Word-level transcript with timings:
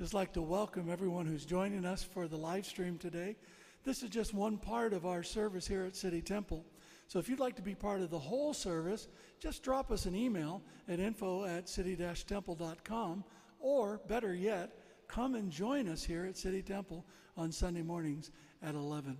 Just 0.00 0.14
like 0.14 0.32
to 0.32 0.40
welcome 0.40 0.90
everyone 0.90 1.26
who's 1.26 1.44
joining 1.44 1.84
us 1.84 2.02
for 2.02 2.26
the 2.26 2.38
live 2.38 2.64
stream 2.64 2.96
today. 2.96 3.36
This 3.84 4.02
is 4.02 4.08
just 4.08 4.32
one 4.32 4.56
part 4.56 4.94
of 4.94 5.04
our 5.04 5.22
service 5.22 5.66
here 5.66 5.84
at 5.84 5.94
City 5.94 6.22
Temple. 6.22 6.64
So 7.06 7.18
if 7.18 7.28
you'd 7.28 7.38
like 7.38 7.54
to 7.56 7.62
be 7.62 7.74
part 7.74 8.00
of 8.00 8.08
the 8.08 8.18
whole 8.18 8.54
service, 8.54 9.08
just 9.40 9.62
drop 9.62 9.90
us 9.90 10.06
an 10.06 10.16
email 10.16 10.62
at 10.88 11.00
info 11.00 11.44
at 11.44 11.68
city-temple.com 11.68 13.24
or 13.58 14.00
better 14.08 14.34
yet, 14.34 14.72
come 15.06 15.34
and 15.34 15.50
join 15.50 15.86
us 15.86 16.02
here 16.02 16.24
at 16.24 16.38
City 16.38 16.62
Temple 16.62 17.04
on 17.36 17.52
Sunday 17.52 17.82
mornings 17.82 18.30
at 18.62 18.74
11. 18.74 19.18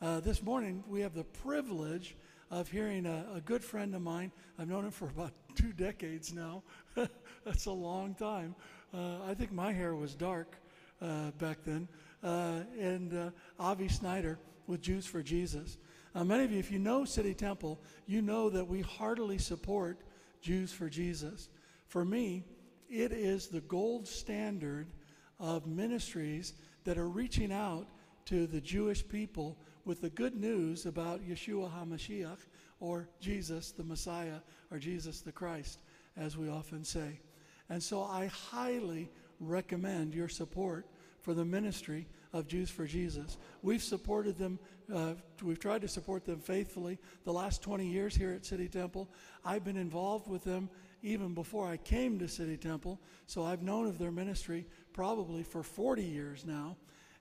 Uh, 0.00 0.20
this 0.20 0.42
morning, 0.42 0.82
we 0.88 1.02
have 1.02 1.12
the 1.12 1.24
privilege 1.24 2.16
of 2.50 2.70
hearing 2.70 3.04
a, 3.04 3.26
a, 3.34 3.40
good 3.42 3.62
friend 3.62 3.94
of 3.94 4.00
mine. 4.00 4.32
I've 4.58 4.68
known 4.68 4.86
him 4.86 4.90
for 4.92 5.04
about 5.16 5.32
two 5.54 5.74
decades 5.74 6.32
now. 6.32 6.62
That's 7.44 7.66
a 7.66 7.72
long 7.72 8.14
time. 8.14 8.54
Uh, 8.92 9.22
I 9.28 9.34
think 9.34 9.52
my 9.52 9.72
hair 9.72 9.94
was 9.94 10.14
dark 10.14 10.56
uh, 11.00 11.30
back 11.38 11.58
then. 11.64 11.88
Uh, 12.22 12.60
and 12.78 13.32
Avi 13.58 13.88
Snyder 13.88 14.38
with 14.66 14.82
Jews 14.82 15.06
for 15.06 15.22
Jesus. 15.22 15.78
many 16.14 16.44
of 16.44 16.52
you, 16.52 16.58
if 16.58 16.70
you 16.70 16.78
know 16.78 17.04
City 17.04 17.34
Temple, 17.34 17.80
you 18.06 18.20
know 18.20 18.50
that 18.50 18.66
we 18.66 18.80
heartily 18.80 19.38
support 19.38 20.00
Jews 20.40 20.72
for 20.72 20.88
Jesus. 20.88 21.48
For 21.86 22.04
me, 22.04 22.44
it 22.88 23.12
is 23.12 23.46
the 23.46 23.60
gold 23.62 24.06
standard 24.06 24.88
of 25.38 25.66
ministries 25.66 26.54
that 26.84 26.98
are 26.98 27.08
reaching 27.08 27.52
out 27.52 27.86
to 28.26 28.46
the 28.46 28.60
Jewish 28.60 29.06
people 29.06 29.56
with 29.84 30.00
the 30.00 30.10
good 30.10 30.34
news 30.34 30.86
about 30.86 31.26
Yeshua 31.26 31.70
HaMashiach, 31.72 32.38
or 32.80 33.08
Jesus 33.20 33.70
the 33.70 33.84
Messiah, 33.84 34.40
or 34.70 34.78
Jesus 34.78 35.20
the 35.20 35.32
Christ, 35.32 35.80
as 36.16 36.36
we 36.36 36.48
often 36.48 36.84
say. 36.84 37.20
And 37.70 37.82
so 37.82 38.02
I 38.02 38.26
highly 38.26 39.10
recommend 39.38 40.12
your 40.12 40.28
support 40.28 40.86
for 41.22 41.34
the 41.34 41.44
ministry 41.44 42.06
of 42.32 42.48
Jews 42.48 42.68
for 42.68 42.86
Jesus. 42.86 43.38
We've 43.62 43.82
supported 43.82 44.36
them, 44.36 44.58
uh, 44.92 45.14
we've 45.42 45.58
tried 45.58 45.82
to 45.82 45.88
support 45.88 46.24
them 46.24 46.40
faithfully 46.40 46.98
the 47.24 47.32
last 47.32 47.62
20 47.62 47.86
years 47.86 48.14
here 48.14 48.32
at 48.32 48.44
City 48.44 48.68
Temple. 48.68 49.08
I've 49.44 49.64
been 49.64 49.76
involved 49.76 50.28
with 50.28 50.44
them 50.44 50.68
even 51.02 51.32
before 51.32 51.68
I 51.68 51.76
came 51.76 52.18
to 52.18 52.28
City 52.28 52.56
Temple, 52.56 53.00
so 53.26 53.44
I've 53.44 53.62
known 53.62 53.86
of 53.86 53.98
their 53.98 54.10
ministry 54.10 54.66
probably 54.92 55.42
for 55.42 55.62
40 55.62 56.02
years 56.02 56.44
now. 56.44 56.76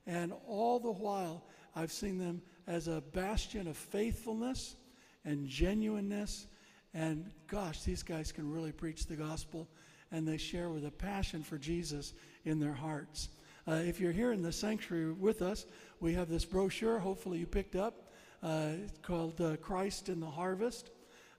And 0.05 0.33
all 0.47 0.79
the 0.79 0.91
while, 0.91 1.45
I've 1.75 1.91
seen 1.91 2.17
them 2.17 2.41
as 2.67 2.87
a 2.87 3.01
bastion 3.13 3.67
of 3.67 3.77
faithfulness 3.77 4.75
and 5.23 5.47
genuineness. 5.47 6.47
And 6.93 7.29
gosh, 7.47 7.83
these 7.83 8.03
guys 8.03 8.31
can 8.31 8.51
really 8.51 8.71
preach 8.71 9.05
the 9.05 9.15
gospel 9.15 9.67
and 10.11 10.27
they 10.27 10.37
share 10.37 10.69
with 10.69 10.85
a 10.85 10.91
passion 10.91 11.43
for 11.43 11.57
Jesus 11.57 12.13
in 12.45 12.59
their 12.59 12.73
hearts. 12.73 13.29
Uh, 13.67 13.73
if 13.73 13.99
you're 13.99 14.11
here 14.11 14.31
in 14.31 14.41
the 14.41 14.51
sanctuary 14.51 15.11
with 15.11 15.41
us, 15.41 15.65
we 15.99 16.13
have 16.13 16.29
this 16.29 16.45
brochure, 16.45 16.99
hopefully 16.99 17.37
you 17.37 17.45
picked 17.45 17.75
up. 17.75 18.11
Uh, 18.41 18.69
it's 18.83 18.99
called 18.99 19.39
uh, 19.41 19.57
Christ 19.57 20.09
in 20.09 20.19
the 20.19 20.29
Harvest. 20.29 20.91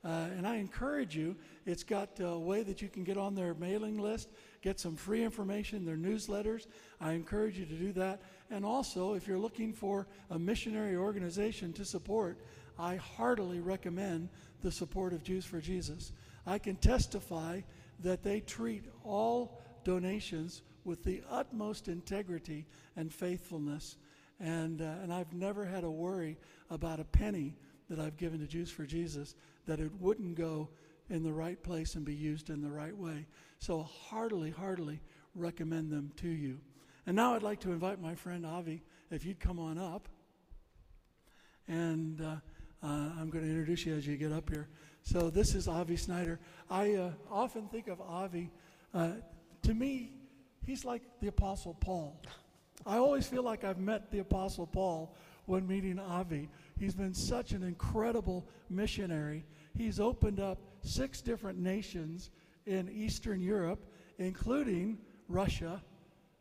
Uh, 0.03 0.29
and 0.37 0.47
I 0.47 0.57
encourage 0.57 1.15
you, 1.15 1.37
it's 1.67 1.83
got 1.83 2.21
a 2.21 2.39
way 2.39 2.63
that 2.63 2.81
you 2.81 2.89
can 2.89 3.05
get 3.05 3.19
on 3.19 3.35
their 3.35 3.55
mailing 3.55 3.99
list, 3.99 4.31
get 4.63 4.81
some 4.81 4.97
free 4.97 5.23
information, 5.23 5.85
their 5.85 5.97
newsletters. 5.97 6.67
I 7.01 7.13
encourage 7.13 7.59
you 7.59 7.67
to 7.67 7.75
do 7.75 7.93
that. 7.93 8.23
And 8.51 8.65
also, 8.65 9.15
if 9.15 9.27
you're 9.27 9.39
looking 9.39 9.73
for 9.73 10.07
a 10.31 10.39
missionary 10.39 10.97
organization 10.97 11.73
to 11.75 11.85
support, 11.85 12.39
I 12.79 12.97
heartily 12.97 13.61
recommend 13.61 14.31
the 14.63 14.73
support 14.73 15.13
of 15.13 15.23
Jews 15.23 15.45
for 15.45 15.61
Jesus. 15.61 16.13
I 16.47 16.59
can 16.59 16.77
testify 16.77 17.61
that 18.03 18.23
they 18.23 18.41
treat 18.41 18.85
all 19.05 19.61
donations 19.85 20.63
with 20.85 21.05
the 21.05 21.23
utmost 21.31 21.89
integrity 21.89 22.67
and 22.97 23.13
faithfulness. 23.13 23.97
And, 24.39 24.81
uh, 24.81 24.85
and 25.03 25.13
I've 25.13 25.33
never 25.33 25.65
had 25.65 25.85
a 25.85 25.91
worry 25.91 26.39
about 26.71 27.01
a 27.01 27.05
penny 27.05 27.57
that 27.89 27.99
I've 27.99 28.17
given 28.17 28.41
to 28.41 28.47
Jews 28.47 28.71
for 28.71 28.87
Jesus 28.87 29.35
that 29.67 29.81
it 29.81 29.93
wouldn't 30.01 30.37
go 30.37 30.69
in 31.11 31.23
the 31.23 31.33
right 31.33 31.61
place 31.63 31.97
and 31.97 32.05
be 32.05 32.15
used 32.15 32.51
in 32.51 32.63
the 32.63 32.71
right 32.71 32.97
way. 32.97 33.27
So 33.59 33.83
heartily, 33.83 34.51
heartily 34.51 35.01
recommend 35.35 35.91
them 35.91 36.13
to 36.17 36.29
you. 36.29 36.59
And 37.07 37.17
now 37.17 37.35
I'd 37.35 37.43
like 37.43 37.61
to 37.61 37.73
invite 37.73 38.01
my 38.01 38.15
friend 38.15 38.47
Avi, 38.47 38.83
if 39.11 39.25
you'd 39.25 39.41
come 39.41 39.59
on 39.59 39.77
up. 39.77 40.09
And 41.67 42.21
uh, 42.21 42.37
uh, 42.83 43.11
I'm 43.19 43.29
going 43.31 43.45
to 43.45 43.51
introduce 43.51 43.85
you 43.85 43.95
as 43.95 44.07
you 44.07 44.17
get 44.17 44.33
up 44.33 44.49
here. 44.49 44.69
So 45.03 45.31
this 45.31 45.55
is 45.55 45.67
Avi 45.67 45.97
Snyder. 45.97 46.39
I 46.71 46.95
uh, 46.95 47.11
often 47.31 47.67
think 47.69 47.89
of 47.89 48.01
Avi. 48.01 48.51
Uh, 48.95 49.13
to 49.63 49.75
me, 49.75 50.13
he's 50.65 50.85
like 50.85 51.03
the 51.21 51.29
Apostle 51.29 51.75
Paul. 51.75 52.21
I 52.87 52.97
always 52.97 53.27
feel 53.27 53.43
like 53.43 53.65
I've 53.65 53.79
met 53.79 54.11
the 54.11 54.21
Apostle 54.21 54.67
Paul 54.67 55.15
when 55.47 55.67
meeting 55.67 55.99
Avi. 55.99 56.49
He's 56.79 56.95
been 56.95 57.15
such 57.15 57.53
an 57.53 57.63
incredible 57.63 58.47
missionary. 58.69 59.45
He's 59.77 60.01
opened 60.01 60.41
up 60.41 60.59
six 60.83 61.21
different 61.21 61.59
nations 61.59 62.31
in 62.67 62.89
Eastern 62.91 63.41
Europe, 63.41 63.85
including 64.19 64.99
Russia, 65.29 65.83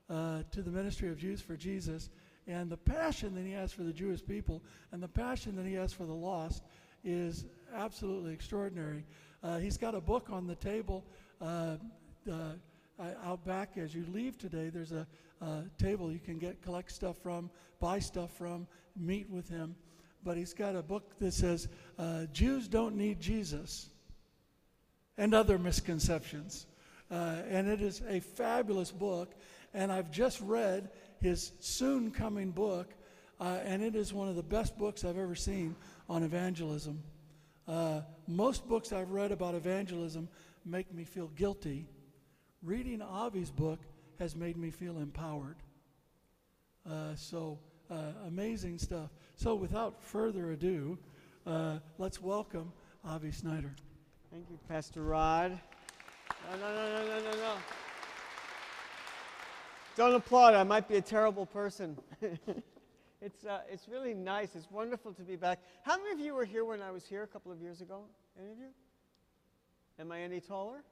uh, 0.09 0.43
to 0.51 0.61
the 0.61 0.71
ministry 0.71 1.09
of 1.09 1.17
Jews 1.17 1.41
for 1.41 1.55
Jesus. 1.55 2.09
And 2.47 2.69
the 2.69 2.77
passion 2.77 3.35
that 3.35 3.45
he 3.45 3.51
has 3.51 3.71
for 3.71 3.83
the 3.83 3.93
Jewish 3.93 4.25
people 4.25 4.63
and 4.91 5.01
the 5.01 5.07
passion 5.07 5.55
that 5.55 5.65
he 5.65 5.73
has 5.73 5.93
for 5.93 6.05
the 6.05 6.13
lost 6.13 6.63
is 7.03 7.45
absolutely 7.75 8.33
extraordinary. 8.33 9.05
Uh, 9.43 9.57
he's 9.57 9.77
got 9.77 9.95
a 9.95 10.01
book 10.01 10.29
on 10.29 10.47
the 10.47 10.55
table 10.55 11.05
uh, 11.41 11.75
uh, 12.29 12.53
out 13.23 13.45
back 13.45 13.77
as 13.77 13.95
you 13.95 14.05
leave 14.13 14.37
today. 14.37 14.69
There's 14.69 14.91
a 14.91 15.07
table 15.77 16.11
you 16.11 16.19
can 16.19 16.37
get 16.37 16.61
collect 16.61 16.91
stuff 16.91 17.17
from, 17.23 17.49
buy 17.79 17.99
stuff 17.99 18.31
from, 18.37 18.67
meet 18.97 19.29
with 19.29 19.47
him. 19.47 19.75
But 20.23 20.35
he's 20.35 20.53
got 20.53 20.75
a 20.75 20.81
book 20.81 21.17
that 21.19 21.33
says 21.33 21.69
Jews 22.33 22.67
don't 22.67 22.95
need 22.95 23.21
Jesus 23.21 23.89
and 25.17 25.33
other 25.33 25.57
misconceptions. 25.57 26.65
Uh, 27.11 27.37
and 27.49 27.67
it 27.67 27.81
is 27.81 28.01
a 28.07 28.19
fabulous 28.19 28.91
book. 28.91 29.33
And 29.73 29.91
I've 29.91 30.11
just 30.11 30.41
read 30.41 30.89
his 31.21 31.51
soon 31.59 32.11
coming 32.11 32.51
book, 32.51 32.93
uh, 33.39 33.59
and 33.63 33.83
it 33.83 33.95
is 33.95 34.13
one 34.13 34.27
of 34.27 34.35
the 34.35 34.43
best 34.43 34.77
books 34.77 35.03
I've 35.03 35.17
ever 35.17 35.35
seen 35.35 35.75
on 36.09 36.23
evangelism. 36.23 37.03
Uh, 37.69 38.01
most 38.27 38.67
books 38.67 38.91
I've 38.91 39.11
read 39.11 39.31
about 39.31 39.53
evangelism 39.53 40.27
make 40.65 40.91
me 40.91 41.03
feel 41.03 41.27
guilty. 41.35 41.85
Reading 42.63 43.01
Avi's 43.01 43.51
book 43.51 43.79
has 44.17 44.35
made 44.35 44.57
me 44.57 44.71
feel 44.71 44.97
empowered. 44.97 45.57
Uh, 46.89 47.13
so, 47.15 47.59
uh, 47.91 48.13
amazing 48.25 48.79
stuff. 48.79 49.11
So, 49.35 49.53
without 49.53 50.01
further 50.01 50.51
ado, 50.51 50.97
uh, 51.45 51.77
let's 51.99 52.19
welcome 52.19 52.71
Avi 53.05 53.31
Snyder. 53.31 53.75
Thank 54.31 54.45
you, 54.49 54.57
Pastor 54.67 55.03
Rod. 55.03 55.59
No, 56.51 56.57
no, 56.57 56.73
no, 56.73 56.91
no, 56.91 57.05
no, 57.05 57.23
no, 57.23 57.37
no. 57.37 57.53
Don't 59.95 60.15
applaud. 60.15 60.55
I 60.55 60.63
might 60.63 60.87
be 60.87 60.95
a 60.95 61.01
terrible 61.01 61.45
person. 61.45 61.97
It's, 63.21 63.45
uh, 63.45 63.61
it's 63.69 63.87
really 63.89 64.13
nice. 64.13 64.55
It's 64.55 64.71
wonderful 64.71 65.13
to 65.13 65.23
be 65.23 65.35
back. 65.35 65.59
How 65.83 65.97
many 65.97 66.11
of 66.13 66.19
you 66.19 66.33
were 66.33 66.45
here 66.45 66.63
when 66.63 66.81
I 66.81 66.91
was 66.91 67.05
here 67.05 67.23
a 67.23 67.27
couple 67.27 67.51
of 67.51 67.61
years 67.61 67.81
ago? 67.81 68.03
Any 68.39 68.51
of 68.51 68.57
you? 68.57 68.69
Am 69.99 70.11
I 70.11 70.21
any 70.21 70.39
taller? 70.39 70.83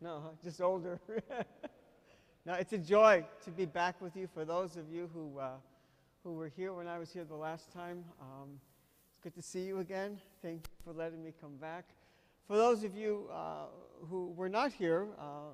No, 0.00 0.30
just 0.42 0.60
older. 0.60 0.98
no, 2.46 2.54
it's 2.54 2.72
a 2.72 2.78
joy 2.78 3.24
to 3.44 3.50
be 3.50 3.66
back 3.66 4.00
with 4.00 4.16
you. 4.16 4.26
For 4.26 4.44
those 4.44 4.76
of 4.76 4.90
you 4.90 5.10
who, 5.12 5.38
uh, 5.38 5.52
who 6.22 6.32
were 6.32 6.48
here 6.48 6.72
when 6.72 6.88
I 6.88 6.98
was 6.98 7.12
here 7.12 7.24
the 7.24 7.34
last 7.34 7.70
time, 7.72 8.04
um, 8.20 8.60
it's 9.10 9.20
good 9.22 9.34
to 9.34 9.42
see 9.42 9.60
you 9.60 9.78
again. 9.78 10.18
Thank 10.42 10.66
you 10.66 10.74
for 10.84 10.98
letting 10.98 11.22
me 11.22 11.32
come 11.38 11.56
back. 11.56 11.84
For 12.46 12.56
those 12.56 12.82
of 12.82 12.96
you 12.96 13.28
uh, 13.32 13.66
who 14.08 14.32
were 14.36 14.48
not 14.48 14.72
here 14.72 15.06
uh, 15.18 15.52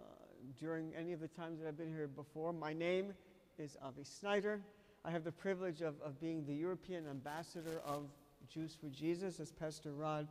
during 0.58 0.92
any 0.96 1.12
of 1.12 1.20
the 1.20 1.28
times 1.28 1.60
that 1.60 1.68
I've 1.68 1.78
been 1.78 1.92
here 1.92 2.08
before, 2.08 2.52
my 2.52 2.72
name 2.72 3.12
is 3.60 3.76
Avi 3.82 4.04
Snyder. 4.04 4.62
I 5.04 5.10
have 5.10 5.22
the 5.22 5.32
privilege 5.32 5.82
of, 5.82 5.94
of 6.02 6.18
being 6.18 6.44
the 6.46 6.54
European 6.54 7.06
ambassador 7.06 7.80
of 7.84 8.04
Jews 8.48 8.74
for 8.80 8.88
Jesus, 8.88 9.38
as 9.38 9.52
Pastor 9.52 9.92
Rod 9.92 10.26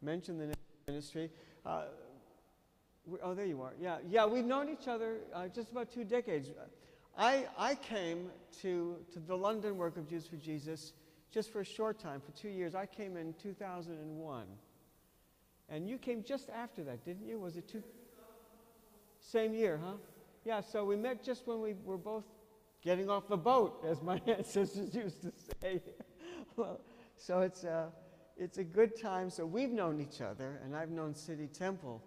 mentioned 0.00 0.40
the 0.40 0.54
ministry. 0.88 1.30
Uh, 1.64 1.82
oh, 3.22 3.34
there 3.34 3.44
you 3.44 3.60
are. 3.60 3.74
Yeah, 3.78 3.98
yeah, 4.08 4.24
we've 4.24 4.46
known 4.46 4.70
each 4.70 4.88
other 4.88 5.18
uh, 5.34 5.48
just 5.48 5.70
about 5.70 5.92
two 5.92 6.04
decades. 6.04 6.48
I, 7.18 7.46
I 7.58 7.74
came 7.74 8.30
to, 8.62 8.96
to 9.12 9.20
the 9.20 9.36
London 9.36 9.76
work 9.76 9.98
of 9.98 10.08
Jews 10.08 10.26
for 10.26 10.36
Jesus 10.36 10.94
just 11.30 11.52
for 11.52 11.60
a 11.60 11.64
short 11.64 11.98
time, 11.98 12.20
for 12.20 12.32
two 12.32 12.48
years. 12.48 12.74
I 12.74 12.86
came 12.86 13.16
in 13.18 13.34
2001. 13.34 14.44
And 15.68 15.88
you 15.88 15.98
came 15.98 16.24
just 16.24 16.48
after 16.48 16.82
that, 16.84 17.04
didn't 17.04 17.28
you? 17.28 17.38
Was 17.38 17.56
it 17.56 17.68
two? 17.68 17.82
Same 19.20 19.52
year, 19.52 19.78
huh? 19.84 19.92
Yeah, 20.46 20.62
so 20.62 20.86
we 20.86 20.96
met 20.96 21.22
just 21.22 21.46
when 21.46 21.60
we 21.60 21.74
were 21.84 21.98
both 21.98 22.24
getting 22.82 23.10
off 23.10 23.28
the 23.28 23.36
boat, 23.36 23.84
as 23.86 24.02
my 24.02 24.20
ancestors 24.26 24.94
used 24.94 25.22
to 25.22 25.32
say. 25.60 25.82
well, 26.56 26.80
so 27.16 27.40
it's 27.40 27.64
a, 27.64 27.70
uh, 27.70 27.86
it's 28.36 28.58
a 28.58 28.64
good 28.64 28.98
time. 29.00 29.28
So 29.28 29.44
we've 29.44 29.70
known 29.70 30.00
each 30.00 30.20
other, 30.20 30.60
and 30.64 30.74
I've 30.74 30.90
known 30.90 31.14
City 31.14 31.46
Temple 31.46 32.02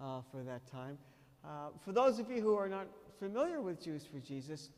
uh, 0.00 0.20
for 0.30 0.42
that 0.42 0.66
time. 0.66 0.98
Uh, 1.44 1.68
for 1.82 1.92
those 1.92 2.18
of 2.18 2.30
you 2.30 2.42
who 2.42 2.54
are 2.54 2.68
not 2.68 2.86
familiar 3.18 3.62
with 3.62 3.82
Jews 3.82 4.04
for 4.04 4.18
Jesus, 4.18 4.70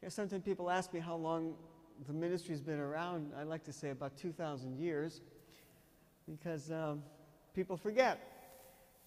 you 0.00 0.06
know, 0.06 0.08
sometimes 0.08 0.42
people 0.42 0.68
ask 0.68 0.92
me 0.92 0.98
how 0.98 1.14
long 1.14 1.54
the 2.06 2.12
ministry's 2.12 2.60
been 2.60 2.80
around. 2.80 3.32
I 3.38 3.44
like 3.44 3.62
to 3.64 3.72
say 3.72 3.90
about 3.90 4.16
2,000 4.16 4.76
years 4.76 5.20
because 6.26 6.72
um, 6.72 7.02
people 7.54 7.76
forget 7.76 8.18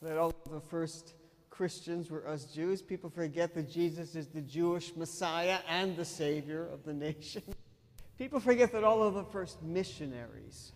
that 0.01 0.18
all 0.18 0.33
the 0.51 0.62
first 0.62 1.16
Christians 1.56 2.12
were 2.12 2.28
us 2.28 2.46
Jews. 2.46 2.81
People 2.81 3.10
forget 3.10 3.54
that 3.54 3.69
Jesus 3.72 4.16
is 4.16 4.28
the 4.28 4.42
Jewish 4.42 4.94
Messiah 4.96 5.60
and 5.69 5.96
the 5.96 6.04
Savior 6.04 6.68
of 6.68 6.84
the 6.84 6.94
nation. 6.94 7.44
People 8.18 8.40
forget 8.40 8.74
that 8.74 8.84
all 8.84 9.04
of 9.04 9.13
the 9.13 9.24
first 9.24 9.63
missionaries 9.63 10.74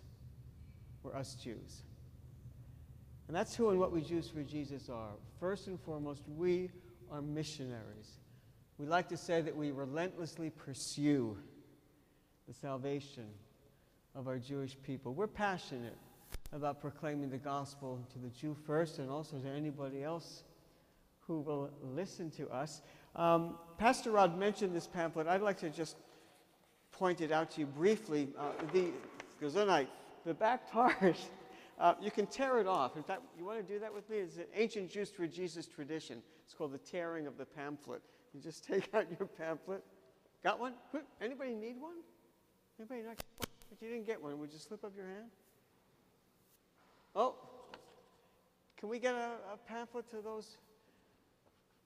were 1.03 1.15
us 1.15 1.35
Jews. 1.35 1.83
And 3.27 3.35
that's 3.35 3.55
who 3.55 3.69
and 3.69 3.79
what 3.79 3.91
we 3.91 4.01
Jews 4.01 4.29
for 4.29 4.41
Jesus 4.41 4.89
are. 4.89 5.11
First 5.39 5.67
and 5.67 5.79
foremost, 5.81 6.23
we 6.27 6.71
are 7.11 7.21
missionaries. 7.21 8.19
We 8.77 8.85
like 8.85 9.09
to 9.09 9.17
say 9.17 9.41
that 9.41 9.55
we 9.55 9.71
relentlessly 9.71 10.49
pursue 10.49 11.37
the 12.47 12.53
salvation 12.53 13.27
of 14.15 14.27
our 14.27 14.39
Jewish 14.39 14.77
people. 14.81 15.13
We're 15.13 15.27
passionate 15.27 15.97
about 16.53 16.79
proclaiming 16.79 17.29
the 17.29 17.37
gospel 17.37 17.99
to 18.13 18.19
the 18.19 18.29
Jew 18.29 18.55
first 18.65 18.97
and 18.99 19.09
also 19.09 19.37
to 19.37 19.49
anybody 19.49 20.03
else 20.03 20.43
who 21.29 21.41
will 21.41 21.69
listen 21.83 22.31
to 22.31 22.49
us. 22.49 22.81
Um, 23.15 23.55
Pastor 23.77 24.09
Rod 24.09 24.37
mentioned 24.37 24.75
this 24.75 24.87
pamphlet. 24.87 25.27
I'd 25.27 25.43
like 25.43 25.59
to 25.59 25.69
just 25.69 25.95
point 26.91 27.21
it 27.21 27.31
out 27.31 27.51
to 27.51 27.61
you 27.61 27.67
briefly. 27.67 28.29
Uh, 28.35 28.49
the 28.73 28.87
Gesundheit, 29.39 29.85
the 30.25 30.33
back 30.33 30.71
part, 30.71 31.15
uh, 31.79 31.93
you 32.01 32.09
can 32.09 32.25
tear 32.25 32.57
it 32.57 32.65
off. 32.65 32.97
In 32.97 33.03
fact, 33.03 33.21
you 33.37 33.45
want 33.45 33.65
to 33.65 33.73
do 33.73 33.79
that 33.79 33.93
with 33.93 34.09
me? 34.09 34.17
It's 34.17 34.37
an 34.37 34.45
ancient 34.55 34.89
Jews 34.89 35.11
for 35.11 35.27
Jesus 35.27 35.67
tradition. 35.67 36.23
It's 36.45 36.55
called 36.55 36.73
the 36.73 36.79
tearing 36.79 37.27
of 37.27 37.37
the 37.37 37.45
pamphlet. 37.45 38.01
You 38.33 38.41
just 38.41 38.65
take 38.67 38.91
out 38.95 39.05
your 39.19 39.27
pamphlet. 39.27 39.83
Got 40.43 40.59
one? 40.59 40.73
Anybody 41.21 41.53
need 41.53 41.79
one? 41.79 41.97
Anybody 42.79 43.03
not? 43.03 43.23
If 43.71 43.83
you 43.83 43.89
didn't 43.89 44.07
get 44.07 44.19
one, 44.19 44.39
would 44.39 44.51
you 44.51 44.57
slip 44.57 44.83
up 44.83 44.93
your 44.97 45.05
hand? 45.05 45.29
Oh, 47.15 47.35
can 48.77 48.89
we 48.89 48.97
get 48.97 49.13
a, 49.13 49.33
a 49.53 49.57
pamphlet 49.67 50.09
to 50.09 50.21
those 50.23 50.57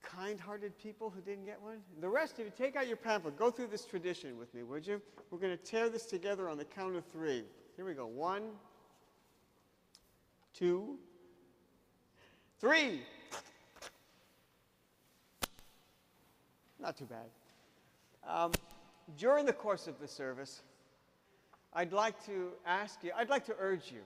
kind 0.04 0.40
hearted 0.40 0.78
people 0.78 1.10
who 1.10 1.22
didn't 1.22 1.46
get 1.46 1.62
one? 1.62 1.78
The 2.00 2.10
rest 2.10 2.40
of 2.40 2.46
you, 2.46 2.52
take 2.56 2.76
out 2.76 2.88
your 2.88 2.98
pamphlet. 2.98 3.38
Go 3.38 3.50
through 3.50 3.68
this 3.68 3.86
tradition 3.86 4.38
with 4.38 4.54
me, 4.54 4.64
would 4.64 4.86
you? 4.86 5.02
We're 5.32 5.40
going 5.40 5.58
to 5.58 5.64
tear 5.64 5.90
this 5.90 6.06
together 6.06 6.50
on 6.50 6.58
the 6.58 6.66
count 6.66 6.96
of 6.96 7.06
three. 7.06 7.44
Here 7.76 7.86
we 7.86 7.94
go. 7.94 8.06
One, 8.06 8.44
two, 10.54 10.98
three. 12.60 13.02
Not 16.80 16.98
too 16.98 17.06
bad. 17.06 17.30
Um, 18.28 18.52
during 19.18 19.46
the 19.46 19.54
course 19.54 19.88
of 19.88 20.00
the 20.00 20.08
service, 20.08 20.62
I'd 21.74 21.94
like 21.94 22.24
to 22.26 22.50
ask 22.66 23.04
you, 23.04 23.12
I'd 23.18 23.30
like 23.30 23.46
to 23.46 23.56
urge 23.60 23.92
you 23.92 24.02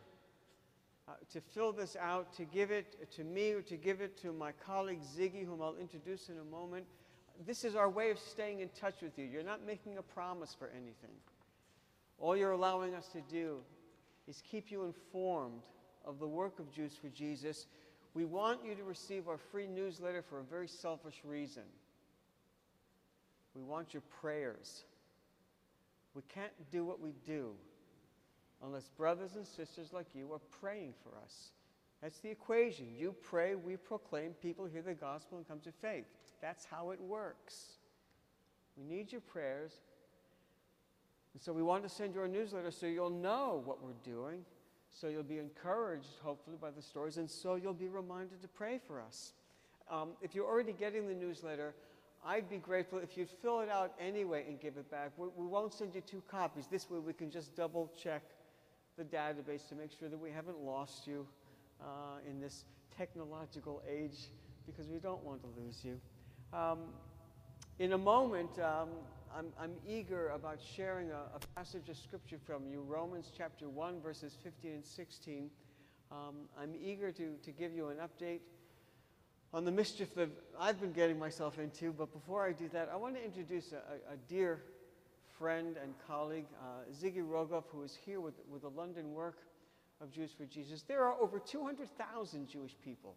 uh, 1.08 1.14
to 1.32 1.40
fill 1.40 1.72
this 1.72 1.96
out, 2.00 2.34
to 2.34 2.44
give 2.44 2.70
it 2.72 3.10
to 3.12 3.24
me 3.24 3.54
or 3.54 3.62
to 3.62 3.78
give 3.78 4.02
it 4.02 4.18
to 4.22 4.34
my 4.34 4.52
colleague 4.52 5.00
Ziggy, 5.02 5.46
whom 5.46 5.62
I'll 5.62 5.78
introduce 5.78 6.30
in 6.30 6.38
a 6.38 6.44
moment. 6.44 6.86
This 7.46 7.64
is 7.64 7.76
our 7.76 7.90
way 7.90 8.12
of 8.12 8.20
staying 8.20 8.60
in 8.60 8.70
touch 8.70 8.96
with 9.02 9.18
you. 9.18 9.26
You're 9.26 9.44
not 9.44 9.66
making 9.66 9.98
a 9.98 10.02
promise 10.02 10.56
for 10.58 10.70
anything. 10.70 11.16
All 12.20 12.36
you're 12.36 12.52
allowing 12.52 12.96
us 12.96 13.08
to 13.10 13.22
do 13.30 13.60
is 14.28 14.42
keep 14.50 14.72
you 14.72 14.84
informed 14.84 15.62
of 16.04 16.20
the 16.20 16.28
work 16.28 16.60
of 16.60 16.72
Jews 16.72 16.94
for 17.00 17.10
Jesus. 17.10 17.68
We 18.14 18.26
want 18.26 18.66
you 18.66 18.76
to 18.76 18.84
receive 18.84 19.28
our 19.28 19.38
free 19.38 19.68
newsletter 19.68 20.24
for 20.24 20.40
a 20.40 20.44
very 20.44 20.68
selfish 20.68 21.22
reason. 21.24 21.64
We 23.56 23.62
want 23.62 23.94
your 23.94 24.04
prayers. 24.20 24.84
We 26.16 26.24
can't 26.34 26.52
do 26.72 26.84
what 26.84 27.00
we 27.00 27.14
do 27.26 27.54
unless 28.64 28.90
brothers 28.90 29.36
and 29.36 29.46
sisters 29.46 29.94
like 29.94 30.08
you 30.14 30.32
are 30.34 30.42
praying 30.62 30.94
for 31.04 31.18
us. 31.24 31.52
That's 32.02 32.20
the 32.20 32.30
equation. 32.30 32.88
You 32.96 33.16
pray, 33.24 33.56
we 33.56 33.76
proclaim, 33.76 34.32
people 34.42 34.66
hear 34.66 34.82
the 34.82 34.94
gospel 34.94 35.38
and 35.38 35.48
come 35.48 35.60
to 35.62 35.72
faith. 35.72 36.06
That's 36.42 36.66
how 36.66 36.92
it 36.92 37.02
works. 37.02 37.78
We 38.78 38.84
need 38.84 39.12
your 39.12 39.22
prayers. 39.22 39.74
And 41.34 41.42
so 41.42 41.54
we 41.54 41.64
want 41.64 41.84
to 41.84 41.90
send 41.90 42.14
you 42.14 42.22
our 42.22 42.28
newsletter 42.28 42.72
so 42.72 42.86
you'll 42.86 43.10
know 43.10 43.62
what 43.66 43.84
we're 43.84 43.94
doing, 44.04 44.44
so 44.90 45.08
you'll 45.08 45.24
be 45.24 45.40
encouraged, 45.40 46.20
hopefully, 46.24 46.58
by 46.60 46.72
the 46.72 46.82
stories, 46.82 47.18
and 47.18 47.30
so 47.30 47.56
you'll 47.56 47.74
be 47.74 47.88
reminded 47.88 48.42
to 48.42 48.48
pray 48.48 48.80
for 48.88 49.02
us. 49.02 49.34
Um, 49.90 50.10
if 50.22 50.36
you're 50.36 50.48
already 50.48 50.74
getting 50.74 51.08
the 51.08 51.14
newsletter, 51.14 51.74
I'd 52.26 52.50
be 52.50 52.58
grateful 52.58 53.00
if 53.00 53.18
you'd 53.18 53.30
fill 53.30 53.62
it 53.62 53.70
out 53.70 53.94
anyway 54.00 54.46
and 54.48 54.60
give 54.60 54.78
it 54.78 54.90
back. 54.90 55.12
We, 55.18 55.28
we 55.36 55.46
won't 55.46 55.74
send 55.74 55.96
you 55.96 56.02
two 56.02 56.22
copies. 56.28 56.68
This 56.68 56.90
way 56.90 57.00
we 57.00 57.14
can 57.14 57.32
just 57.32 57.56
double 57.56 57.92
check 58.02 58.24
the 58.98 59.04
database 59.04 59.68
to 59.70 59.76
make 59.76 59.92
sure 59.98 60.10
that 60.10 60.20
we 60.20 60.32
haven't 60.32 60.60
lost 60.60 61.06
you 61.06 61.28
uh, 61.80 61.86
in 62.28 62.40
this 62.40 62.66
technological 62.98 63.84
age 63.88 64.32
because 64.66 64.88
we 64.88 64.98
don't 64.98 65.24
want 65.24 65.40
to 65.42 65.48
lose 65.62 65.86
you. 65.86 66.00
Um, 66.52 66.80
in 67.78 67.94
a 67.94 67.98
moment, 67.98 68.50
um, 68.58 68.90
I'm, 69.38 69.48
I'm, 69.60 69.74
eager 69.88 70.30
about 70.30 70.58
sharing 70.76 71.12
a, 71.12 71.20
a, 71.36 71.40
passage 71.56 71.90
of 71.90 71.98
scripture 71.98 72.40
from 72.44 72.66
you, 72.66 72.82
Romans 72.82 73.32
chapter 73.38 73.70
1, 73.70 74.02
verses 74.02 74.36
15 74.44 74.72
and 74.72 74.86
16. 74.86 75.52
Um, 76.12 76.18
I'm 76.60 76.74
eager 76.82 77.12
to, 77.12 77.36
to 77.44 77.52
give 77.52 77.74
you 77.74 77.90
an 77.90 77.98
update 77.98 78.40
on 79.54 79.64
the 79.64 79.72
mischief 79.72 80.16
that 80.16 80.30
I've 80.60 80.82
been 80.82 80.94
getting 80.94 81.20
myself 81.20 81.60
into. 81.60 81.92
But 81.92 82.12
before 82.12 82.48
I 82.48 82.52
do 82.52 82.68
that, 82.70 82.90
I 82.92 82.96
want 82.96 83.16
to 83.16 83.24
introduce 83.24 83.74
a, 83.74 84.14
a 84.14 84.18
dear 84.28 84.64
friend 85.38 85.78
and 85.82 85.94
colleague, 86.08 86.46
uh, 86.62 86.90
Ziggy 86.92 87.24
Rogoff, 87.24 87.64
who 87.72 87.84
is 87.84 87.98
here 88.06 88.20
with, 88.20 88.36
with 88.50 88.64
the 88.64 88.70
London 88.70 89.14
work 89.14 89.38
of 90.02 90.12
Jews 90.12 90.32
for 90.32 90.46
Jesus. 90.46 90.84
There 90.84 91.04
are 91.04 91.14
over 91.20 91.40
200,000 91.40 92.48
Jewish 92.48 92.76
people 92.84 93.16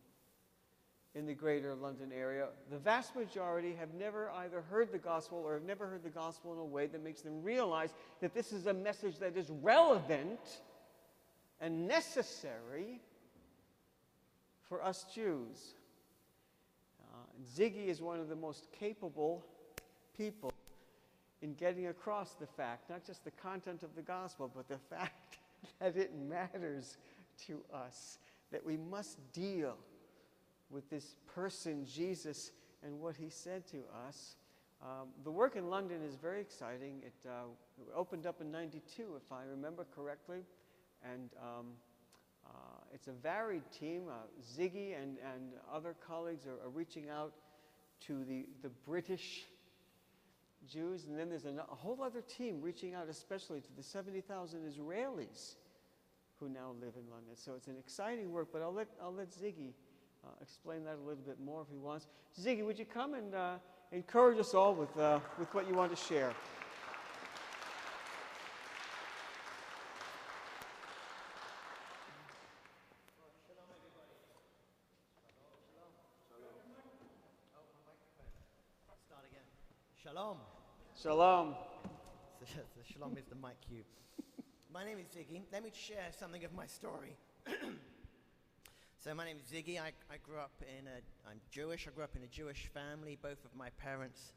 in 1.15 1.27
the 1.27 1.35
greater 1.35 1.75
London 1.75 2.11
area. 2.17 2.49
The 2.71 2.79
vast 2.79 3.17
majority 3.17 3.75
have 3.75 3.95
never 3.95 4.31
either 4.31 4.63
heard 4.63 4.93
the 4.93 4.99
gospel 4.99 5.39
or 5.39 5.55
have 5.55 5.65
never 5.65 5.87
heard 5.87 6.05
the 6.05 6.11
gospel 6.11 6.53
in 6.53 6.59
a 6.59 6.65
way 6.65 6.87
that 6.87 7.03
makes 7.03 7.21
them 7.23 7.43
realize 7.43 7.91
that 8.21 8.33
this 8.33 8.53
is 8.53 8.67
a 8.67 8.75
message 8.75 9.19
that 9.19 9.37
is 9.37 9.51
relevant 9.63 10.61
and 11.61 11.89
necessary 11.89 13.01
for 14.69 14.83
us 14.85 15.05
Jews. 15.13 15.75
Ziggy 17.57 17.89
is 17.89 18.01
one 18.01 18.21
of 18.21 18.29
the 18.29 18.37
most 18.37 18.69
capable 18.79 19.45
people 20.17 20.53
in 21.43 21.55
getting 21.55 21.87
across 21.87 22.35
the 22.35 22.47
fact, 22.47 22.91
not 22.91 23.05
just 23.05 23.25
the 23.25 23.31
content 23.31 23.83
of 23.83 23.95
the 23.95 24.03
gospel, 24.03 24.51
but 24.55 24.69
the 24.69 24.79
fact 24.91 25.39
that 25.81 25.97
it 25.97 26.15
matters 26.15 26.97
to 27.47 27.61
us, 27.73 28.19
that 28.53 28.65
we 28.65 28.77
must 28.77 29.19
deal 29.33 29.77
with 30.71 30.89
this 30.91 31.17
person, 31.35 31.87
Jesus, 31.87 32.53
and 32.83 33.01
what 33.01 33.17
he 33.17 33.29
said 33.29 33.67
to 33.69 33.79
us. 34.07 34.37
Um, 34.83 35.09
the 35.25 35.31
work 35.31 35.57
in 35.57 35.69
London 35.69 36.03
is 36.03 36.15
very 36.15 36.41
exciting. 36.41 37.03
It, 37.05 37.29
uh, 37.29 37.45
opened 37.95 38.27
up 38.27 38.41
in 38.41 38.51
92, 38.51 39.03
if 39.17 39.33
I 39.33 39.43
remember 39.51 39.87
correctly, 39.95 40.41
and 41.05 41.31
um, 41.43 41.67
uh, 42.47 42.51
it's 42.95 43.09
a 43.09 43.13
varied 43.13 43.71
team. 43.71 44.05
Uh, 44.09 44.15
Ziggy 44.57 44.97
and, 45.01 45.19
and 45.35 45.53
other 45.73 45.95
colleagues 46.07 46.47
are, 46.47 46.67
are, 46.67 46.71
reaching 46.71 47.11
out 47.11 47.33
to 48.07 48.25
the, 48.25 48.47
the 48.63 48.71
British 48.87 49.45
Jews, 50.69 51.07
and 51.07 51.19
then 51.19 51.29
there's 51.29 51.47
a, 51.47 51.55
whole 51.69 52.03
other 52.03 52.21
team 52.21 52.61
reaching 52.61 52.95
out 52.95 53.09
especially 53.09 53.61
to 53.61 53.69
the 53.77 53.83
70,000 53.83 54.61
Israelis 54.61 55.55
who 56.39 56.49
now 56.49 56.75
live 56.81 56.95
in 56.97 57.11
London. 57.11 57.35
So 57.35 57.55
it's 57.57 57.67
an 57.69 57.77
exciting 57.79 58.33
work, 58.33 58.49
but 58.53 58.63
I'll 58.63 58.73
let, 58.73 58.89
I'll 59.03 59.13
let 59.13 59.31
Ziggy 59.31 59.73
uh, 60.25 60.29
explain 60.41 60.85
that 60.85 60.97
a 60.97 61.07
little 61.07 61.23
bit 61.27 61.41
more 61.41 61.63
if 61.63 61.69
he 61.71 61.79
wants. 61.79 62.07
Ziggy, 62.41 62.65
would 62.65 62.79
you 62.79 62.85
come 62.85 63.15
and 63.15 63.35
uh, 63.35 63.55
encourage 63.93 64.39
us 64.39 64.55
all 64.55 64.75
with, 64.75 64.97
uh, 64.99 65.21
with 65.39 65.53
what 65.55 65.69
you 65.69 65.75
want 65.75 65.95
to 65.95 66.03
share? 66.03 66.33
Shalom. 80.21 80.37
Shalom. 81.03 81.55
So, 82.41 82.61
so 82.75 82.81
shalom 82.93 83.17
is 83.17 83.25
the 83.25 83.37
mic 83.37 83.59
cue. 83.67 83.85
my 84.71 84.85
name 84.85 84.99
is 84.99 85.07
Ziggy. 85.07 85.45
Let 85.51 85.65
me 85.65 85.71
share 85.73 86.09
something 86.19 86.45
of 86.45 86.53
my 86.53 86.67
story. 86.67 87.17
so 89.03 89.15
my 89.15 89.25
name 89.25 89.39
is 89.43 89.51
Ziggy. 89.51 89.81
I, 89.81 89.93
I 90.13 90.19
grew 90.23 90.37
up 90.37 90.53
in 90.61 90.87
a, 90.89 91.31
I'm 91.31 91.41
Jewish. 91.51 91.89
I 91.89 91.93
grew 91.93 92.05
up 92.05 92.17
in 92.17 92.23
a 92.23 92.27
Jewish 92.27 92.69
family. 92.75 93.17
Both 93.23 93.47
of 93.47 93.57
my 93.57 93.71
parents 93.79 94.35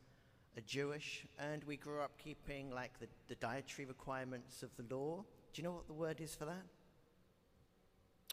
are 0.56 0.62
Jewish. 0.62 1.26
And 1.38 1.66
we 1.66 1.76
grew 1.76 2.00
up 2.00 2.12
keeping 2.18 2.72
like 2.72 2.98
the, 3.02 3.08
the 3.28 3.36
dietary 3.36 3.86
requirements 3.86 4.64
of 4.64 4.70
the 4.78 4.96
law. 4.96 5.26
Do 5.52 5.62
you 5.62 5.68
know 5.68 5.74
what 5.74 5.88
the 5.88 5.94
word 5.94 6.22
is 6.22 6.34
for 6.34 6.46
that? 6.46 6.64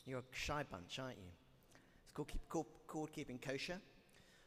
You're 0.07 0.21
a 0.21 0.23
shy 0.31 0.63
bunch, 0.71 1.01
aren't 1.01 1.19
you? 1.19 1.33
It's 2.05 2.13
called, 2.13 2.29
keep, 2.29 2.49
called, 2.49 2.67
called 2.87 3.13
keeping 3.13 3.39
kosher. 3.39 3.81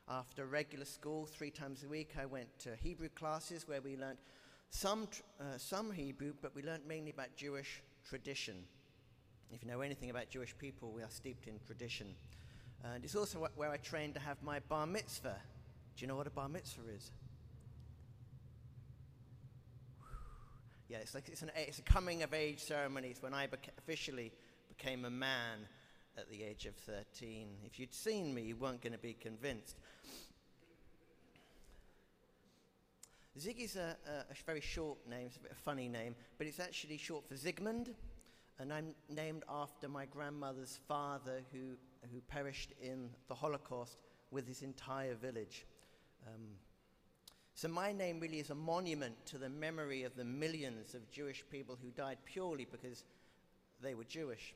After 0.09 0.45
regular 0.45 0.85
school, 0.85 1.25
three 1.25 1.49
times 1.49 1.83
a 1.83 1.87
week, 1.87 2.11
I 2.19 2.25
went 2.25 2.47
to 2.59 2.75
Hebrew 2.75 3.09
classes 3.09 3.67
where 3.67 3.81
we 3.81 3.95
learnt 3.95 4.19
some, 4.69 5.07
uh, 5.39 5.57
some 5.57 5.91
Hebrew, 5.91 6.33
but 6.41 6.53
we 6.53 6.61
learnt 6.61 6.85
mainly 6.85 7.11
about 7.11 7.35
Jewish 7.37 7.81
tradition. 8.07 8.65
If 9.51 9.63
you 9.63 9.69
know 9.69 9.81
anything 9.81 10.09
about 10.09 10.29
Jewish 10.29 10.57
people, 10.57 10.91
we 10.91 11.03
are 11.03 11.09
steeped 11.09 11.47
in 11.47 11.59
tradition. 11.65 12.15
And 12.83 13.05
it's 13.05 13.15
also 13.15 13.39
wh- 13.39 13.57
where 13.57 13.69
I 13.69 13.77
trained 13.77 14.15
to 14.15 14.19
have 14.19 14.41
my 14.43 14.59
bar 14.67 14.85
mitzvah. 14.85 15.37
Do 15.95 16.01
you 16.01 16.07
know 16.07 16.15
what 16.15 16.27
a 16.27 16.31
bar 16.31 16.49
mitzvah 16.49 16.81
is? 16.93 17.11
Yeah, 20.89 20.97
it's 20.97 21.15
like 21.15 21.29
it's, 21.29 21.43
an, 21.43 21.51
it's 21.55 21.79
a 21.79 21.83
coming 21.83 22.23
of 22.23 22.33
age 22.33 22.59
ceremony. 22.59 23.07
It's 23.07 23.21
when 23.21 23.33
I 23.33 23.47
beca- 23.47 23.77
officially 23.77 24.33
became 24.67 25.05
a 25.05 25.09
man 25.09 25.67
at 26.17 26.29
the 26.29 26.43
age 26.43 26.65
of 26.65 26.75
13. 26.75 27.47
If 27.65 27.79
you'd 27.79 27.93
seen 27.93 28.33
me, 28.33 28.43
you 28.43 28.55
weren't 28.55 28.81
going 28.81 28.93
to 28.93 28.99
be 28.99 29.13
convinced. 29.13 29.77
Ziggy's 33.39 33.75
a, 33.75 33.95
a, 34.07 34.35
very 34.45 34.61
short 34.61 34.97
name, 35.09 35.25
it's 35.25 35.37
a 35.37 35.39
bit 35.39 35.51
of 35.51 35.57
a 35.57 35.61
funny 35.61 35.89
name, 35.89 36.15
but 36.37 36.45
it's 36.45 36.59
actually 36.59 36.97
short 36.97 37.27
for 37.27 37.33
Zygmunt, 37.33 37.89
and 38.59 38.71
I'm 38.71 38.93
named 39.09 39.43
after 39.49 39.89
my 39.89 40.05
grandmother's 40.05 40.79
father 40.87 41.41
who, 41.51 41.75
who 42.13 42.21
perished 42.27 42.73
in 42.79 43.09
the 43.27 43.33
Holocaust 43.33 43.97
with 44.29 44.47
his 44.47 44.61
entire 44.61 45.15
village. 45.15 45.65
Um, 46.27 46.43
so 47.55 47.67
my 47.67 47.91
name 47.91 48.19
really 48.19 48.39
is 48.39 48.51
a 48.51 48.55
monument 48.55 49.15
to 49.27 49.39
the 49.39 49.49
memory 49.49 50.03
of 50.03 50.15
the 50.15 50.25
millions 50.25 50.93
of 50.93 51.09
Jewish 51.09 51.43
people 51.49 51.77
who 51.81 51.89
died 51.89 52.17
purely 52.25 52.67
because 52.71 53.03
they 53.81 53.95
were 53.95 54.03
Jewish. 54.03 54.53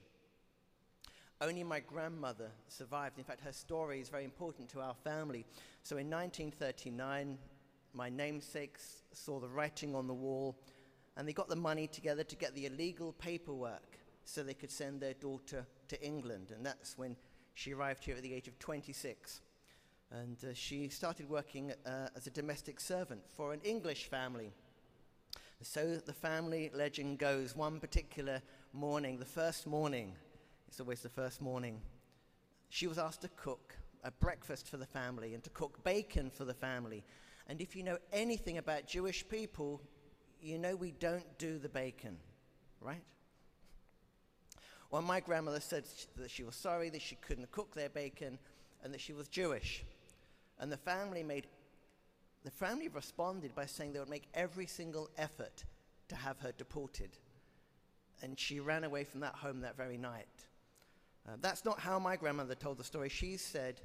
Only 1.39 1.63
my 1.63 1.79
grandmother 1.79 2.49
survived. 2.67 3.19
In 3.19 3.23
fact, 3.23 3.41
her 3.41 3.51
story 3.51 3.99
is 4.01 4.09
very 4.09 4.23
important 4.23 4.69
to 4.69 4.81
our 4.81 4.95
family. 5.03 5.45
So 5.83 5.97
in 5.97 6.09
1939, 6.09 7.37
my 7.93 8.09
namesakes 8.09 9.03
saw 9.13 9.39
the 9.39 9.47
writing 9.47 9.95
on 9.95 10.07
the 10.07 10.13
wall 10.13 10.57
and 11.15 11.27
they 11.27 11.33
got 11.33 11.47
the 11.47 11.55
money 11.55 11.87
together 11.87 12.23
to 12.23 12.35
get 12.35 12.55
the 12.55 12.65
illegal 12.65 13.13
paperwork 13.13 13.99
so 14.23 14.41
they 14.41 14.53
could 14.55 14.71
send 14.71 14.99
their 14.99 15.13
daughter 15.13 15.65
to 15.89 16.03
England. 16.03 16.51
And 16.55 16.65
that's 16.65 16.97
when 16.97 17.15
she 17.53 17.73
arrived 17.73 18.03
here 18.03 18.15
at 18.15 18.23
the 18.23 18.33
age 18.33 18.47
of 18.47 18.57
26. 18.57 19.41
And 20.11 20.37
uh, 20.43 20.53
she 20.53 20.89
started 20.89 21.29
working 21.29 21.71
uh, 21.85 22.09
as 22.15 22.25
a 22.27 22.31
domestic 22.31 22.79
servant 22.79 23.21
for 23.31 23.53
an 23.53 23.61
English 23.61 24.09
family. 24.09 24.51
So 25.61 25.97
the 25.97 26.13
family 26.13 26.71
legend 26.73 27.17
goes 27.19 27.55
one 27.55 27.79
particular 27.79 28.41
morning, 28.73 29.17
the 29.17 29.25
first 29.25 29.65
morning, 29.65 30.13
it's 30.67 30.79
always 30.79 31.01
the 31.01 31.09
first 31.09 31.41
morning, 31.41 31.81
she 32.69 32.87
was 32.87 32.97
asked 32.97 33.21
to 33.21 33.29
cook 33.29 33.75
a 34.03 34.11
breakfast 34.11 34.69
for 34.69 34.77
the 34.77 34.85
family 34.85 35.33
and 35.33 35.43
to 35.43 35.49
cook 35.49 35.83
bacon 35.83 36.29
for 36.29 36.45
the 36.45 36.53
family. 36.53 37.03
And 37.47 37.61
if 37.61 37.75
you 37.75 37.83
know 37.83 37.97
anything 38.11 38.57
about 38.57 38.87
Jewish 38.87 39.27
people, 39.27 39.81
you 40.41 40.57
know 40.57 40.75
we 40.75 40.91
don't 40.91 41.37
do 41.37 41.57
the 41.57 41.69
bacon, 41.69 42.17
right? 42.81 43.03
Well, 44.91 45.01
my 45.01 45.19
grandmother 45.19 45.59
said 45.59 45.83
that 46.15 46.31
she 46.31 46.43
was 46.43 46.55
sorry 46.55 46.89
that 46.89 47.01
she 47.01 47.15
couldn't 47.15 47.51
cook 47.51 47.73
their 47.75 47.89
bacon 47.89 48.37
and 48.83 48.93
that 48.93 49.01
she 49.01 49.13
was 49.13 49.27
Jewish. 49.27 49.83
And 50.59 50.71
the 50.71 50.77
family 50.77 51.23
made 51.23 51.47
the 52.43 52.51
family 52.51 52.87
responded 52.87 53.53
by 53.53 53.65
saying 53.65 53.91
they 53.91 53.99
would 53.99 54.09
make 54.09 54.29
every 54.33 54.67
single 54.67 55.09
effort 55.17 55.65
to 56.07 56.15
have 56.15 56.39
her 56.39 56.53
deported. 56.57 57.17
And 58.21 58.39
she 58.39 58.61
ran 58.61 58.85
away 58.85 59.03
from 59.03 59.19
that 59.19 59.35
home 59.35 59.61
that 59.61 59.75
very 59.75 59.97
night. 59.97 60.46
Uh, 61.27 61.31
that's 61.41 61.65
not 61.65 61.79
how 61.79 61.99
my 61.99 62.15
grandmother 62.15 62.55
told 62.55 62.77
the 62.77 62.83
story. 62.83 63.09
She 63.09 63.37
said 63.37 63.81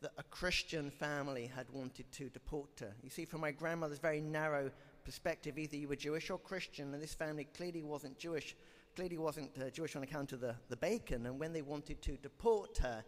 that 0.00 0.12
a 0.18 0.22
Christian 0.24 0.90
family 0.90 1.46
had 1.54 1.66
wanted 1.70 2.10
to 2.12 2.28
deport 2.30 2.80
her. 2.80 2.94
You 3.02 3.10
see, 3.10 3.24
from 3.24 3.42
my 3.42 3.50
grandmother's 3.50 3.98
very 3.98 4.20
narrow 4.20 4.70
perspective, 5.04 5.58
either 5.58 5.76
you 5.76 5.88
were 5.88 5.96
Jewish 5.96 6.30
or 6.30 6.38
Christian, 6.38 6.92
and 6.94 7.02
this 7.02 7.14
family 7.14 7.46
clearly 7.56 7.82
wasn't 7.82 8.18
Jewish, 8.18 8.56
clearly 8.96 9.18
wasn't 9.18 9.50
uh, 9.60 9.70
Jewish 9.70 9.94
on 9.94 10.02
account 10.02 10.32
of 10.32 10.40
the, 10.40 10.56
the 10.68 10.76
bacon. 10.76 11.26
And 11.26 11.38
when 11.38 11.52
they 11.52 11.62
wanted 11.62 12.02
to 12.02 12.16
deport 12.16 12.78
her, 12.78 13.04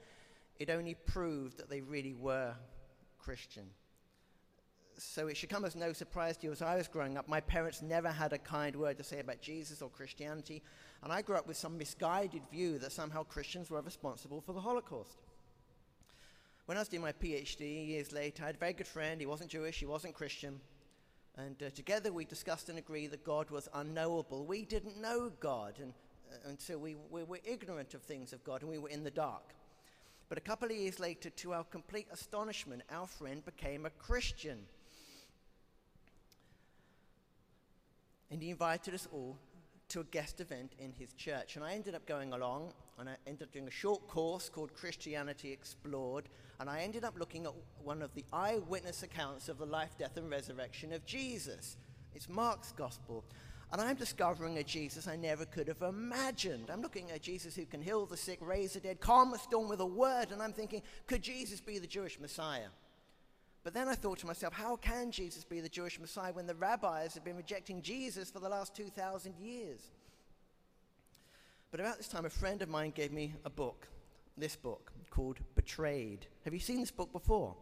it 0.59 0.71
only 0.71 0.95
proved 0.95 1.59
that 1.59 1.71
they 1.71 1.81
really 1.81 2.15
were 2.15 2.55
Christian. 3.19 3.65
So 4.99 5.27
it 5.27 5.37
should 5.37 5.49
come 5.49 5.65
as 5.65 5.75
no 5.75 5.93
surprise 5.93 6.37
to 6.37 6.47
you 6.47 6.53
as 6.53 6.63
I 6.63 6.77
was 6.77 6.87
growing 6.87 7.17
up, 7.17 7.27
my 7.27 7.41
parents 7.41 7.83
never 7.83 8.09
had 8.09 8.33
a 8.33 8.39
kind 8.39 8.77
word 8.77 8.99
to 8.99 9.05
say 9.05 9.19
about 9.19 9.41
Jesus 9.41 9.81
or 9.81 9.89
Christianity, 9.89 10.63
and 11.03 11.13
I 11.13 11.23
grew 11.23 11.37
up 11.37 11.49
with 11.49 11.57
some 11.57 11.77
misguided 11.77 12.43
view 12.51 12.79
that 12.79 12.93
somehow 12.93 13.25
Christians 13.25 13.71
were 13.71 13.81
responsible 13.81 14.41
for 14.41 14.53
the 14.53 14.61
Holocaust. 14.61 15.19
When 16.67 16.79
I 16.79 16.81
was 16.81 16.89
doing 16.89 17.03
my 17.03 17.13
PhD 17.13 17.89
years 17.89 18.13
later, 18.13 18.45
I 18.45 18.47
had 18.47 18.55
a 18.55 18.59
very 18.59 18.73
good 18.73 18.87
friend. 18.87 19.21
He 19.21 19.27
wasn't 19.27 19.51
Jewish, 19.51 19.81
he 19.81 19.87
wasn't 19.87 20.15
Christian. 20.15 20.61
And 21.37 21.61
uh, 21.63 21.71
together 21.71 22.13
we 22.13 22.25
discussed 22.25 22.69
and 22.69 22.79
agreed 22.79 23.11
that 23.11 23.25
God 23.25 23.51
was 23.51 23.69
unknowable. 23.75 24.45
We 24.45 24.65
didn't 24.65 25.01
know 25.01 25.33
God 25.41 25.75
and, 25.81 25.93
uh, 26.31 26.49
until 26.49 26.79
we, 26.79 26.95
we 27.11 27.25
were 27.25 27.41
ignorant 27.45 27.95
of 27.95 28.03
things 28.03 28.33
of 28.33 28.45
God 28.45 28.63
and 28.63 28.71
we 28.71 28.79
were 28.79 28.91
in 28.91 29.03
the 29.03 29.11
dark. 29.11 29.55
But 30.29 30.39
a 30.39 30.43
couple 30.43 30.71
of 30.71 30.77
years 30.77 31.01
later, 31.01 31.31
to 31.31 31.53
our 31.53 31.65
complete 31.65 32.07
astonishment, 32.13 32.83
our 32.91 33.07
friend 33.07 33.45
became 33.45 33.85
a 33.85 33.91
Christian. 33.91 34.61
And 38.31 38.43
he 38.43 38.51
invited 38.51 38.95
us 38.95 39.09
all 39.13 39.37
to 39.93 40.01
a 40.01 40.05
guest 40.05 40.41
event 40.41 40.73
in 40.79 40.91
his 40.91 41.13
church. 41.13 41.57
And 41.57 41.65
I 41.65 41.75
ended 41.75 41.95
up 41.95 42.07
going 42.07 42.33
along, 42.33 42.73
and 42.99 43.11
I 43.11 43.17
ended 43.27 43.43
up 43.43 43.53
doing 43.53 43.69
a 43.69 43.71
short 43.71 44.09
course 44.09 44.49
called 44.49 44.73
Christianity 44.73 45.53
Explored. 45.53 46.31
And 46.61 46.71
I 46.71 46.81
ended 46.81 47.05
up 47.05 47.19
looking 47.19 47.45
at 47.45 47.53
one 47.85 48.01
of 48.01 48.15
the 48.15 48.25
eyewitness 48.33 49.03
accounts 49.03 49.51
of 49.51 49.59
the 49.59 49.67
life, 49.67 49.91
death, 49.99 50.17
and 50.17 50.31
resurrection 50.31 50.95
of 50.95 51.05
Jesus. 51.05 51.77
It's 52.15 52.29
Mark's 52.29 52.73
gospel. 52.73 53.23
And 53.71 53.83
I'm 53.83 53.97
discovering 53.97 54.57
a 54.57 54.65
Jesus 54.65 55.07
I 55.07 55.17
never 55.17 55.45
could 55.45 55.69
have 55.69 55.83
imagined. 55.83 56.71
I'm 56.71 56.83
looking 56.83 57.11
at 57.11 57.21
Jesus 57.21 57.55
who 57.55 57.67
can 57.67 57.83
heal 57.83 58.07
the 58.07 58.17
sick, 58.17 58.39
raise 58.41 58.73
the 58.73 58.81
dead, 58.81 59.01
calm 59.01 59.35
a 59.35 59.39
storm 59.39 59.69
with 59.69 59.81
a 59.81 59.87
word. 59.87 60.31
And 60.33 60.43
I'm 60.43 60.53
thinking, 60.55 60.83
could 61.07 61.23
Jesus 61.23 61.61
be 61.61 61.79
the 61.79 61.87
Jewish 61.87 62.19
Messiah? 62.19 62.69
But 63.65 63.75
then 63.75 63.89
I 63.89 63.95
thought 63.95 64.19
to 64.19 64.27
myself, 64.27 64.53
how 64.53 64.77
can 64.77 65.13
Jesus 65.13 65.45
be 65.45 65.61
the 65.61 65.69
Jewish 65.69 66.01
Messiah 66.01 66.33
when 66.33 66.47
the 66.47 66.55
rabbis 66.55 67.15
have 67.15 67.25
been 67.25 67.37
rejecting 67.37 67.81
Jesus 67.81 68.31
for 68.31 68.41
the 68.41 68.49
last 68.49 68.75
2,000 68.75 69.37
years? 69.39 69.81
But 71.71 71.81
about 71.81 71.97
this 71.97 72.09
time, 72.09 72.25
a 72.25 72.31
friend 72.31 72.61
of 72.61 72.69
mine 72.69 72.93
gave 72.95 73.13
me 73.13 73.35
a 73.45 73.51
book, 73.51 73.87
this 74.37 74.57
book, 74.57 74.93
called 75.11 75.39
Betrayed. 75.55 76.27
Have 76.45 76.53
you 76.53 76.61
seen 76.61 76.81
this 76.81 76.91
book 76.91 77.13
before? 77.13 77.55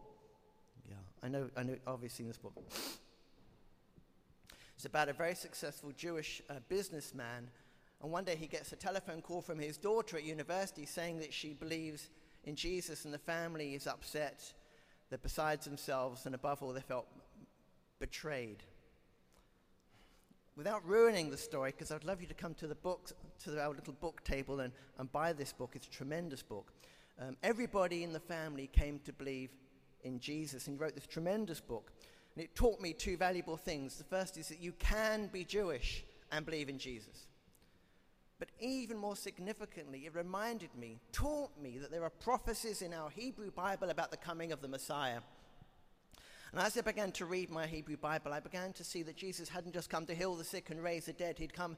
Yeah, 0.89 0.95
I 1.23 1.27
know, 1.29 1.49
I 1.55 1.63
know, 1.63 1.75
obviously 1.85 2.23
seen 2.23 2.27
this 2.27 2.37
book. 2.37 2.53
It's 4.75 4.85
about 4.85 5.07
a 5.07 5.13
very 5.13 5.35
successful 5.35 5.91
Jewish 5.95 6.41
uh, 6.49 6.55
businessman, 6.67 7.47
and 8.01 8.11
one 8.11 8.23
day 8.23 8.35
he 8.35 8.47
gets 8.47 8.71
a 8.71 8.75
telephone 8.75 9.21
call 9.21 9.41
from 9.41 9.59
his 9.59 9.77
daughter 9.77 10.17
at 10.17 10.23
university 10.23 10.87
saying 10.87 11.19
that 11.19 11.31
she 11.31 11.53
believes 11.53 12.09
in 12.45 12.55
Jesus 12.55 13.05
and 13.05 13.13
the 13.13 13.19
family 13.19 13.75
is 13.75 13.85
upset 13.85 14.53
they're 15.11 15.19
besides 15.21 15.65
themselves, 15.65 16.25
and 16.25 16.33
above 16.33 16.63
all, 16.63 16.71
they 16.71 16.79
felt 16.79 17.05
betrayed. 17.99 18.63
Without 20.55 20.87
ruining 20.87 21.29
the 21.29 21.37
story, 21.37 21.71
because 21.71 21.91
I'd 21.91 22.05
love 22.05 22.21
you 22.21 22.27
to 22.27 22.33
come 22.33 22.53
to 22.55 22.67
the 22.67 22.75
book, 22.75 23.11
to 23.43 23.61
our 23.61 23.73
little 23.73 23.93
book 23.93 24.23
table 24.23 24.61
and, 24.61 24.71
and 24.97 25.11
buy 25.11 25.33
this 25.33 25.51
book. 25.51 25.71
It's 25.75 25.87
a 25.87 25.91
tremendous 25.91 26.41
book. 26.41 26.71
Um, 27.19 27.35
everybody 27.43 28.05
in 28.05 28.13
the 28.13 28.21
family 28.21 28.69
came 28.71 28.99
to 28.99 29.11
believe 29.11 29.49
in 30.05 30.17
Jesus, 30.17 30.67
and 30.67 30.77
he 30.77 30.81
wrote 30.81 30.95
this 30.95 31.07
tremendous 31.07 31.59
book. 31.59 31.91
And 32.35 32.45
it 32.45 32.55
taught 32.55 32.79
me 32.79 32.93
two 32.93 33.17
valuable 33.17 33.57
things. 33.57 33.97
The 33.97 34.05
first 34.05 34.37
is 34.37 34.47
that 34.47 34.61
you 34.61 34.71
can 34.79 35.27
be 35.27 35.43
Jewish 35.43 36.05
and 36.31 36.45
believe 36.45 36.69
in 36.69 36.77
Jesus. 36.77 37.27
But 38.41 38.49
even 38.59 38.97
more 38.97 39.15
significantly, 39.15 40.07
it 40.07 40.15
reminded 40.15 40.71
me, 40.75 40.97
taught 41.11 41.51
me 41.61 41.77
that 41.77 41.91
there 41.91 42.03
are 42.03 42.09
prophecies 42.09 42.81
in 42.81 42.91
our 42.91 43.11
Hebrew 43.11 43.51
Bible 43.51 43.91
about 43.91 44.09
the 44.09 44.17
coming 44.17 44.51
of 44.51 44.63
the 44.63 44.67
Messiah. 44.67 45.19
And 46.51 46.59
as 46.59 46.75
I 46.75 46.81
began 46.81 47.11
to 47.11 47.27
read 47.27 47.51
my 47.51 47.67
Hebrew 47.67 47.97
Bible, 47.97 48.33
I 48.33 48.39
began 48.39 48.73
to 48.73 48.83
see 48.83 49.03
that 49.03 49.15
Jesus 49.15 49.47
hadn't 49.47 49.75
just 49.75 49.91
come 49.91 50.07
to 50.07 50.15
heal 50.15 50.33
the 50.33 50.43
sick 50.43 50.71
and 50.71 50.81
raise 50.81 51.05
the 51.05 51.13
dead, 51.13 51.37
he'd 51.37 51.53
come, 51.53 51.77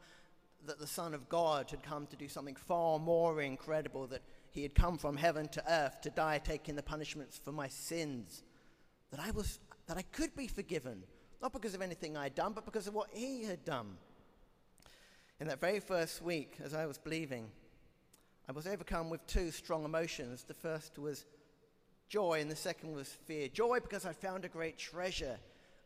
that 0.65 0.79
the 0.79 0.88
Son 0.88 1.13
of 1.13 1.27
God 1.27 1.70
had 1.70 1.84
come 1.84 2.08
to 2.08 2.15
do 2.15 2.29
something 2.29 2.55
far 2.55 2.98
more 2.98 3.41
incredible, 3.41 4.08
that 4.08 4.22
he 4.51 4.63
had 4.63 4.74
come 4.74 4.98
from 4.98 5.17
heaven 5.17 5.50
to 5.50 5.63
earth 5.70 6.00
to 6.03 6.12
die, 6.12 6.39
taking 6.41 6.77
the 6.77 6.82
punishments 6.82 7.38
for 7.38 7.51
my 7.51 7.67
sins. 7.67 8.41
That 9.12 9.20
I, 9.20 9.32
was, 9.32 9.60
that 9.88 9.98
I 9.98 10.03
could 10.13 10.34
be 10.34 10.48
forgiven, 10.48 11.03
not 11.41 11.51
because 11.51 11.74
of 11.74 11.82
anything 11.82 12.15
I'd 12.15 12.36
done, 12.36 12.53
but 12.53 12.63
because 12.63 12.88
of 12.88 12.93
what 12.93 13.10
he 13.12 13.43
had 13.43 13.65
done. 13.65 13.98
In 15.40 15.48
that 15.48 15.60
very 15.60 15.80
first 15.80 16.22
week, 16.22 16.58
as 16.63 16.74
I 16.74 16.86
was 16.86 16.98
believing, 16.98 17.50
I 18.48 18.52
was 18.52 18.68
overcome 18.68 19.10
with 19.10 19.25
two 19.25 19.52
strong 19.52 19.84
emotions. 19.84 20.44
The 20.44 20.54
first 20.54 21.00
was 21.00 21.25
joy, 22.08 22.40
and 22.40 22.52
the 22.52 22.56
second 22.56 22.94
was 22.94 23.08
fear. 23.08 23.48
Joy 23.48 23.80
because 23.80 24.06
I 24.06 24.13
found 24.13 24.46
a 24.46 24.50
great 24.50 24.78
treasure. 24.78 25.38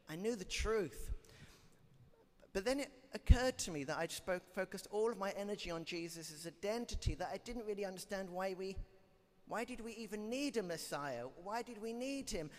I 0.10 0.16
knew 0.16 0.36
the 0.36 0.46
truth. 0.46 1.12
But 2.54 2.66
then 2.66 2.80
it 2.80 2.92
occurred 3.14 3.58
to 3.60 3.72
me 3.72 3.84
that 3.86 3.98
I'd 3.98 4.12
spoke, 4.12 4.44
focused 4.54 4.88
all 4.92 5.12
of 5.12 5.18
my 5.18 5.32
energy 5.32 5.72
on 5.72 5.86
Jesus' 5.86 6.46
identity, 6.46 7.16
that 7.16 7.30
I 7.32 7.38
didn't 7.38 7.66
really 7.66 7.86
understand 7.86 8.30
why 8.30 8.56
we 8.58 8.76
Why 9.48 9.64
did 9.64 9.80
we 9.80 9.94
even 9.94 10.30
need 10.30 10.58
a 10.58 10.64
Messiah? 10.64 11.26
Why 11.42 11.62
did 11.62 11.82
we 11.82 11.94
need 11.94 12.30
him? 12.30 12.50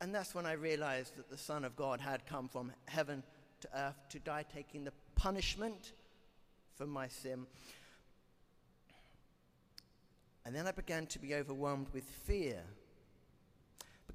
And 0.00 0.14
that's 0.14 0.34
when 0.34 0.46
I 0.46 0.52
realized 0.52 1.16
that 1.16 1.28
the 1.28 1.36
Son 1.36 1.64
of 1.64 1.76
God 1.76 2.00
had 2.00 2.26
come 2.26 2.48
from 2.48 2.72
heaven 2.86 3.22
to 3.60 3.68
earth 3.78 4.08
to 4.08 4.18
die, 4.18 4.44
taking 4.52 4.84
the 4.84 4.92
punishment 5.16 5.92
for 6.76 6.86
my 6.86 7.08
sin. 7.08 7.46
And 10.46 10.54
then 10.54 10.66
I 10.66 10.72
began 10.72 11.06
to 11.06 11.18
be 11.18 11.34
overwhelmed 11.34 11.86
with 11.92 12.04
fear 12.04 12.62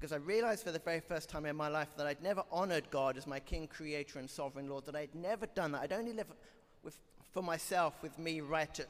because 0.00 0.12
I 0.12 0.16
realized 0.16 0.64
for 0.64 0.72
the 0.72 0.78
very 0.78 1.00
first 1.00 1.28
time 1.28 1.44
in 1.44 1.56
my 1.56 1.68
life 1.68 1.88
that 1.98 2.06
I'd 2.06 2.22
never 2.22 2.42
honored 2.50 2.90
God 2.90 3.18
as 3.18 3.26
my 3.26 3.38
King, 3.38 3.66
Creator, 3.66 4.18
and 4.18 4.30
Sovereign 4.30 4.66
Lord, 4.66 4.86
that 4.86 4.96
I'd 4.96 5.14
never 5.14 5.44
done 5.46 5.72
that. 5.72 5.82
I'd 5.82 5.92
only 5.92 6.14
lived 6.14 6.30
with, 6.82 6.98
for 7.32 7.42
myself, 7.42 8.02
with 8.02 8.18
me 8.18 8.40
right 8.40 8.80
at 8.80 8.86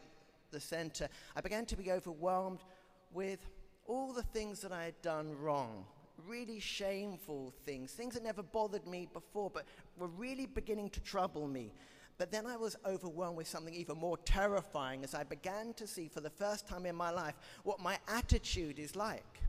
the 0.53 0.61
center. 0.61 1.09
I 1.35 1.41
began 1.41 1.67
to 1.67 1.77
be 1.77 1.91
overwhelmed 1.91 2.61
with 3.13 3.41
all 3.87 4.13
the 4.13 4.23
things 4.23 4.61
that 4.61 4.71
I 4.71 4.85
had 4.85 5.03
done 5.03 5.37
wrong, 5.41 5.85
really 6.29 6.61
shameful 6.61 7.53
things, 7.65 7.91
things 7.91 8.15
that 8.15 8.23
never 8.23 8.45
bothered 8.45 8.87
me 8.87 9.09
before, 9.13 9.51
but 9.51 9.65
were 9.99 10.07
really 10.07 10.47
beginning 10.47 10.91
to 10.91 11.01
trouble 11.01 11.49
me. 11.49 11.73
But 12.21 12.31
then 12.31 12.47
I 12.47 12.59
was 12.59 12.77
overwhelmed 12.85 13.39
with 13.39 13.49
something 13.49 13.73
even 13.73 13.97
more 13.97 14.19
terrifying 14.19 15.05
as 15.05 15.15
I 15.15 15.25
began 15.25 15.73
to 15.73 15.87
see 15.87 16.07
for 16.07 16.21
the 16.21 16.29
first 16.29 16.69
time 16.69 16.85
in 16.85 16.95
my 16.95 17.11
life 17.11 17.35
what 17.63 17.81
my 17.81 17.99
attitude 18.09 18.79
is 18.79 18.95
like 18.95 19.41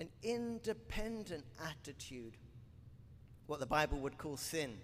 an 0.00 0.08
independent 0.24 1.44
attitude, 1.64 2.36
what 3.46 3.60
the 3.60 3.66
Bible 3.66 4.00
would 4.00 4.18
call 4.18 4.36
sin. 4.36 4.76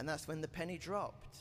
And 0.00 0.08
that's 0.08 0.26
when 0.26 0.40
the 0.40 0.48
penny 0.48 0.76
dropped, 0.76 1.36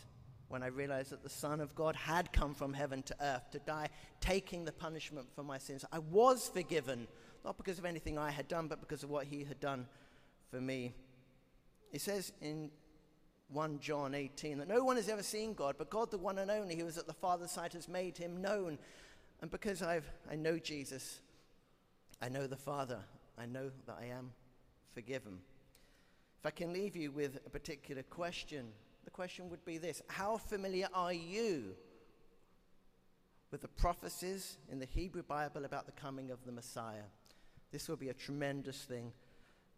when 0.47 0.61
I 0.61 0.67
realized 0.67 1.09
that 1.09 1.23
the 1.23 1.29
Son 1.29 1.59
of 1.59 1.73
God 1.73 1.95
had 1.95 2.31
come 2.31 2.53
from 2.53 2.73
heaven 2.73 3.01
to 3.01 3.15
earth 3.19 3.49
to 3.49 3.59
die, 3.59 3.89
taking 4.21 4.63
the 4.63 4.73
punishment 4.73 5.27
for 5.35 5.41
my 5.41 5.57
sins. 5.57 5.83
I 5.91 5.97
was 5.97 6.51
forgiven, 6.53 7.07
not 7.43 7.57
because 7.57 7.79
of 7.79 7.85
anything 7.85 8.19
I 8.19 8.29
had 8.29 8.47
done, 8.47 8.67
but 8.67 8.79
because 8.79 9.01
of 9.01 9.09
what 9.09 9.25
He 9.25 9.43
had 9.43 9.59
done 9.59 9.87
for 10.51 10.61
me. 10.61 10.93
It 11.91 12.01
says 12.01 12.31
in 12.41 12.69
1 13.49 13.79
John 13.79 14.13
18 14.13 14.57
that 14.57 14.67
no 14.67 14.83
one 14.83 14.97
has 14.97 15.09
ever 15.09 15.23
seen 15.23 15.53
God, 15.53 15.75
but 15.77 15.89
God, 15.89 16.11
the 16.11 16.17
one 16.17 16.37
and 16.37 16.51
only, 16.51 16.75
who 16.75 16.87
is 16.87 16.97
at 16.97 17.07
the 17.07 17.13
Father's 17.13 17.51
side, 17.51 17.73
has 17.73 17.87
made 17.87 18.17
him 18.17 18.41
known. 18.41 18.77
And 19.41 19.49
because 19.49 19.81
I've, 19.81 20.09
I 20.29 20.35
know 20.35 20.59
Jesus, 20.59 21.21
I 22.21 22.29
know 22.29 22.47
the 22.47 22.57
Father, 22.57 22.99
I 23.37 23.45
know 23.45 23.71
that 23.85 23.97
I 24.01 24.05
am 24.07 24.31
forgiven. 24.93 25.39
If 26.39 26.45
I 26.45 26.51
can 26.51 26.73
leave 26.73 26.95
you 26.95 27.11
with 27.11 27.39
a 27.45 27.49
particular 27.49 28.03
question, 28.03 28.67
the 29.05 29.11
question 29.11 29.49
would 29.49 29.63
be 29.63 29.77
this 29.77 30.01
How 30.07 30.37
familiar 30.37 30.87
are 30.93 31.13
you 31.13 31.75
with 33.51 33.61
the 33.61 33.67
prophecies 33.69 34.57
in 34.69 34.79
the 34.79 34.85
Hebrew 34.85 35.23
Bible 35.23 35.63
about 35.63 35.85
the 35.85 35.93
coming 35.93 36.31
of 36.31 36.43
the 36.45 36.51
Messiah? 36.51 37.07
This 37.71 37.87
will 37.87 37.95
be 37.95 38.09
a 38.09 38.13
tremendous 38.13 38.83
thing 38.83 39.13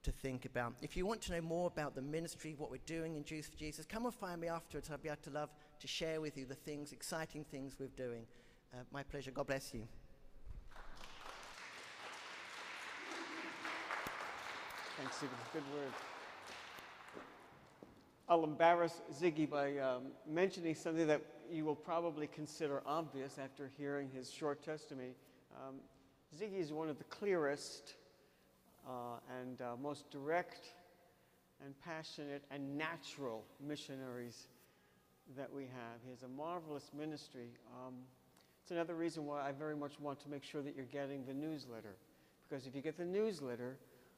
to 0.03 0.12
think 0.12 0.46
about. 0.46 0.74
If 0.82 0.96
you 0.96 1.06
want 1.06 1.22
to 1.24 1.34
know 1.34 1.41
more 1.41 1.68
about 1.68 1.96
the 1.96 2.01
ministry, 2.01 2.56
what 2.58 2.72
we're 2.72 2.77
doing 2.86 3.15
in 3.15 3.24
Jews 3.24 3.48
for 3.48 3.58
Jesus, 3.58 3.86
come 3.86 4.06
and 4.06 4.13
find 4.13 4.39
me 4.39 4.48
afterwards. 4.48 4.89
I'd 4.89 5.01
be 5.01 5.10
able 5.10 5.22
to 5.24 5.29
love 5.32 5.50
to 5.79 5.88
share 5.88 6.22
with 6.22 6.38
you 6.38 6.46
the 6.46 6.56
things, 6.56 6.91
exciting 6.91 7.44
things 7.44 7.75
we're 7.79 7.88
doing. 7.96 8.25
Uh, 8.74 8.77
my 8.91 9.03
pleasure. 9.03 9.32
God 9.32 9.48
bless 9.48 9.74
you. 9.74 9.88
Thanks, 14.98 15.18
Ziggy. 15.18 15.53
Good 15.53 15.63
word. 15.74 15.91
I'll 18.27 18.44
embarrass 18.44 19.01
Ziggy 19.12 19.50
by 19.50 19.77
um, 19.77 20.03
mentioning 20.27 20.75
something 20.75 21.08
that 21.08 21.22
you 21.51 21.65
will 21.65 21.75
probably 21.75 22.27
consider 22.27 22.84
obvious 22.86 23.39
after 23.41 23.72
hearing 23.77 24.10
his 24.13 24.29
short 24.29 24.62
testimony. 24.62 25.15
Um, 25.56 25.75
Ziggy 26.38 26.60
is 26.60 26.72
one 26.72 26.89
of 26.89 26.98
the 26.98 27.06
clearest 27.06 27.96
and 29.41 29.62
uh, 29.62 29.75
most 29.81 30.09
direct 30.12 30.74
and 31.63 31.74
passionate 31.81 32.44
and 32.51 32.77
natural 32.77 33.44
missionaries 33.65 34.48
that 35.37 35.51
we 35.53 35.63
have. 35.63 36.00
He 36.03 36.09
has 36.09 36.24
a 36.24 36.27
marvelous 36.27 36.92
ministry. 36.98 37.50
Um, 37.75 37.96
it's 38.61 38.72
another 38.72 38.96
reason 38.96 39.25
why 39.25 39.48
I 39.48 39.51
very 39.51 39.75
much 39.75 40.00
want 40.00 40.20
to 40.22 40.29
make 40.29 40.44
sure 40.44 40.61
that 40.61 40.75
you're 40.75 40.85
getting 40.85 41.25
the 41.25 41.33
newsletter. 41.33 41.96
Because 42.48 42.65
if 42.65 42.75
you 42.75 42.81
get 42.81 42.98
the 42.98 43.05
newsletter, 43.05 43.77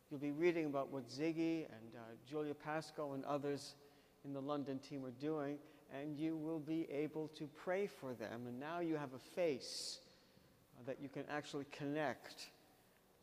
you'll 0.09 0.19
be 0.19 0.31
reading 0.31 0.65
about 0.65 0.91
what 0.91 1.09
Ziggy 1.09 1.65
and 1.65 1.95
uh, 1.95 2.01
Julia 2.29 2.53
Pasco 2.53 3.13
and 3.13 3.25
others 3.25 3.75
in 4.23 4.33
the 4.33 4.41
London 4.41 4.79
team 4.79 5.05
are 5.05 5.11
doing, 5.11 5.57
and 5.93 6.17
you 6.17 6.37
will 6.37 6.59
be 6.59 6.87
able 6.91 7.27
to 7.29 7.47
pray 7.47 7.87
for 7.87 8.13
them. 8.13 8.43
And 8.47 8.59
now 8.59 8.79
you 8.79 8.95
have 8.95 9.13
a 9.13 9.19
face 9.19 9.99
uh, 10.77 10.83
that 10.85 11.01
you 11.01 11.09
can 11.09 11.23
actually 11.29 11.65
connect 11.71 12.47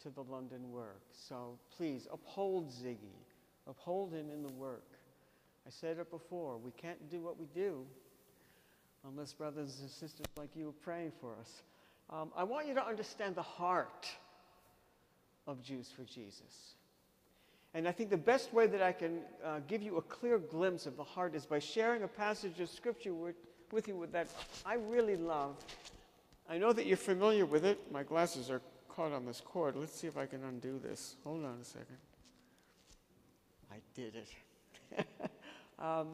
to 0.02 0.10
the 0.10 0.22
London 0.22 0.70
work. 0.70 1.02
So 1.12 1.58
please 1.76 2.06
uphold 2.12 2.70
Ziggy, 2.70 3.16
uphold 3.66 4.12
him 4.12 4.30
in 4.30 4.42
the 4.42 4.52
work. 4.52 4.84
I 5.66 5.70
said 5.70 5.98
it 5.98 6.10
before, 6.10 6.56
we 6.56 6.70
can't 6.72 7.10
do 7.10 7.20
what 7.20 7.38
we 7.38 7.46
do 7.54 7.84
unless 9.06 9.32
brothers 9.32 9.78
and 9.80 9.90
sisters 9.90 10.26
like 10.36 10.50
you 10.54 10.68
are 10.70 10.82
praying 10.84 11.12
for 11.20 11.34
us. 11.40 11.62
Um, 12.10 12.30
I 12.36 12.44
want 12.44 12.66
you 12.66 12.74
to 12.74 12.84
understand 12.84 13.34
the 13.34 13.42
heart 13.42 14.08
of 15.46 15.62
Jews 15.62 15.90
for 15.94 16.04
Jesus. 16.04 16.74
And 17.74 17.86
I 17.86 17.92
think 17.92 18.10
the 18.10 18.16
best 18.16 18.54
way 18.54 18.66
that 18.66 18.82
I 18.82 18.92
can 18.92 19.20
uh, 19.44 19.60
give 19.66 19.82
you 19.82 19.98
a 19.98 20.02
clear 20.02 20.38
glimpse 20.38 20.86
of 20.86 20.96
the 20.96 21.04
heart 21.04 21.34
is 21.34 21.44
by 21.44 21.58
sharing 21.58 22.02
a 22.02 22.08
passage 22.08 22.60
of 22.60 22.70
Scripture 22.70 23.12
with, 23.12 23.36
with 23.72 23.88
you 23.88 24.08
that 24.10 24.28
I 24.64 24.74
really 24.74 25.16
love. 25.16 25.56
I 26.48 26.56
know 26.56 26.72
that 26.72 26.86
you're 26.86 26.96
familiar 26.96 27.44
with 27.44 27.66
it. 27.66 27.78
My 27.92 28.02
glasses 28.02 28.50
are 28.50 28.62
caught 28.98 29.12
on 29.12 29.24
this 29.24 29.40
cord. 29.40 29.76
Let's 29.76 29.94
see 29.94 30.08
if 30.08 30.16
I 30.16 30.26
can 30.26 30.42
undo 30.42 30.80
this. 30.82 31.14
Hold 31.22 31.44
on 31.44 31.58
a 31.62 31.64
second. 31.64 31.98
I 33.70 33.76
did 33.94 34.16
it. 34.16 35.06
um, 35.78 36.08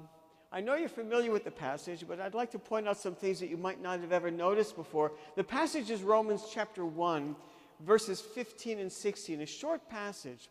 I 0.52 0.60
know 0.60 0.74
you're 0.74 0.90
familiar 0.90 1.30
with 1.30 1.44
the 1.44 1.50
passage, 1.50 2.04
but 2.06 2.20
I'd 2.20 2.34
like 2.34 2.50
to 2.50 2.58
point 2.58 2.86
out 2.86 2.98
some 2.98 3.14
things 3.14 3.40
that 3.40 3.48
you 3.48 3.56
might 3.56 3.80
not 3.80 4.00
have 4.00 4.12
ever 4.12 4.30
noticed 4.30 4.76
before. 4.76 5.12
The 5.34 5.42
passage 5.42 5.90
is 5.90 6.02
Romans 6.02 6.42
chapter 6.52 6.84
1, 6.84 7.34
verses 7.80 8.20
15 8.20 8.78
and 8.78 8.92
16, 8.92 9.40
a 9.40 9.46
short 9.46 9.88
passage. 9.88 10.50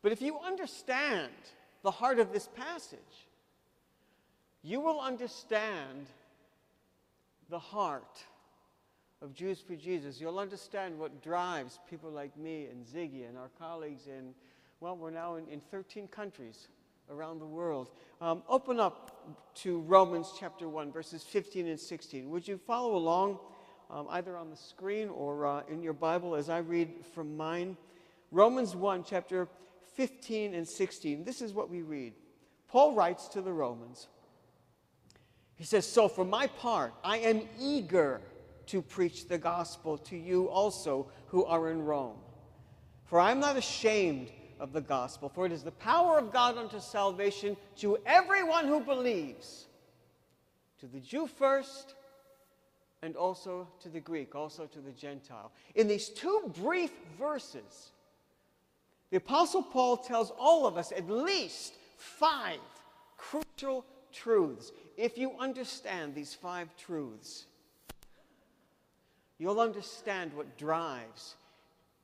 But 0.00 0.12
if 0.12 0.22
you 0.22 0.38
understand 0.38 1.30
the 1.82 1.90
heart 1.90 2.20
of 2.20 2.32
this 2.32 2.48
passage, 2.56 3.28
you 4.62 4.80
will 4.80 4.98
understand 4.98 6.06
the 7.50 7.58
heart 7.58 8.24
of 9.22 9.32
Jews 9.32 9.60
for 9.60 9.76
Jesus, 9.76 10.20
you'll 10.20 10.40
understand 10.40 10.98
what 10.98 11.22
drives 11.22 11.78
people 11.88 12.10
like 12.10 12.36
me 12.36 12.66
and 12.66 12.84
Ziggy 12.84 13.28
and 13.28 13.38
our 13.38 13.50
colleagues 13.58 14.08
in, 14.08 14.34
well, 14.80 14.96
we're 14.96 15.10
now 15.10 15.36
in, 15.36 15.46
in 15.46 15.60
13 15.60 16.08
countries 16.08 16.66
around 17.08 17.38
the 17.38 17.46
world. 17.46 17.90
Um, 18.20 18.42
open 18.48 18.80
up 18.80 19.54
to 19.56 19.80
Romans 19.82 20.32
chapter 20.38 20.68
1, 20.68 20.90
verses 20.90 21.22
15 21.22 21.68
and 21.68 21.78
16. 21.78 22.28
Would 22.30 22.48
you 22.48 22.58
follow 22.58 22.96
along 22.96 23.38
um, 23.90 24.08
either 24.10 24.36
on 24.36 24.50
the 24.50 24.56
screen 24.56 25.08
or 25.08 25.46
uh, 25.46 25.62
in 25.70 25.82
your 25.82 25.92
Bible 25.92 26.34
as 26.34 26.48
I 26.48 26.58
read 26.58 26.90
from 27.14 27.36
mine? 27.36 27.76
Romans 28.32 28.74
1, 28.74 29.04
chapter 29.04 29.46
15 29.94 30.52
and 30.54 30.66
16. 30.66 31.22
This 31.22 31.40
is 31.40 31.52
what 31.52 31.70
we 31.70 31.82
read. 31.82 32.14
Paul 32.66 32.94
writes 32.94 33.28
to 33.28 33.40
the 33.40 33.52
Romans. 33.52 34.08
He 35.54 35.64
says, 35.64 35.86
So 35.86 36.08
for 36.08 36.24
my 36.24 36.48
part, 36.48 36.92
I 37.04 37.18
am 37.18 37.42
eager 37.60 38.20
to 38.66 38.82
preach 38.82 39.28
the 39.28 39.38
gospel 39.38 39.98
to 39.98 40.16
you 40.16 40.48
also 40.48 41.10
who 41.26 41.44
are 41.44 41.70
in 41.70 41.84
Rome. 41.84 42.18
For 43.04 43.20
I 43.20 43.30
am 43.30 43.40
not 43.40 43.56
ashamed 43.56 44.30
of 44.58 44.72
the 44.72 44.80
gospel, 44.80 45.28
for 45.28 45.44
it 45.44 45.52
is 45.52 45.62
the 45.62 45.72
power 45.72 46.18
of 46.18 46.32
God 46.32 46.56
unto 46.56 46.80
salvation 46.80 47.56
to 47.76 47.98
everyone 48.06 48.66
who 48.66 48.80
believes, 48.80 49.66
to 50.80 50.86
the 50.86 51.00
Jew 51.00 51.26
first, 51.26 51.94
and 53.02 53.16
also 53.16 53.66
to 53.80 53.88
the 53.88 54.00
Greek, 54.00 54.34
also 54.34 54.66
to 54.66 54.78
the 54.80 54.92
Gentile. 54.92 55.50
In 55.74 55.88
these 55.88 56.08
two 56.08 56.52
brief 56.62 56.92
verses, 57.18 57.90
the 59.10 59.16
Apostle 59.16 59.62
Paul 59.62 59.96
tells 59.96 60.30
all 60.38 60.66
of 60.66 60.76
us 60.76 60.92
at 60.92 61.10
least 61.10 61.74
five 61.96 62.60
crucial 63.18 63.84
truths. 64.12 64.72
If 64.96 65.18
you 65.18 65.32
understand 65.38 66.14
these 66.14 66.34
five 66.34 66.68
truths, 66.76 67.46
you'll 69.42 69.60
understand 69.60 70.32
what 70.34 70.56
drives 70.56 71.34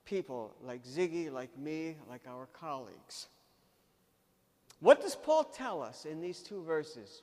people 0.05 0.53
like 0.67 0.85
Ziggy, 0.85 1.33
like 1.33 1.57
me, 1.57 1.95
like 2.11 2.23
our 2.27 2.47
colleagues. 2.53 3.29
What 4.81 5.01
does 5.01 5.15
Paul 5.15 5.45
tell 5.45 5.81
us 5.81 6.05
in 6.05 6.21
these 6.21 6.41
two 6.41 6.65
verses? 6.65 7.23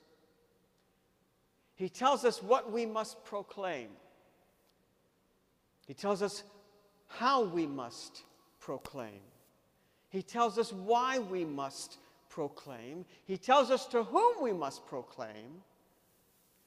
He 1.74 1.90
tells 1.90 2.24
us 2.24 2.42
what 2.42 2.72
we 2.72 2.86
must 2.86 3.26
proclaim. 3.26 3.88
He 5.86 5.92
tells 5.92 6.22
us 6.22 6.44
how 7.08 7.44
we 7.44 7.66
must 7.66 8.22
proclaim. 8.58 9.20
He 10.08 10.22
tells 10.22 10.56
us 10.56 10.72
why 10.72 11.18
we 11.18 11.44
must 11.44 11.98
proclaim. 12.30 13.04
He 13.26 13.36
tells 13.36 13.70
us 13.70 13.84
to 13.88 14.02
whom 14.02 14.42
we 14.42 14.54
must 14.54 14.86
proclaim. 14.86 15.60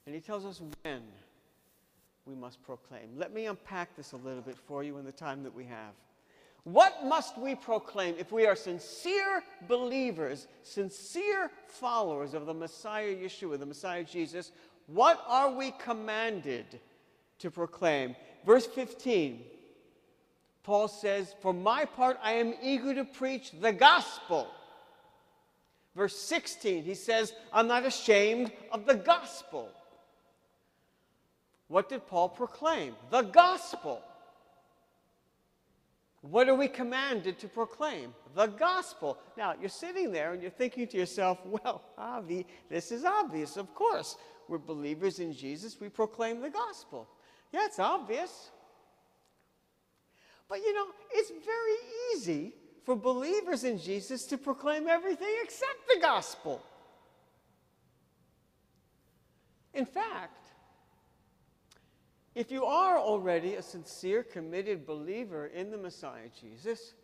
And 0.06 0.14
he 0.14 0.20
tells 0.20 0.44
us 0.44 0.62
when 0.84 1.02
we 2.30 2.36
must 2.36 2.62
proclaim. 2.62 3.08
Let 3.16 3.34
me 3.34 3.46
unpack 3.46 3.96
this 3.96 4.12
a 4.12 4.16
little 4.16 4.42
bit 4.42 4.56
for 4.56 4.84
you 4.84 4.98
in 4.98 5.04
the 5.04 5.12
time 5.12 5.42
that 5.42 5.54
we 5.54 5.64
have. 5.64 5.94
What 6.64 7.04
must 7.04 7.38
we 7.38 7.54
proclaim 7.54 8.14
if 8.18 8.30
we 8.30 8.46
are 8.46 8.54
sincere 8.54 9.42
believers, 9.66 10.46
sincere 10.62 11.50
followers 11.66 12.34
of 12.34 12.46
the 12.46 12.54
Messiah 12.54 13.14
Yeshua, 13.14 13.58
the 13.58 13.66
Messiah 13.66 14.04
Jesus? 14.04 14.52
What 14.86 15.24
are 15.26 15.50
we 15.50 15.72
commanded 15.72 16.80
to 17.38 17.50
proclaim? 17.50 18.14
Verse 18.46 18.66
15, 18.66 19.42
Paul 20.62 20.86
says, 20.86 21.34
For 21.40 21.52
my 21.52 21.84
part, 21.84 22.18
I 22.22 22.34
am 22.34 22.54
eager 22.62 22.94
to 22.94 23.04
preach 23.04 23.52
the 23.60 23.72
gospel. 23.72 24.48
Verse 25.96 26.16
16, 26.16 26.84
he 26.84 26.94
says, 26.94 27.32
I'm 27.52 27.66
not 27.66 27.84
ashamed 27.84 28.52
of 28.70 28.86
the 28.86 28.94
gospel. 28.94 29.70
What 31.70 31.88
did 31.88 32.04
Paul 32.08 32.28
proclaim? 32.28 32.96
The 33.10 33.22
gospel. 33.22 34.02
What 36.20 36.48
are 36.48 36.54
we 36.56 36.66
commanded 36.66 37.38
to 37.38 37.48
proclaim? 37.48 38.12
The 38.34 38.48
gospel. 38.48 39.18
Now, 39.38 39.54
you're 39.58 39.68
sitting 39.68 40.10
there 40.10 40.32
and 40.32 40.42
you're 40.42 40.50
thinking 40.50 40.88
to 40.88 40.96
yourself, 40.96 41.38
well, 41.44 41.84
Avi, 41.96 42.44
this 42.68 42.90
is 42.90 43.04
obvious. 43.04 43.56
Of 43.56 43.72
course, 43.72 44.16
we're 44.48 44.58
believers 44.58 45.20
in 45.20 45.32
Jesus, 45.32 45.80
we 45.80 45.88
proclaim 45.88 46.40
the 46.40 46.50
gospel. 46.50 47.08
Yeah, 47.52 47.66
it's 47.66 47.78
obvious. 47.78 48.50
But 50.48 50.58
you 50.58 50.74
know, 50.74 50.86
it's 51.12 51.30
very 51.30 51.76
easy 52.12 52.52
for 52.84 52.96
believers 52.96 53.62
in 53.62 53.78
Jesus 53.78 54.24
to 54.26 54.38
proclaim 54.38 54.88
everything 54.88 55.36
except 55.44 55.86
the 55.88 56.00
gospel. 56.00 56.60
In 59.72 59.86
fact, 59.86 60.39
if 62.40 62.50
you 62.50 62.64
are 62.64 62.98
already 62.98 63.56
a 63.56 63.62
sincere, 63.62 64.22
committed 64.22 64.86
believer 64.86 65.48
in 65.48 65.70
the 65.70 65.76
Messiah 65.76 66.30
Jesus, 66.40 66.94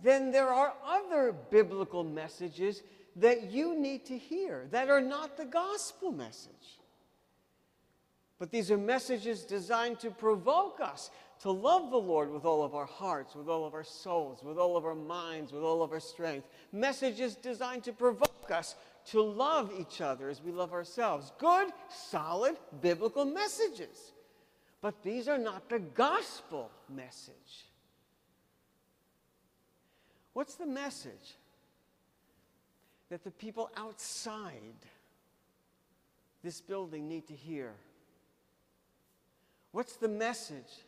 then 0.00 0.30
there 0.30 0.50
are 0.50 0.74
other 0.86 1.34
biblical 1.50 2.04
messages 2.04 2.84
that 3.16 3.50
you 3.50 3.76
need 3.76 4.06
to 4.06 4.16
hear 4.16 4.68
that 4.70 4.88
are 4.88 5.00
not 5.00 5.36
the 5.36 5.44
gospel 5.44 6.12
message. 6.12 6.78
But 8.38 8.52
these 8.52 8.70
are 8.70 8.78
messages 8.78 9.42
designed 9.42 9.98
to 10.00 10.10
provoke 10.12 10.78
us 10.80 11.10
to 11.40 11.50
love 11.50 11.90
the 11.90 11.96
Lord 11.96 12.30
with 12.30 12.44
all 12.44 12.62
of 12.62 12.76
our 12.76 12.86
hearts, 12.86 13.34
with 13.34 13.48
all 13.48 13.66
of 13.66 13.74
our 13.74 13.82
souls, 13.82 14.40
with 14.44 14.56
all 14.56 14.76
of 14.76 14.84
our 14.84 14.94
minds, 14.94 15.52
with 15.52 15.64
all 15.64 15.82
of 15.82 15.90
our 15.90 16.00
strength. 16.00 16.46
Messages 16.70 17.34
designed 17.34 17.82
to 17.84 17.92
provoke 17.92 18.52
us 18.52 18.76
to 19.06 19.22
love 19.22 19.72
each 19.78 20.00
other 20.00 20.28
as 20.28 20.42
we 20.42 20.52
love 20.52 20.72
ourselves. 20.72 21.32
Good, 21.38 21.68
solid, 21.88 22.56
biblical 22.80 23.24
messages. 23.24 24.12
But 24.80 25.02
these 25.02 25.28
are 25.28 25.38
not 25.38 25.68
the 25.68 25.78
gospel 25.78 26.70
message. 26.88 27.66
What's 30.32 30.54
the 30.54 30.66
message 30.66 31.36
that 33.10 33.24
the 33.24 33.30
people 33.30 33.70
outside 33.76 34.54
this 36.42 36.60
building 36.60 37.08
need 37.08 37.26
to 37.26 37.34
hear? 37.34 37.74
What's 39.72 39.96
the 39.96 40.08
message 40.08 40.84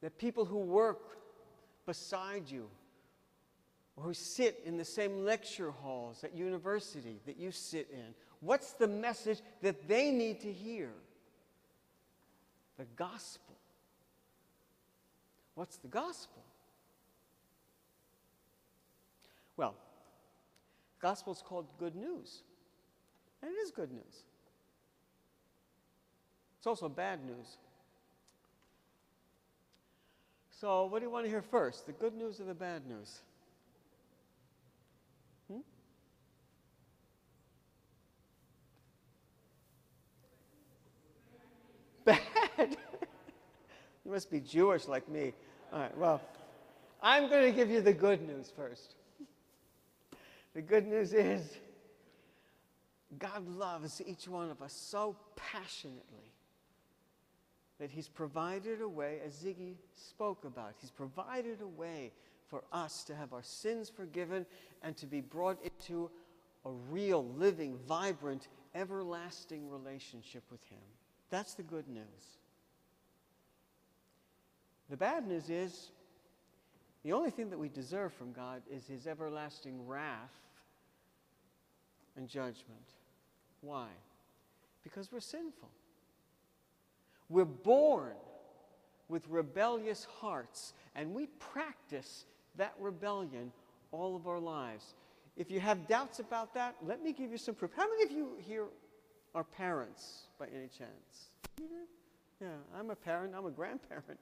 that 0.00 0.16
people 0.18 0.44
who 0.44 0.58
work 0.58 1.18
beside 1.86 2.48
you 2.48 2.68
or 4.00 4.06
who 4.06 4.14
sit 4.14 4.62
in 4.64 4.78
the 4.78 4.84
same 4.84 5.24
lecture 5.24 5.70
halls 5.70 6.24
at 6.24 6.34
university 6.34 7.20
that 7.26 7.36
you 7.36 7.52
sit 7.52 7.88
in, 7.92 8.14
what's 8.40 8.72
the 8.72 8.88
message 8.88 9.40
that 9.60 9.86
they 9.86 10.10
need 10.10 10.40
to 10.40 10.50
hear? 10.50 10.90
The 12.78 12.86
gospel. 12.96 13.56
What's 15.54 15.76
the 15.76 15.88
gospel? 15.88 16.42
Well, 19.56 19.74
the 20.98 21.06
gospel 21.06 21.34
is 21.34 21.42
called 21.42 21.66
good 21.78 21.94
news. 21.94 22.42
And 23.42 23.50
it 23.50 23.54
is 23.54 23.70
good 23.70 23.92
news. 23.92 24.24
It's 26.58 26.66
also 26.66 26.88
bad 26.88 27.24
news. 27.24 27.58
So, 30.60 30.84
what 30.86 30.98
do 30.98 31.06
you 31.06 31.10
want 31.10 31.24
to 31.24 31.30
hear 31.30 31.42
first? 31.42 31.86
The 31.86 31.92
good 31.92 32.14
news 32.14 32.38
or 32.40 32.44
the 32.44 32.54
bad 32.54 32.86
news? 32.86 33.20
Hmm? 35.50 35.60
Bad? 42.04 42.76
You 44.04 44.10
must 44.10 44.30
be 44.30 44.40
Jewish 44.40 44.88
like 44.88 45.08
me. 45.08 45.32
All 45.72 45.80
right, 45.80 45.96
well, 45.96 46.20
I'm 47.02 47.28
going 47.28 47.50
to 47.50 47.56
give 47.56 47.70
you 47.70 47.80
the 47.80 47.92
good 47.92 48.26
news 48.26 48.52
first. 48.54 48.94
The 50.54 50.62
good 50.62 50.86
news 50.86 51.12
is 51.12 51.42
God 53.18 53.46
loves 53.48 54.02
each 54.04 54.28
one 54.28 54.50
of 54.50 54.62
us 54.62 54.72
so 54.72 55.16
passionately 55.36 56.32
that 57.78 57.90
He's 57.90 58.08
provided 58.08 58.80
a 58.82 58.88
way, 58.88 59.18
as 59.24 59.34
Ziggy 59.34 59.74
spoke 59.94 60.44
about, 60.44 60.74
He's 60.80 60.90
provided 60.90 61.60
a 61.62 61.66
way 61.66 62.12
for 62.48 62.62
us 62.72 63.04
to 63.04 63.14
have 63.14 63.32
our 63.32 63.42
sins 63.42 63.88
forgiven 63.88 64.44
and 64.82 64.96
to 64.96 65.06
be 65.06 65.20
brought 65.20 65.58
into 65.64 66.10
a 66.64 66.70
real, 66.90 67.24
living, 67.36 67.78
vibrant, 67.88 68.48
everlasting 68.74 69.70
relationship 69.70 70.42
with 70.50 70.62
Him. 70.64 70.78
That's 71.30 71.54
the 71.54 71.62
good 71.62 71.88
news. 71.88 72.38
The 74.90 74.96
bad 74.96 75.26
news 75.26 75.48
is 75.48 75.92
the 77.04 77.12
only 77.12 77.30
thing 77.30 77.48
that 77.50 77.58
we 77.58 77.68
deserve 77.68 78.12
from 78.12 78.32
God 78.32 78.60
is 78.68 78.86
His 78.86 79.06
everlasting 79.06 79.86
wrath 79.86 80.34
and 82.16 82.28
judgment. 82.28 82.94
Why? 83.60 83.86
Because 84.82 85.12
we're 85.12 85.20
sinful. 85.20 85.68
We're 87.28 87.44
born 87.44 88.14
with 89.08 89.28
rebellious 89.28 90.06
hearts, 90.20 90.72
and 90.96 91.14
we 91.14 91.26
practice 91.38 92.24
that 92.56 92.74
rebellion 92.80 93.52
all 93.92 94.16
of 94.16 94.26
our 94.26 94.40
lives. 94.40 94.94
If 95.36 95.50
you 95.52 95.60
have 95.60 95.86
doubts 95.86 96.18
about 96.18 96.52
that, 96.54 96.74
let 96.84 97.02
me 97.02 97.12
give 97.12 97.30
you 97.30 97.38
some 97.38 97.54
proof. 97.54 97.70
How 97.76 97.88
many 97.88 98.02
of 98.02 98.10
you 98.10 98.30
here 98.40 98.64
are 99.36 99.44
parents 99.44 100.24
by 100.38 100.46
any 100.46 100.66
chance? 100.66 101.30
Mm-hmm. 101.60 101.84
Yeah, 102.42 102.48
I'm 102.78 102.90
a 102.90 102.96
parent, 102.96 103.34
I'm 103.36 103.46
a 103.46 103.50
grandparent. 103.50 104.18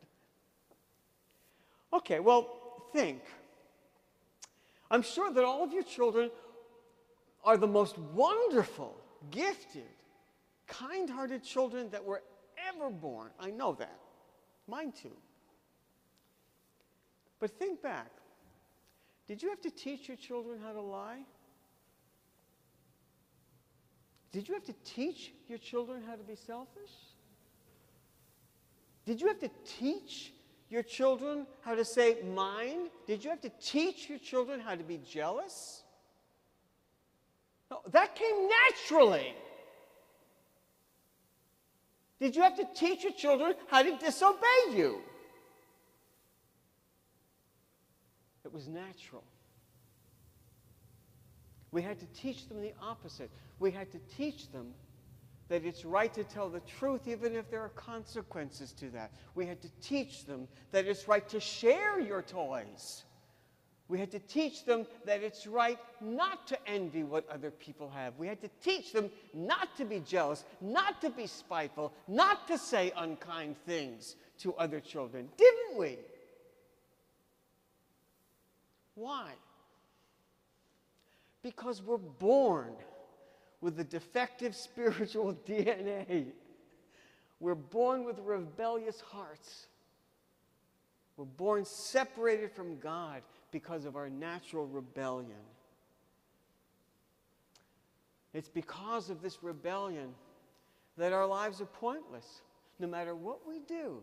Okay, 1.93 2.21
well, 2.21 2.49
think. 2.93 3.23
I'm 4.91 5.03
sure 5.03 5.33
that 5.33 5.45
all 5.45 5.65
of 5.65 5.73
your 5.73 5.83
children 5.83 6.31
are 7.45 7.57
the 7.57 7.67
most 7.67 7.99
wonderful, 7.99 8.97
gifted, 9.31 9.89
kind 10.67 11.09
hearted 11.09 11.43
children 11.43 11.91
that 11.91 12.05
were 12.05 12.23
ever 12.69 12.91
born. 12.91 13.31
I 13.39 13.51
know 13.51 13.75
that. 13.75 13.99
Mine 14.67 14.93
too. 14.93 15.17
But 17.41 17.59
think 17.59 17.83
back. 17.83 18.11
Did 19.27 19.43
you 19.43 19.51
have 19.51 19.61
to 19.63 19.71
teach 19.71 20.09
your 20.09 20.17
children 20.17 20.59
how 20.63 20.73
to 20.73 20.81
lie? 20.81 21.21
Did 24.33 24.49
you 24.49 24.55
have 24.55 24.65
to 24.65 24.75
teach 24.85 25.33
your 25.49 25.59
children 25.59 26.03
how 26.07 26.17
to 26.17 26.23
be 26.23 26.35
selfish? 26.35 26.91
Did 29.07 29.21
you 29.21 29.29
have 29.29 29.39
to 29.41 29.51
teach 29.65 30.33
your 30.71 30.83
children 30.83 31.47
how 31.63 31.75
to 31.75 31.85
say 31.85 32.19
mine? 32.35 32.89
Did 33.07 33.25
you 33.25 33.31
have 33.31 33.41
to 33.43 33.53
teach 33.61 34.09
your 34.09 34.19
children 34.19 34.61
how 34.61 34.75
to 34.75 34.85
be 34.85 34.99
jealous? 34.99 35.83
No, 37.71 37.81
that 37.93 38.15
came 38.15 38.49
naturally. 38.49 39.35
Did 42.21 42.35
you 42.35 42.43
have 42.43 42.57
to 42.57 42.67
teach 42.75 43.05
your 43.05 43.13
children 43.13 43.55
how 43.69 43.83
to 43.83 43.97
disobey 43.97 44.75
you? 44.75 45.01
It 48.45 48.53
was 48.53 48.67
natural. 48.67 49.23
We 51.71 51.83
had 51.83 51.99
to 52.01 52.07
teach 52.07 52.49
them 52.49 52.61
the 52.61 52.73
opposite. 52.83 53.31
We 53.59 53.71
had 53.71 53.93
to 53.93 53.99
teach 54.17 54.51
them 54.51 54.73
that 55.49 55.65
it's 55.65 55.85
right 55.85 56.13
to 56.15 56.25
tell 56.25 56.49
the 56.49 56.61
truth 56.61 57.09
even 57.09 57.35
if 57.35 57.51
there 57.51 57.61
are 57.61 57.71
consequences 57.71 58.73
to 58.73 58.91
that. 58.91 59.13
We 59.35 59.47
had 59.47 59.61
to 59.63 59.69
teach 59.81 60.25
them 60.25 60.49
that 60.73 60.87
it's 60.87 61.09
right 61.09 61.27
to 61.31 61.41
share 61.41 61.99
your 61.99 62.23
toys. 62.23 63.05
We 63.89 63.99
had 63.99 64.11
to 64.11 64.19
teach 64.19 64.67
them 64.67 64.87
that 65.07 65.23
it's 65.23 65.47
right 65.47 65.79
not 66.03 66.47
to 66.49 66.59
envy 66.69 67.05
what 67.05 67.27
other 67.31 67.51
people 67.51 67.89
have. 67.89 68.19
We 68.19 68.27
had 68.27 68.43
to 68.43 68.51
teach 68.63 68.93
them 68.93 69.11
not 69.33 69.75
to 69.79 69.87
be 69.87 70.01
jealous, 70.01 70.45
not 70.61 71.01
to 71.01 71.09
be 71.09 71.27
spiteful, 71.27 71.95
not 72.07 72.47
to 72.49 72.59
say 72.59 72.93
unkind 72.97 73.57
things 73.65 74.17
to 74.41 74.55
other 74.55 74.81
children, 74.81 75.31
didn't 75.39 75.79
we? 75.79 75.97
Why? 78.95 79.31
Because 81.43 81.83
we're 81.83 81.97
born 81.97 82.75
with 83.61 83.79
a 83.81 83.85
defective 83.85 84.55
spiritual 84.55 85.35
DNA. 85.47 86.27
We're 87.41 87.55
born 87.55 88.05
with 88.05 88.19
rebellious 88.19 89.01
hearts. 89.01 89.67
We're 91.17 91.25
born 91.25 91.65
separated 91.65 92.53
from 92.53 92.79
God 92.79 93.23
because 93.51 93.85
of 93.85 93.97
our 93.97 94.09
natural 94.09 94.67
rebellion. 94.67 95.39
It's 98.35 98.49
because 98.49 99.11
of 99.11 99.23
this 99.23 99.43
rebellion 99.43 100.15
that 100.97 101.13
our 101.13 101.27
lives 101.27 101.61
are 101.61 101.67
pointless. 101.67 102.43
No 102.79 102.87
matter 102.87 103.15
what 103.15 103.47
we 103.49 103.61
do, 103.61 104.03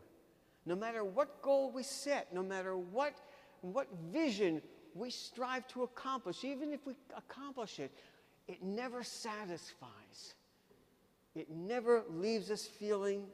no 0.65 0.75
matter 0.75 1.03
what 1.03 1.41
goal 1.41 1.71
we 1.71 1.83
set, 1.83 2.33
no 2.33 2.43
matter 2.43 2.75
what, 2.75 3.13
what 3.61 3.87
vision 4.11 4.61
we 4.93 5.09
strive 5.09 5.67
to 5.69 5.83
accomplish, 5.83 6.43
even 6.43 6.73
if 6.73 6.85
we 6.85 6.93
accomplish 7.15 7.79
it, 7.79 7.91
it 8.47 8.63
never 8.63 9.03
satisfies. 9.03 10.35
It 11.35 11.49
never 11.49 12.03
leaves 12.09 12.51
us 12.51 12.65
feeling 12.65 13.25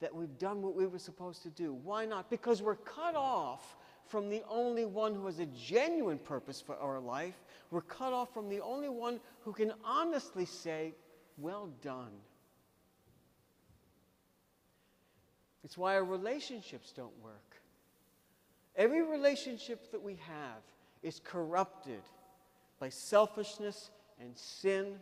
that 0.00 0.14
we've 0.14 0.36
done 0.38 0.62
what 0.62 0.74
we 0.74 0.86
were 0.86 0.98
supposed 0.98 1.42
to 1.44 1.50
do. 1.50 1.72
Why 1.72 2.04
not? 2.04 2.28
Because 2.28 2.60
we're 2.60 2.74
cut 2.74 3.14
off 3.14 3.76
from 4.06 4.28
the 4.28 4.42
only 4.48 4.84
one 4.84 5.14
who 5.14 5.26
has 5.26 5.38
a 5.38 5.46
genuine 5.46 6.18
purpose 6.18 6.60
for 6.60 6.76
our 6.76 6.98
life. 6.98 7.36
We're 7.70 7.82
cut 7.82 8.12
off 8.12 8.34
from 8.34 8.48
the 8.48 8.60
only 8.60 8.88
one 8.88 9.20
who 9.42 9.52
can 9.52 9.72
honestly 9.84 10.44
say, 10.44 10.94
Well 11.38 11.70
done. 11.82 12.10
It's 15.62 15.78
why 15.78 15.94
our 15.94 16.04
relationships 16.04 16.92
don't 16.92 17.16
work. 17.22 17.56
Every 18.74 19.02
relationship 19.02 19.92
that 19.92 20.02
we 20.02 20.16
have 20.26 20.62
is 21.02 21.20
corrupted 21.22 22.02
by 22.82 22.88
selfishness 22.88 23.92
and 24.20 24.36
sin. 24.36 24.96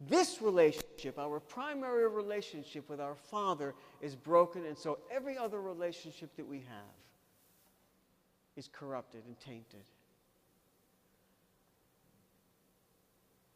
This 0.00 0.40
relationship, 0.40 1.18
our 1.18 1.40
primary 1.40 2.08
relationship 2.08 2.88
with 2.88 3.00
our 3.00 3.16
Father, 3.16 3.74
is 4.00 4.14
broken, 4.14 4.64
and 4.64 4.78
so 4.78 5.00
every 5.10 5.36
other 5.36 5.60
relationship 5.60 6.36
that 6.36 6.46
we 6.46 6.58
have 6.58 6.94
is 8.54 8.68
corrupted 8.72 9.24
and 9.26 9.36
tainted. 9.40 9.82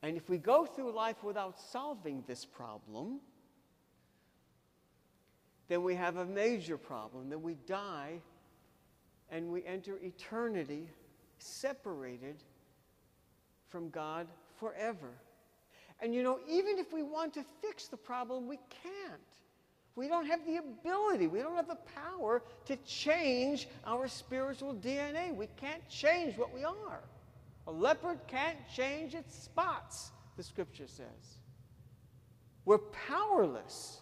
And 0.03 0.17
if 0.17 0.29
we 0.29 0.39
go 0.39 0.67
through 0.67 0.93
life 0.93 1.23
without 1.23 1.61
solving 1.61 2.25
this 2.27 2.45
problem, 2.45 3.21
then 5.69 5.85
we 5.85 5.95
have 5.95 6.17
a 6.17 6.25
major 6.25 6.77
problem. 6.77 7.31
Then 7.31 7.43
we 7.43 7.55
die 7.69 8.19
and 9.31 9.53
we 9.53 9.65
enter 9.65 9.97
eternity 10.03 10.89
separated 11.39 12.37
from 13.69 13.91
God 13.91 14.27
forever. 14.59 15.11
And 16.01 16.15
you 16.15 16.23
know, 16.23 16.39
even 16.49 16.79
if 16.79 16.93
we 16.93 17.03
want 17.03 17.35
to 17.35 17.45
fix 17.63 17.89
the 17.89 17.97
problem, 17.97 18.47
we 18.47 18.59
can't. 18.83 19.21
We 19.95 20.09
don't 20.09 20.27
have 20.27 20.45
the 20.45 20.59
ability, 20.59 21.27
we 21.27 21.39
don't 21.39 21.57
have 21.57 21.69
the 21.69 21.79
power 21.95 22.43
to 22.67 22.77
change 22.85 23.67
our 23.87 24.07
spiritual 24.09 24.75
DNA. 24.75 25.35
We 25.35 25.49
can't 25.57 25.87
change 25.89 26.37
what 26.37 26.55
we 26.55 26.65
are. 26.65 27.01
A 27.67 27.73
leopard 27.73 28.21
can't 28.29 28.59
change 28.75 29.15
its 29.15 29.35
spots, 29.35 30.13
the 30.37 30.43
scripture 30.43 30.87
says. 30.87 31.39
We're 32.67 32.79
powerless. 32.79 34.01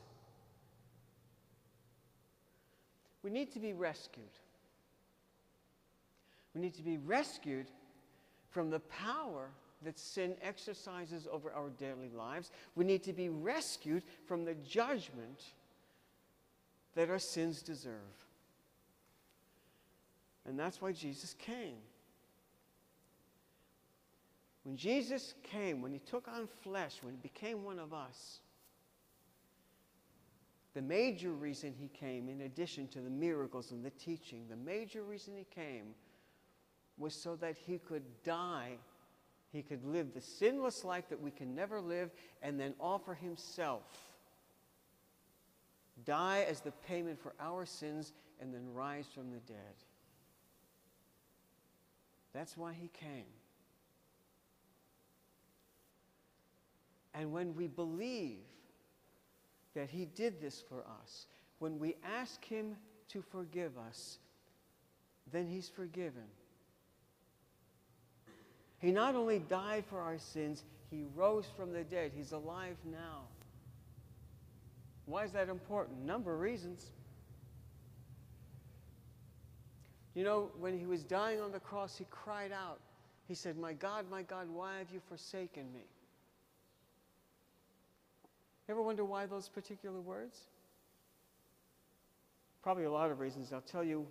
We 3.23 3.31
need 3.31 3.53
to 3.53 3.61
be 3.61 3.73
rescued. 3.73 4.25
We 6.55 6.61
need 6.61 6.75
to 6.75 6.83
be 6.83 6.99
rescued 6.99 7.67
from 8.51 8.71
the 8.71 8.81
power 8.81 9.51
that 9.83 9.99
sin 9.99 10.37
exercises 10.41 11.27
over 11.31 11.53
our 11.53 11.69
daily 11.71 12.09
lives. 12.09 12.51
We 12.75 12.85
need 12.85 13.03
to 13.05 13.13
be 13.13 13.29
rescued 13.29 14.03
from 14.27 14.45
the 14.45 14.55
judgment 14.55 15.43
that 16.95 17.11
our 17.11 17.19
sins 17.19 17.63
deserve. 17.63 17.93
And 20.47 20.59
that's 20.59 20.81
why 20.81 20.93
Jesus 20.93 21.35
came. 21.35 21.79
When 24.63 24.77
Jesus 24.77 25.35
came, 25.43 25.83
when 25.83 25.93
he 25.93 25.99
took 25.99 26.29
on 26.29 26.49
flesh, 26.63 26.99
when 27.03 27.15
he 27.15 27.21
became 27.21 27.65
one 27.65 27.79
of 27.79 27.93
us, 27.93 28.41
the 30.75 30.83
major 30.83 31.31
reason 31.33 31.75
he 31.79 31.89
came, 31.89 32.29
in 32.29 32.43
addition 32.43 32.89
to 32.89 33.01
the 33.01 33.11
miracles 33.11 33.71
and 33.71 33.85
the 33.85 33.91
teaching, 33.91 34.47
the 34.49 34.57
major 34.57 35.03
reason 35.03 35.35
he 35.37 35.47
came 35.55 35.95
was 36.99 37.15
so 37.15 37.37
that 37.37 37.57
he 37.57 37.79
could 37.79 38.03
die. 38.25 38.73
He 39.53 39.63
could 39.63 39.85
live 39.85 40.15
the 40.15 40.21
sinless 40.21 40.85
life 40.85 41.09
that 41.09 41.21
we 41.21 41.31
can 41.31 41.55
never 41.55 41.81
live 41.81 42.11
and 42.43 42.59
then 42.59 42.75
offer 42.81 43.15
himself. 43.15 43.83
Die 46.05 46.45
as 46.49 46.61
the 46.61 46.73
payment 46.89 47.21
for 47.21 47.35
our 47.41 47.65
sins 47.65 48.13
and 48.41 48.53
then 48.53 48.73
rise 48.73 49.07
from 49.15 49.31
the 49.31 49.39
dead. 49.41 49.75
That's 52.33 52.57
why 52.57 52.73
he 52.73 52.89
came. 52.89 53.27
And 57.15 57.33
when 57.33 57.55
we 57.55 57.69
believe 57.69 58.41
that 59.75 59.91
He 59.91 60.07
did 60.07 60.41
this 60.41 60.63
for 60.69 60.85
us. 61.03 61.27
When 61.59 61.79
we 61.79 61.97
ask 62.05 62.45
Him 62.45 62.77
to 63.09 63.23
forgive 63.23 63.77
us, 63.77 64.19
then 65.33 65.47
He's 65.47 65.69
forgiven. 65.69 66.25
He 68.85 68.93
not 68.93 69.15
only 69.15 69.39
died 69.39 69.85
for 69.89 69.99
our 69.99 70.19
sins, 70.19 70.63
He 70.91 71.05
rose 71.17 71.47
from 71.57 71.73
the 71.73 71.85
dead. 71.85 72.13
He's 72.15 72.33
alive 72.33 72.77
now. 72.85 73.23
Why 75.07 75.25
is 75.25 75.33
that 75.33 75.49
important? 75.49 76.05
Number 76.05 76.35
of 76.35 76.41
reasons. 76.41 76.93
You 80.15 80.23
know, 80.23 80.51
when 80.59 80.79
he 80.79 80.85
was 80.85 81.03
dying 81.03 81.41
on 81.41 81.51
the 81.51 81.61
cross, 81.61 81.97
he 81.97 82.05
cried 82.11 82.53
out. 82.53 82.79
He 83.27 83.35
said, 83.35 83.57
My 83.57 83.73
God, 83.73 84.05
my 84.11 84.23
God, 84.23 84.49
why 84.53 84.79
have 84.79 84.91
you 84.93 85.01
forsaken 85.09 85.65
me? 85.73 85.87
You 88.69 88.75
Ever 88.75 88.83
wonder 88.83 89.05
why 89.05 89.25
those 89.25 89.49
particular 89.49 90.01
words? 90.01 90.39
Probably 92.63 92.85
a 92.85 92.93
lot 92.93 93.11
of 93.11 93.19
reasons. 93.19 93.51
I'll 93.53 93.63
tell 93.63 93.83
you 93.83 94.07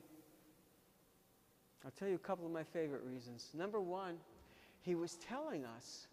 I'll 1.85 1.91
tell 1.91 2.07
you 2.07 2.15
a 2.15 2.19
couple 2.19 2.45
of 2.45 2.51
my 2.51 2.63
favorite 2.63 3.03
reasons. 3.03 3.49
Number 3.53 3.79
1, 3.79 4.15
he 4.83 4.95
was 4.95 5.15
telling 5.15 5.65
us 5.65 6.07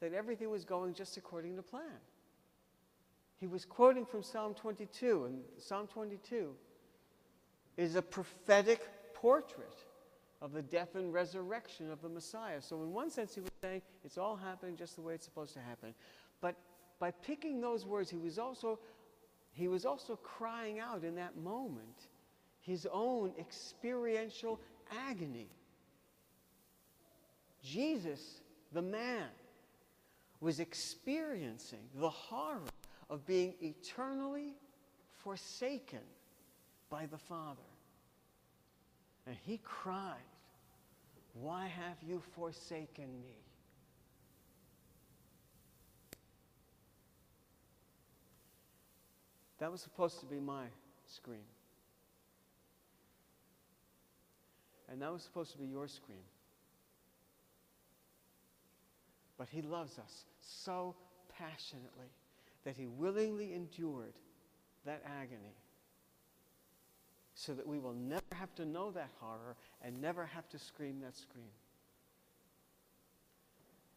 that 0.00 0.12
everything 0.12 0.50
was 0.50 0.64
going 0.64 0.94
just 0.94 1.16
according 1.16 1.56
to 1.56 1.62
plan. 1.62 2.00
He 3.38 3.46
was 3.46 3.64
quoting 3.64 4.04
from 4.04 4.22
Psalm 4.22 4.54
22, 4.54 5.24
and 5.26 5.42
Psalm 5.58 5.86
22 5.86 6.54
is 7.76 7.96
a 7.96 8.02
prophetic 8.02 8.80
portrait 9.14 9.84
of 10.40 10.52
the 10.52 10.62
death 10.62 10.94
and 10.94 11.12
resurrection 11.12 11.90
of 11.90 12.02
the 12.02 12.08
Messiah. 12.08 12.60
So, 12.60 12.82
in 12.82 12.92
one 12.92 13.10
sense, 13.10 13.34
he 13.34 13.40
was 13.40 13.50
saying 13.62 13.82
it's 14.04 14.18
all 14.18 14.36
happening 14.36 14.76
just 14.76 14.96
the 14.96 15.02
way 15.02 15.14
it's 15.14 15.24
supposed 15.24 15.54
to 15.54 15.60
happen. 15.60 15.94
But 16.40 16.56
by 16.98 17.10
picking 17.10 17.60
those 17.60 17.86
words, 17.86 18.10
he 18.10 18.16
was 18.16 18.38
also, 18.38 18.78
he 19.52 19.68
was 19.68 19.84
also 19.84 20.16
crying 20.16 20.80
out 20.80 21.04
in 21.04 21.14
that 21.16 21.36
moment 21.36 22.08
his 22.60 22.86
own 22.92 23.32
experiential 23.38 24.60
agony. 25.08 25.48
Jesus, 27.62 28.40
the 28.72 28.82
man, 28.82 29.28
was 30.40 30.58
experiencing 30.58 31.78
the 31.94 32.10
horror 32.10 32.60
of 33.08 33.24
being 33.26 33.54
eternally 33.60 34.56
forsaken 35.14 36.00
by 36.90 37.06
the 37.06 37.18
Father. 37.18 37.60
And 39.26 39.36
he 39.46 39.58
cried, 39.62 40.16
Why 41.34 41.66
have 41.66 41.96
you 42.06 42.20
forsaken 42.34 43.06
me? 43.22 43.36
That 49.58 49.70
was 49.70 49.80
supposed 49.80 50.18
to 50.18 50.26
be 50.26 50.40
my 50.40 50.64
scream. 51.06 51.46
And 54.90 55.00
that 55.00 55.12
was 55.12 55.22
supposed 55.22 55.52
to 55.52 55.58
be 55.58 55.66
your 55.66 55.86
scream. 55.86 56.18
But 59.42 59.48
he 59.48 59.60
loves 59.60 59.98
us 59.98 60.24
so 60.40 60.94
passionately 61.36 62.12
that 62.62 62.76
he 62.76 62.86
willingly 62.86 63.54
endured 63.54 64.12
that 64.86 65.02
agony 65.04 65.56
so 67.34 67.52
that 67.54 67.66
we 67.66 67.80
will 67.80 67.92
never 67.92 68.22
have 68.34 68.54
to 68.54 68.64
know 68.64 68.92
that 68.92 69.10
horror 69.18 69.56
and 69.84 70.00
never 70.00 70.26
have 70.26 70.48
to 70.50 70.60
scream 70.60 71.00
that 71.00 71.16
scream. 71.16 71.50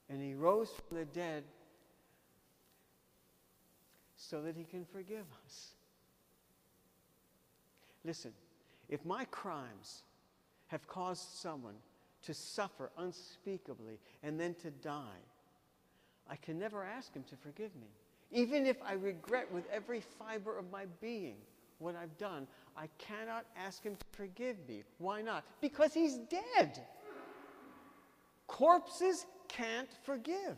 And 0.10 0.19
he 0.19 0.34
rose 0.34 0.71
from 0.71 0.97
the 0.97 1.05
dead 1.05 1.43
so 4.15 4.41
that 4.41 4.55
he 4.55 4.63
can 4.63 4.84
forgive 4.84 5.27
us. 5.45 5.73
Listen, 8.03 8.31
if 8.89 9.05
my 9.05 9.25
crimes 9.25 10.01
have 10.69 10.88
caused 10.88 11.36
someone 11.36 11.75
to 12.23 12.34
suffer 12.34 12.89
unspeakably 12.97 13.99
and 14.23 14.39
then 14.39 14.55
to 14.55 14.71
die, 14.71 15.21
I 16.29 16.35
can 16.35 16.57
never 16.57 16.83
ask 16.83 17.13
Him 17.13 17.23
to 17.29 17.35
forgive 17.35 17.75
me. 17.75 17.88
Even 18.31 18.65
if 18.65 18.77
I 18.83 18.93
regret 18.93 19.51
with 19.51 19.65
every 19.71 20.01
fiber 20.01 20.57
of 20.57 20.69
my 20.71 20.85
being 21.01 21.35
what 21.79 21.95
I've 21.95 22.17
done, 22.17 22.47
I 22.75 22.88
cannot 22.97 23.45
ask 23.55 23.83
Him 23.83 23.95
to 23.95 24.05
forgive 24.17 24.57
me. 24.67 24.83
Why 24.97 25.21
not? 25.21 25.43
Because 25.61 25.93
He's 25.93 26.17
dead. 26.17 26.81
Corpses 28.47 29.25
can't 29.47 29.89
forgive. 30.03 30.57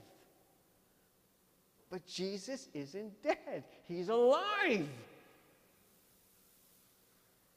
But 1.90 2.06
Jesus 2.06 2.68
isn't 2.74 3.22
dead, 3.24 3.64
He's 3.84 4.10
alive. 4.10 4.88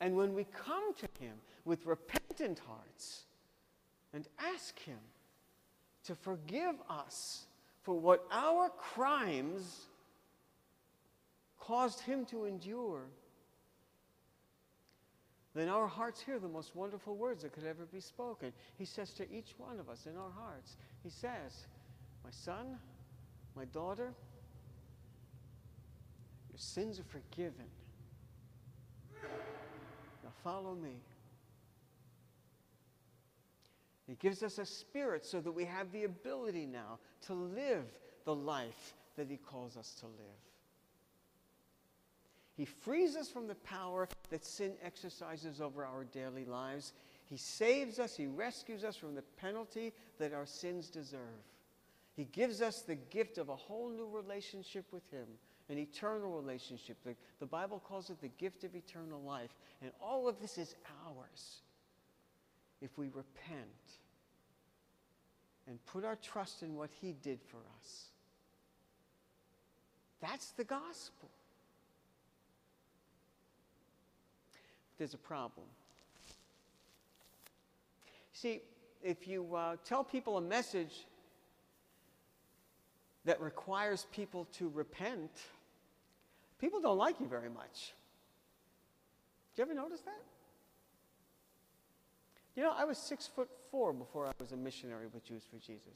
And 0.00 0.16
when 0.16 0.34
we 0.34 0.44
come 0.44 0.94
to 0.94 1.08
Him 1.22 1.34
with 1.64 1.86
repentant 1.86 2.60
hearts 2.66 3.24
and 4.12 4.26
ask 4.38 4.78
Him 4.80 4.98
to 6.04 6.14
forgive 6.14 6.74
us 6.88 7.46
for 7.82 7.98
what 7.98 8.26
our 8.30 8.68
crimes 8.70 9.86
caused 11.58 12.00
Him 12.00 12.24
to 12.26 12.44
endure, 12.44 13.02
then 15.54 15.68
our 15.68 15.86
hearts 15.86 16.20
hear 16.20 16.38
the 16.38 16.48
most 16.48 16.76
wonderful 16.76 17.16
words 17.16 17.42
that 17.42 17.52
could 17.52 17.64
ever 17.64 17.84
be 17.86 18.00
spoken. 18.00 18.52
He 18.78 18.84
says 18.84 19.12
to 19.14 19.30
each 19.32 19.54
one 19.58 19.80
of 19.80 19.88
us 19.88 20.06
in 20.06 20.16
our 20.16 20.30
hearts, 20.30 20.76
He 21.02 21.10
says, 21.10 21.66
My 22.24 22.30
son, 22.30 22.78
my 23.56 23.64
daughter, 23.66 24.12
your 26.50 26.58
sins 26.58 27.00
are 27.00 27.04
forgiven. 27.04 27.66
Now 30.22 30.30
follow 30.44 30.74
me. 30.74 30.96
He 34.10 34.16
gives 34.16 34.42
us 34.42 34.58
a 34.58 34.66
spirit 34.66 35.24
so 35.24 35.40
that 35.40 35.52
we 35.52 35.64
have 35.66 35.92
the 35.92 36.02
ability 36.02 36.66
now 36.66 36.98
to 37.26 37.32
live 37.32 37.84
the 38.24 38.34
life 38.34 38.94
that 39.16 39.30
He 39.30 39.36
calls 39.36 39.76
us 39.76 39.94
to 40.00 40.06
live. 40.06 40.40
He 42.56 42.64
frees 42.64 43.14
us 43.14 43.28
from 43.28 43.46
the 43.46 43.54
power 43.54 44.08
that 44.30 44.44
sin 44.44 44.72
exercises 44.84 45.60
over 45.60 45.84
our 45.84 46.02
daily 46.02 46.44
lives. 46.44 46.92
He 47.26 47.36
saves 47.36 48.00
us, 48.00 48.16
He 48.16 48.26
rescues 48.26 48.82
us 48.82 48.96
from 48.96 49.14
the 49.14 49.22
penalty 49.22 49.92
that 50.18 50.34
our 50.34 50.44
sins 50.44 50.90
deserve. 50.90 51.20
He 52.16 52.24
gives 52.24 52.60
us 52.60 52.82
the 52.82 52.96
gift 52.96 53.38
of 53.38 53.48
a 53.48 53.54
whole 53.54 53.90
new 53.90 54.08
relationship 54.08 54.86
with 54.90 55.08
Him, 55.12 55.28
an 55.68 55.78
eternal 55.78 56.32
relationship. 56.32 56.96
The, 57.04 57.14
the 57.38 57.46
Bible 57.46 57.78
calls 57.78 58.10
it 58.10 58.20
the 58.20 58.26
gift 58.26 58.64
of 58.64 58.74
eternal 58.74 59.22
life. 59.22 59.54
And 59.80 59.92
all 60.02 60.26
of 60.26 60.40
this 60.40 60.58
is 60.58 60.74
ours 61.06 61.62
if 62.80 62.96
we 62.96 63.08
repent 63.08 63.66
and 65.66 65.84
put 65.86 66.04
our 66.04 66.16
trust 66.16 66.62
in 66.62 66.74
what 66.74 66.90
He 67.00 67.14
did 67.22 67.40
for 67.42 67.58
us. 67.78 68.04
That's 70.20 70.50
the 70.50 70.64
gospel. 70.64 71.30
there's 75.00 75.14
a 75.14 75.18
problem. 75.18 75.66
See, 78.34 78.60
if 79.02 79.26
you 79.26 79.56
uh, 79.56 79.76
tell 79.82 80.04
people 80.04 80.36
a 80.36 80.42
message 80.42 81.06
that 83.24 83.40
requires 83.40 84.06
people 84.12 84.46
to 84.58 84.68
repent, 84.68 85.30
people 86.60 86.82
don't 86.82 86.98
like 86.98 87.18
you 87.18 87.26
very 87.26 87.48
much. 87.48 87.94
Do 89.56 89.62
you 89.62 89.64
ever 89.64 89.74
notice 89.74 90.02
that? 90.02 90.22
You 92.56 92.62
know, 92.62 92.72
I 92.76 92.84
was 92.84 92.98
six 92.98 93.26
foot 93.26 93.48
four 93.70 93.92
before 93.92 94.26
I 94.26 94.32
was 94.40 94.52
a 94.52 94.56
missionary 94.56 95.06
with 95.12 95.24
Jews 95.24 95.42
for 95.50 95.58
Jesus. 95.58 95.94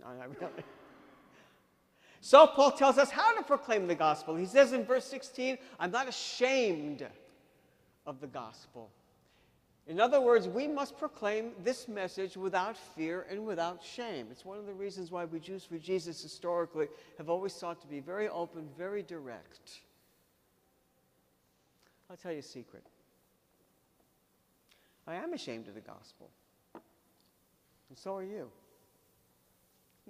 No, 0.00 0.08
not 0.16 0.28
really. 0.40 0.64
So 2.20 2.46
Paul 2.46 2.72
tells 2.72 2.98
us 2.98 3.10
how 3.10 3.36
to 3.36 3.42
proclaim 3.42 3.86
the 3.86 3.94
gospel. 3.94 4.34
He 4.34 4.46
says 4.46 4.72
in 4.72 4.84
verse 4.84 5.04
16, 5.04 5.58
I'm 5.78 5.90
not 5.90 6.08
ashamed 6.08 7.06
of 8.06 8.20
the 8.20 8.26
gospel. 8.26 8.90
In 9.86 10.00
other 10.00 10.20
words, 10.20 10.48
we 10.48 10.66
must 10.66 10.98
proclaim 10.98 11.52
this 11.62 11.86
message 11.86 12.36
without 12.36 12.76
fear 12.76 13.26
and 13.30 13.46
without 13.46 13.80
shame. 13.82 14.26
It's 14.32 14.44
one 14.44 14.58
of 14.58 14.66
the 14.66 14.74
reasons 14.74 15.12
why 15.12 15.24
we 15.24 15.38
Jews 15.38 15.64
for 15.64 15.78
Jesus 15.78 16.20
historically 16.20 16.88
have 17.18 17.30
always 17.30 17.52
sought 17.52 17.80
to 17.82 17.86
be 17.86 18.00
very 18.00 18.28
open, 18.28 18.68
very 18.76 19.04
direct. 19.04 19.82
I'll 22.10 22.16
tell 22.16 22.32
you 22.32 22.40
a 22.40 22.42
secret. 22.42 22.82
I 25.06 25.14
am 25.16 25.32
ashamed 25.32 25.68
of 25.68 25.74
the 25.74 25.80
gospel. 25.80 26.30
And 26.74 27.96
so 27.96 28.16
are 28.16 28.24
you. 28.24 28.50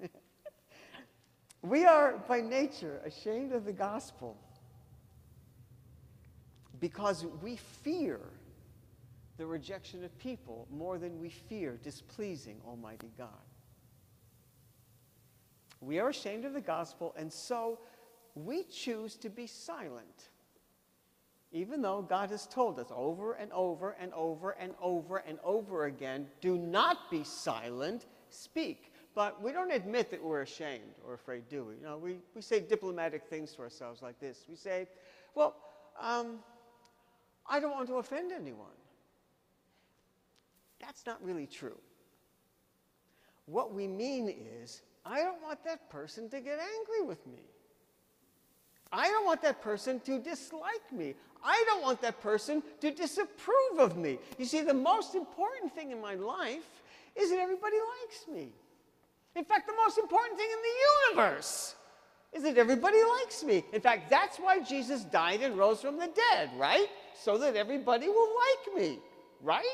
We 1.67 1.85
are 1.85 2.19
by 2.29 2.43
nature 2.43 3.01
ashamed 3.05 3.51
of 3.51 3.65
the 3.65 3.73
gospel 3.73 4.37
because 6.79 7.27
we 7.43 7.57
fear 7.57 8.21
the 9.37 9.47
rejection 9.47 10.05
of 10.05 10.17
people 10.19 10.69
more 10.71 10.97
than 10.97 11.19
we 11.19 11.31
fear 11.31 11.77
displeasing 11.83 12.61
Almighty 12.65 13.11
God. 13.19 13.29
We 15.81 15.99
are 15.99 16.11
ashamed 16.11 16.45
of 16.45 16.53
the 16.53 16.61
gospel, 16.61 17.13
and 17.19 17.33
so 17.33 17.81
we 18.37 18.63
choose 18.63 19.17
to 19.17 19.29
be 19.29 19.49
silent. 19.49 20.31
Even 21.57 21.81
though 21.81 22.03
God 22.03 22.29
has 22.33 22.47
told 22.47 22.79
us 22.79 22.89
over 22.95 23.33
and 23.33 23.51
over 23.51 23.97
and 23.99 24.13
over 24.13 24.51
and 24.51 24.75
over 24.79 25.17
and 25.27 25.39
over 25.43 25.87
again, 25.87 26.27
do 26.43 26.59
not 26.59 27.11
be 27.11 27.25
silent, 27.25 28.05
speak. 28.29 28.93
But 29.15 29.43
we 29.43 29.53
don't 29.53 29.73
admit 29.73 30.11
that 30.11 30.23
we're 30.23 30.43
ashamed 30.43 30.97
or 31.03 31.15
afraid, 31.15 31.49
do 31.49 31.65
we? 31.65 31.77
You 31.77 31.83
know, 31.83 31.97
we, 31.97 32.19
we 32.35 32.43
say 32.43 32.61
diplomatic 32.61 33.25
things 33.25 33.53
to 33.53 33.63
ourselves 33.63 34.03
like 34.03 34.21
this. 34.21 34.45
We 34.51 34.55
say, 34.55 34.87
well, 35.35 35.57
um, 35.99 36.41
I 37.47 37.59
don't 37.59 37.71
want 37.71 37.89
to 37.89 37.95
offend 37.95 38.33
anyone. 38.33 38.67
That's 40.79 41.07
not 41.07 41.25
really 41.25 41.47
true. 41.47 41.79
What 43.47 43.73
we 43.73 43.87
mean 43.87 44.29
is, 44.63 44.83
I 45.07 45.23
don't 45.23 45.43
want 45.43 45.65
that 45.65 45.89
person 45.89 46.29
to 46.29 46.41
get 46.43 46.59
angry 46.59 47.07
with 47.07 47.27
me. 47.27 47.45
I 48.93 49.09
don't 49.09 49.25
want 49.25 49.43
that 49.43 49.61
person 49.61 50.01
to 50.01 50.19
dislike 50.19 50.93
me. 50.93 51.15
I 51.45 51.63
don't 51.67 51.83
want 51.83 52.01
that 52.03 52.21
person 52.21 52.63
to 52.81 52.91
disapprove 52.91 53.79
of 53.79 53.97
me. 53.97 54.19
You 54.39 54.45
see, 54.45 54.63
the 54.63 54.75
most 54.75 55.15
important 55.15 55.75
thing 55.75 55.91
in 55.91 56.01
my 56.01 56.15
life 56.15 56.83
is 57.15 57.31
that 57.31 57.39
everybody 57.39 57.77
likes 57.77 58.27
me. 58.33 58.53
In 59.35 59.45
fact, 59.45 59.67
the 59.67 59.75
most 59.75 59.99
important 59.99 60.39
thing 60.39 60.49
in 60.51 60.59
the 60.63 61.15
universe 61.21 61.75
is 62.33 62.43
that 62.43 62.59
everybody 62.59 62.99
likes 63.21 63.43
me. 63.45 63.65
In 63.73 63.81
fact, 63.81 64.11
that's 64.11 64.39
why 64.39 64.61
Jesus 64.61 65.05
died 65.05 65.41
and 65.43 65.57
rose 65.57 65.81
from 65.81 65.99
the 65.99 66.09
dead, 66.09 66.51
right? 66.57 66.89
So 67.23 67.39
that 67.39 67.57
everybody 67.57 68.09
will 68.09 68.35
like 68.35 68.83
me, 68.83 68.99
right? 69.43 69.65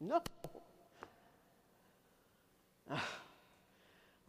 No. 0.00 0.20
Ah. 2.92 3.19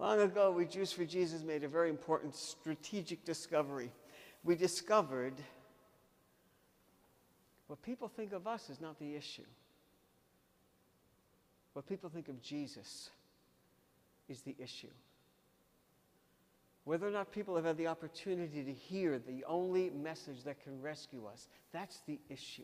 Long 0.02 0.20
ago, 0.20 0.50
we 0.52 0.66
Jews 0.66 0.92
for 0.92 1.06
Jesus 1.06 1.44
made 1.44 1.64
a 1.64 1.68
very 1.68 1.92
important 1.92 2.36
strategic 2.36 3.24
discovery. 3.24 3.92
We 4.44 4.56
discovered 4.56 5.36
what 7.68 7.84
people 7.84 8.08
think 8.08 8.34
of 8.34 8.48
us 8.48 8.72
is 8.72 8.82
not 8.82 8.98
the 8.98 9.16
issue. 9.16 9.46
What 11.74 11.88
people 11.88 12.10
think 12.10 12.30
of 12.30 12.42
Jesus 12.42 13.12
is 14.28 14.42
the 14.42 14.56
issue. 14.58 14.90
Whether 16.84 17.08
or 17.08 17.12
not 17.12 17.32
people 17.32 17.56
have 17.56 17.66
had 17.66 17.78
the 17.78 17.86
opportunity 17.86 18.64
to 18.64 18.74
hear 18.74 19.20
the 19.20 19.46
only 19.46 19.92
message 19.92 20.44
that 20.46 20.64
can 20.64 20.82
rescue 20.82 21.28
us, 21.32 21.48
that's 21.72 22.02
the 22.08 22.20
issue. 22.28 22.64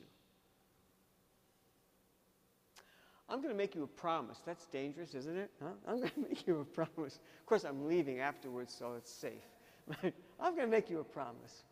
I'm 3.30 3.42
going 3.42 3.54
to 3.54 3.58
make 3.58 3.76
you 3.76 3.84
a 3.84 3.88
promise. 3.88 4.40
That's 4.46 4.66
dangerous, 4.68 5.14
isn't 5.14 5.38
it? 5.38 5.52
Huh? 5.62 5.72
I'm 5.88 5.98
going 5.98 6.10
to 6.16 6.20
make 6.22 6.48
you 6.48 6.60
a 6.62 6.66
promise. 6.66 7.20
Of 7.40 7.46
course, 7.46 7.66
I'm 7.66 7.88
leaving 7.88 8.20
afterwards, 8.20 8.74
so 8.78 8.94
it's 8.98 9.12
safe. 9.12 9.34
I'm 10.40 10.56
going 10.56 10.68
to 10.68 10.72
make 10.72 10.90
you 10.90 11.00
a 11.00 11.04
promise. 11.04 11.64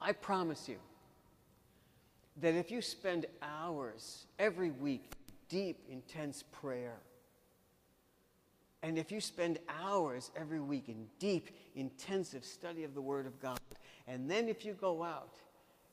I 0.00 0.12
promise 0.12 0.68
you 0.68 0.78
that 2.38 2.54
if 2.54 2.70
you 2.70 2.80
spend 2.80 3.26
hours 3.42 4.26
every 4.38 4.70
week 4.70 5.12
deep, 5.48 5.84
intense 5.90 6.42
prayer, 6.52 6.96
and 8.82 8.96
if 8.96 9.12
you 9.12 9.20
spend 9.20 9.58
hours 9.68 10.30
every 10.34 10.60
week 10.60 10.88
in 10.88 11.06
deep, 11.18 11.50
intensive 11.74 12.44
study 12.44 12.84
of 12.84 12.94
the 12.94 13.00
Word 13.02 13.26
of 13.26 13.38
God, 13.40 13.60
and 14.06 14.30
then 14.30 14.48
if 14.48 14.64
you 14.64 14.72
go 14.72 15.02
out 15.02 15.34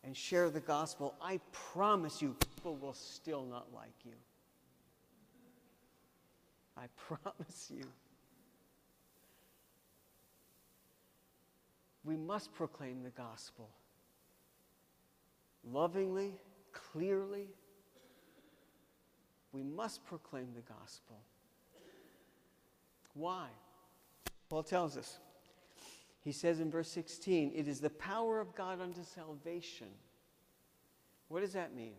and 0.03 0.15
share 0.15 0.49
the 0.49 0.59
gospel, 0.59 1.15
I 1.21 1.39
promise 1.51 2.21
you, 2.21 2.35
people 2.55 2.75
will 2.75 2.93
still 2.93 3.45
not 3.45 3.67
like 3.73 3.93
you. 4.05 4.13
I 6.77 6.85
promise 6.97 7.71
you. 7.73 7.83
We 12.03 12.15
must 12.15 12.53
proclaim 12.53 13.03
the 13.03 13.09
gospel 13.09 13.69
lovingly, 15.71 16.33
clearly. 16.71 17.47
We 19.51 19.63
must 19.63 20.05
proclaim 20.05 20.47
the 20.55 20.61
gospel 20.61 21.17
Why? 23.13 23.47
Paul 24.49 24.63
tells 24.63 24.95
us. 24.95 25.17
He 26.27 26.33
says 26.33 26.59
in 26.59 26.69
verse 26.69 26.89
16, 26.89 27.53
it 27.55 27.69
is 27.69 27.79
the 27.79 27.89
power 27.89 28.41
of 28.41 28.53
God 28.53 28.81
unto 28.81 29.01
salvation. 29.01 29.87
What 31.29 31.39
does 31.39 31.53
that 31.53 31.73
mean? 31.73 31.93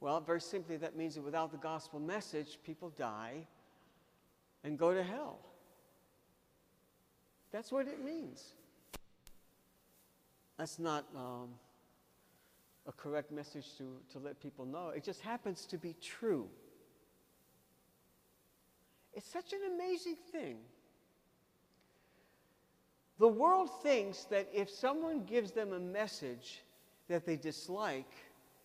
Well, 0.00 0.22
very 0.22 0.40
simply, 0.40 0.78
that 0.78 0.96
means 0.96 1.16
that 1.16 1.20
without 1.20 1.52
the 1.52 1.58
gospel 1.58 2.00
message, 2.00 2.58
people 2.64 2.88
die 2.96 3.46
and 4.64 4.78
go 4.78 4.94
to 4.94 5.02
hell. 5.02 5.38
That's 7.52 7.70
what 7.70 7.88
it 7.88 8.02
means. 8.02 8.54
That's 10.56 10.78
not 10.78 11.04
um, 11.14 11.50
a 12.86 12.92
correct 12.92 13.30
message 13.30 13.66
to, 13.76 13.98
to 14.12 14.18
let 14.18 14.40
people 14.40 14.64
know. 14.64 14.92
It 14.96 15.04
just 15.04 15.20
happens 15.20 15.66
to 15.66 15.76
be 15.76 15.94
true. 16.00 16.48
It's 19.12 19.30
such 19.30 19.52
an 19.52 19.74
amazing 19.74 20.16
thing. 20.32 20.56
The 23.20 23.28
world 23.28 23.68
thinks 23.82 24.24
that 24.24 24.48
if 24.50 24.70
someone 24.70 25.24
gives 25.24 25.52
them 25.52 25.74
a 25.74 25.78
message 25.78 26.62
that 27.08 27.26
they 27.26 27.36
dislike, 27.36 28.10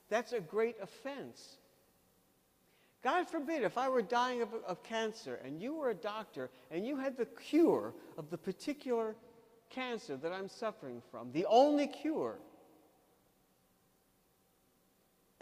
that's 0.10 0.32
a 0.32 0.39
great 0.39 0.78
offense. 0.82 1.58
God 3.03 3.30
forbid, 3.30 3.64
if 3.64 3.78
I 3.78 3.89
were 3.89 4.01
dying 4.01 4.41
of, 4.41 4.47
of 4.66 4.82
cancer 4.82 5.41
and 5.43 5.62
you 5.62 5.76
were 5.76 5.89
a 5.89 5.93
doctor 5.93 6.49
and 6.72 6.88
you 6.88 6.95
had 6.95 7.18
the 7.18 7.26
cure 7.26 7.93
of 8.18 8.30
the 8.30 8.38
particular 8.38 9.18
cancer 9.70 10.16
that 10.16 10.32
I'm 10.32 10.47
suffering 10.47 11.01
from, 11.12 11.34
the 11.34 11.45
only 11.47 11.88
cure, 11.88 12.38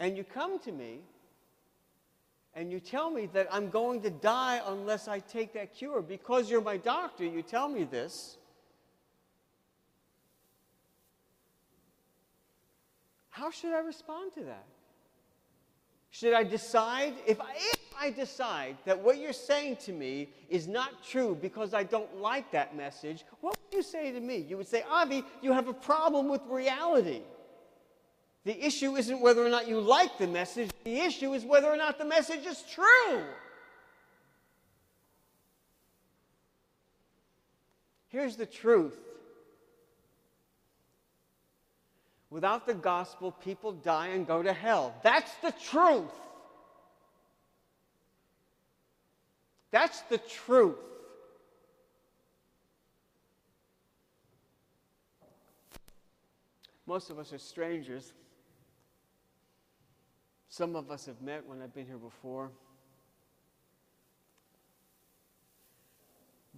and 0.00 0.16
you 0.16 0.24
come 0.24 0.58
to 0.58 0.72
me 0.72 0.98
and 2.52 2.72
you 2.72 2.80
tell 2.80 3.12
me 3.12 3.26
that 3.26 3.46
I'm 3.52 3.70
going 3.70 4.02
to 4.02 4.10
die 4.10 4.60
unless 4.66 5.06
I 5.06 5.20
take 5.20 5.52
that 5.52 5.72
cure, 5.72 6.02
because 6.02 6.50
you're 6.50 6.60
my 6.60 6.78
doctor, 6.78 7.24
you 7.24 7.42
tell 7.42 7.68
me 7.68 7.84
this. 7.84 8.38
How 13.34 13.50
should 13.50 13.72
I 13.72 13.80
respond 13.80 14.32
to 14.34 14.44
that? 14.44 14.64
Should 16.10 16.34
I 16.34 16.44
decide, 16.44 17.14
if 17.26 17.40
I, 17.40 17.52
if 17.56 17.80
I 18.00 18.10
decide 18.10 18.76
that 18.84 18.96
what 18.96 19.18
you're 19.18 19.32
saying 19.32 19.78
to 19.86 19.92
me 19.92 20.28
is 20.48 20.68
not 20.68 21.02
true 21.02 21.36
because 21.42 21.74
I 21.74 21.82
don't 21.82 22.20
like 22.20 22.52
that 22.52 22.76
message, 22.76 23.24
what 23.40 23.56
would 23.58 23.76
you 23.76 23.82
say 23.82 24.12
to 24.12 24.20
me? 24.20 24.36
You 24.36 24.56
would 24.56 24.68
say, 24.68 24.84
Avi, 24.88 25.24
you 25.42 25.52
have 25.52 25.66
a 25.66 25.74
problem 25.74 26.28
with 26.28 26.42
reality. 26.48 27.22
The 28.44 28.64
issue 28.64 28.94
isn't 28.94 29.20
whether 29.20 29.44
or 29.44 29.48
not 29.48 29.66
you 29.66 29.80
like 29.80 30.16
the 30.16 30.28
message, 30.28 30.70
the 30.84 31.00
issue 31.00 31.32
is 31.32 31.44
whether 31.44 31.66
or 31.66 31.76
not 31.76 31.98
the 31.98 32.04
message 32.04 32.46
is 32.46 32.62
true. 32.72 33.24
Here's 38.06 38.36
the 38.36 38.46
truth 38.46 39.03
without 42.34 42.66
the 42.66 42.74
gospel, 42.74 43.30
people 43.30 43.70
die 43.70 44.08
and 44.08 44.26
go 44.26 44.42
to 44.42 44.52
hell. 44.52 44.92
That's 45.04 45.32
the 45.34 45.52
truth. 45.52 46.10
That's 49.70 50.00
the 50.10 50.18
truth. 50.18 50.74
Most 56.86 57.08
of 57.08 57.20
us 57.20 57.32
are 57.32 57.38
strangers. 57.38 58.12
Some 60.48 60.74
of 60.74 60.90
us 60.90 61.06
have 61.06 61.22
met 61.22 61.46
when 61.46 61.62
I've 61.62 61.72
been 61.72 61.86
here 61.86 61.98
before. 61.98 62.50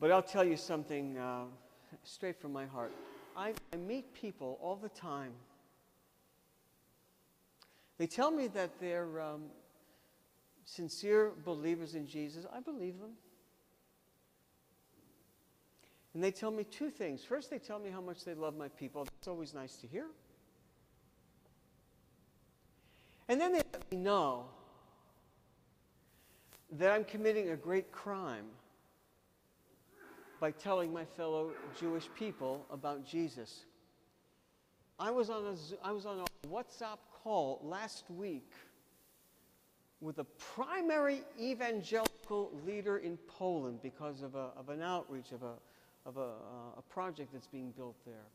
But 0.01 0.11
I'll 0.11 0.23
tell 0.23 0.45
you 0.45 0.57
something 0.57 1.19
uh, 1.19 1.45
straight 2.03 2.41
from 2.41 2.55
my 2.55 2.65
heart. 2.65 2.93
I, 3.37 3.53
I 3.75 3.77
meet 3.77 4.15
people 4.15 4.59
all 4.63 4.77
the 4.77 4.89
time. 4.89 5.33
They 7.99 8.07
tell 8.07 8.31
me 8.31 8.49
that 8.49 8.79
they're 8.81 9.21
um, 9.21 9.45
sincere 10.65 11.33
believers 11.45 11.95
in 11.95 12.07
Jesus. 12.07 12.45
I 12.53 12.61
believe 12.61 12.99
them. 12.99 13.13
And 16.13 16.25
they 16.25 16.31
tell 16.31 16.51
me 16.51 16.65
two 16.65 16.91
things. 16.91 17.23
First, 17.25 17.51
they 17.51 17.59
tell 17.59 17.79
me 17.79 17.91
how 17.91 18.01
much 18.01 18.25
they 18.25 18.35
love 18.35 18.57
my 18.57 18.69
people. 18.69 19.05
That's 19.05 19.29
always 19.29 19.55
nice 19.55 19.77
to 19.77 19.87
hear. 19.87 20.07
And 23.29 23.41
then 23.41 23.53
they 23.53 23.63
let 23.73 23.91
me 23.91 23.99
know 23.99 24.47
that 26.73 26.91
I'm 26.93 27.05
committing 27.05 27.51
a 27.51 27.57
great 27.57 27.93
crime 27.93 28.47
by 30.41 30.51
telling 30.51 30.93
my 30.93 31.05
fellow 31.05 31.51
Jewish 31.79 32.09
people 32.17 32.67
about 32.71 33.07
Jesus. 33.07 33.65
I 34.99 35.11
was 35.11 35.29
on 35.31 35.45
a, 35.45 35.87
I 35.87 35.93
was 35.93 36.07
on 36.07 36.21
a 36.21 36.47
WhatsApp 36.49 36.99
last 37.27 38.05
week 38.11 38.53
with 40.01 40.19
a 40.19 40.25
primary 40.25 41.23
evangelical 41.41 42.53
leader 42.65 42.99
in 42.99 43.17
Poland 43.27 43.81
because 43.83 44.23
of, 44.23 44.35
a, 44.35 44.51
of 44.57 44.69
an 44.69 44.83
outreach, 44.83 45.33
of, 45.33 45.43
a, 45.43 45.55
of 46.05 46.17
a, 46.17 46.21
uh, 46.21 46.79
a 46.79 46.83
project 46.83 47.33
that's 47.33 47.49
being 47.49 47.73
built 47.73 47.97
there 48.05 48.27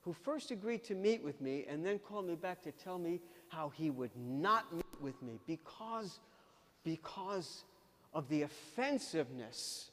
who 0.00 0.12
first 0.12 0.50
agreed 0.50 0.84
to 0.84 0.94
meet 0.94 1.22
with 1.22 1.40
me 1.40 1.66
and 1.68 1.84
then 1.84 1.98
called 1.98 2.26
me 2.26 2.34
back 2.34 2.62
to 2.62 2.72
tell 2.72 2.98
me 2.98 3.20
how 3.48 3.68
he 3.68 3.90
would 3.90 4.10
not 4.16 4.72
meet 4.74 4.84
with 5.00 5.20
me 5.22 5.38
because, 5.46 6.20
because 6.84 7.64
of 8.14 8.28
the 8.28 8.42
offensiveness 8.42 9.90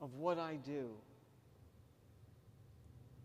of 0.00 0.14
what 0.14 0.38
I 0.38 0.56
do. 0.56 0.90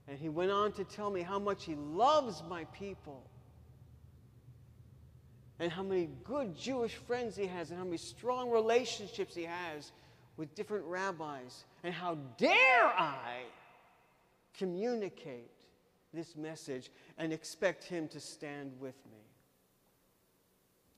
And 0.08 0.20
he 0.20 0.30
went 0.30 0.52
on 0.52 0.72
to 0.74 0.84
tell 0.84 1.10
me 1.10 1.22
how 1.22 1.40
much 1.40 1.66
he 1.66 1.76
loves 1.76 2.44
my 2.48 2.66
people 2.66 3.28
and 5.60 5.72
how 5.72 5.84
many 5.84 6.10
good 6.24 6.58
Jewish 6.58 6.96
friends 6.96 7.36
he 7.36 7.46
has 7.48 7.70
and 7.70 7.80
how 7.80 7.86
many 7.86 7.98
strong 7.98 8.52
relationships 8.52 9.36
he 9.36 9.44
has 9.44 9.92
with 10.38 10.54
different 10.56 10.86
rabbis. 10.86 11.64
And 11.84 11.94
how 11.94 12.16
dare 12.38 12.86
I 12.86 13.44
communicate 14.58 15.52
this 16.14 16.36
message 16.36 16.90
and 17.18 17.32
expect 17.32 17.84
him 17.84 18.08
to 18.10 18.20
stand 18.20 18.72
with 18.80 18.96
me. 19.12 19.20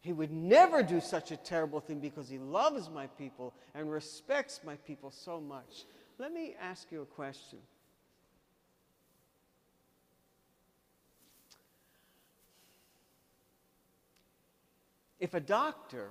He 0.02 0.14
would 0.14 0.32
never 0.32 0.84
do 0.84 1.02
such 1.02 1.32
a 1.32 1.38
terrible 1.38 1.80
thing 1.80 2.00
because 2.00 2.30
he 2.30 2.38
loves 2.38 2.90
my 2.90 3.08
people 3.08 3.54
and 3.76 3.92
respects 3.92 4.62
my 4.64 4.76
people 4.78 5.12
so 5.12 5.42
much. 5.42 5.86
Let 6.18 6.32
me 6.32 6.56
ask 6.62 6.92
you 6.92 7.02
a 7.02 7.06
question. 7.06 7.60
If 15.20 15.34
a 15.34 15.40
doctor 15.40 16.10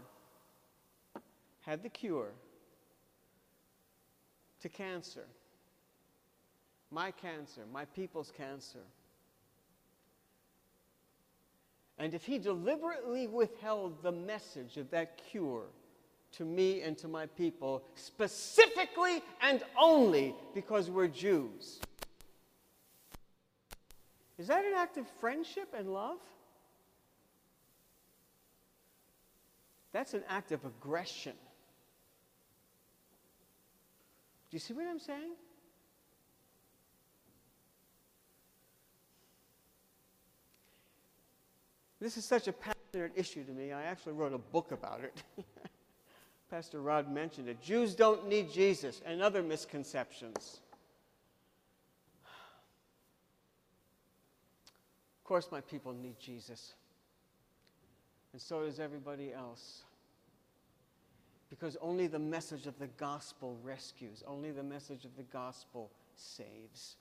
had 1.60 1.82
the 1.82 1.88
cure 1.88 2.32
to 4.60 4.68
cancer, 4.68 5.26
my 6.90 7.10
cancer, 7.10 7.62
my 7.72 7.84
people's 7.84 8.32
cancer. 8.36 8.82
And 11.98 12.14
if 12.14 12.24
he 12.24 12.38
deliberately 12.38 13.26
withheld 13.26 14.02
the 14.02 14.12
message 14.12 14.76
of 14.76 14.90
that 14.90 15.18
cure 15.30 15.64
to 16.32 16.44
me 16.44 16.82
and 16.82 16.98
to 16.98 17.08
my 17.08 17.26
people, 17.26 17.82
specifically 17.94 19.22
and 19.40 19.62
only 19.80 20.34
because 20.54 20.90
we're 20.90 21.08
Jews, 21.08 21.80
is 24.38 24.48
that 24.48 24.64
an 24.64 24.72
act 24.76 24.98
of 24.98 25.06
friendship 25.20 25.74
and 25.76 25.92
love? 25.92 26.18
That's 29.96 30.12
an 30.12 30.24
act 30.28 30.52
of 30.52 30.62
aggression. 30.66 31.32
Do 34.50 34.54
you 34.54 34.58
see 34.58 34.74
what 34.74 34.86
I'm 34.86 34.98
saying? 34.98 35.32
This 41.98 42.18
is 42.18 42.26
such 42.26 42.46
a 42.46 42.52
passionate 42.52 43.12
issue 43.14 43.42
to 43.44 43.52
me. 43.52 43.72
I 43.72 43.84
actually 43.84 44.12
wrote 44.12 44.34
a 44.34 44.38
book 44.38 44.70
about 44.70 45.00
it. 45.00 45.22
Pastor 46.50 46.82
Rod 46.82 47.10
mentioned 47.10 47.48
it. 47.48 47.62
Jews 47.62 47.94
don't 47.94 48.28
need 48.28 48.52
Jesus 48.52 49.00
and 49.06 49.22
other 49.22 49.42
misconceptions. 49.42 50.60
Of 55.16 55.24
course, 55.24 55.48
my 55.50 55.62
people 55.62 55.94
need 55.94 56.20
Jesus. 56.20 56.74
And 58.34 58.42
so 58.42 58.62
does 58.66 58.78
everybody 58.78 59.32
else. 59.32 59.85
Because 61.48 61.76
only 61.80 62.06
the 62.06 62.18
message 62.18 62.66
of 62.66 62.78
the 62.78 62.88
gospel 62.88 63.56
rescues, 63.62 64.22
only 64.26 64.50
the 64.50 64.62
message 64.62 65.04
of 65.04 65.16
the 65.16 65.22
gospel 65.22 65.90
saves. 66.16 66.96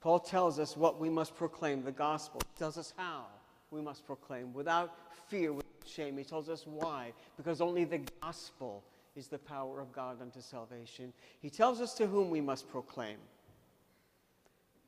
Paul 0.00 0.20
tells 0.20 0.58
us 0.58 0.76
what 0.76 1.00
we 1.00 1.08
must 1.08 1.34
proclaim 1.34 1.82
the 1.82 1.92
gospel, 1.92 2.40
he 2.52 2.58
tells 2.58 2.76
us 2.76 2.92
how 2.96 3.26
we 3.70 3.80
must 3.80 4.06
proclaim 4.06 4.52
without 4.52 4.92
fear, 5.28 5.52
without 5.52 5.66
shame. 5.86 6.16
He 6.16 6.24
tells 6.24 6.48
us 6.48 6.66
why. 6.66 7.12
Because 7.36 7.60
only 7.60 7.84
the 7.84 8.00
gospel 8.22 8.84
is 9.16 9.28
the 9.28 9.38
power 9.38 9.80
of 9.80 9.92
God 9.92 10.20
unto 10.20 10.40
salvation. 10.40 11.12
He 11.40 11.50
tells 11.50 11.80
us 11.80 11.94
to 11.94 12.06
whom 12.06 12.30
we 12.30 12.40
must 12.40 12.68
proclaim. 12.68 13.16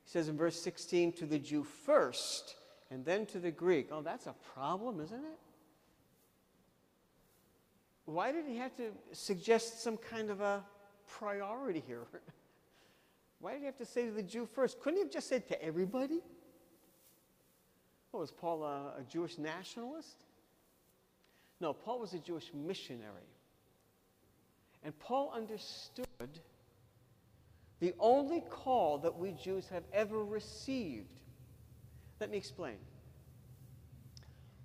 He 0.03 0.11
says 0.11 0.27
in 0.27 0.37
verse 0.37 0.59
16, 0.61 1.13
to 1.13 1.25
the 1.25 1.39
Jew 1.39 1.63
first, 1.63 2.55
and 2.91 3.03
then 3.03 3.25
to 3.27 3.39
the 3.39 3.51
Greek. 3.51 3.89
Oh, 3.91 4.01
that's 4.01 4.27
a 4.27 4.35
problem, 4.53 5.01
isn't 5.01 5.19
it? 5.19 5.39
Why 8.09 8.31
did 8.31 8.45
he 8.47 8.57
have 8.57 8.75
to 8.77 8.91
suggest 9.11 9.83
some 9.83 9.95
kind 9.95 10.31
of 10.31 10.41
a 10.41 10.63
priority 11.07 11.83
here? 11.85 12.07
Why 13.39 13.51
did 13.51 13.59
he 13.59 13.65
have 13.67 13.77
to 13.77 13.85
say 13.85 14.05
to 14.05 14.11
the 14.11 14.23
Jew 14.23 14.47
first? 14.47 14.79
Couldn't 14.79 14.97
he 14.97 15.03
have 15.03 15.11
just 15.11 15.27
said 15.27 15.47
to 15.49 15.63
everybody? 15.63 16.19
What, 18.09 18.21
was 18.21 18.31
Paul 18.31 18.63
a, 18.63 18.95
a 18.99 19.03
Jewish 19.07 19.37
nationalist? 19.37 20.23
No, 21.61 21.71
Paul 21.71 21.99
was 21.99 22.13
a 22.13 22.17
Jewish 22.17 22.51
missionary. 22.51 23.29
And 24.83 24.97
Paul 24.97 25.31
understood 25.35 26.07
the 27.79 27.93
only 27.99 28.41
call 28.49 28.97
that 28.99 29.15
we 29.15 29.33
Jews 29.33 29.67
have 29.69 29.83
ever 29.93 30.23
received. 30.23 31.19
Let 32.19 32.31
me 32.31 32.37
explain. 32.37 32.77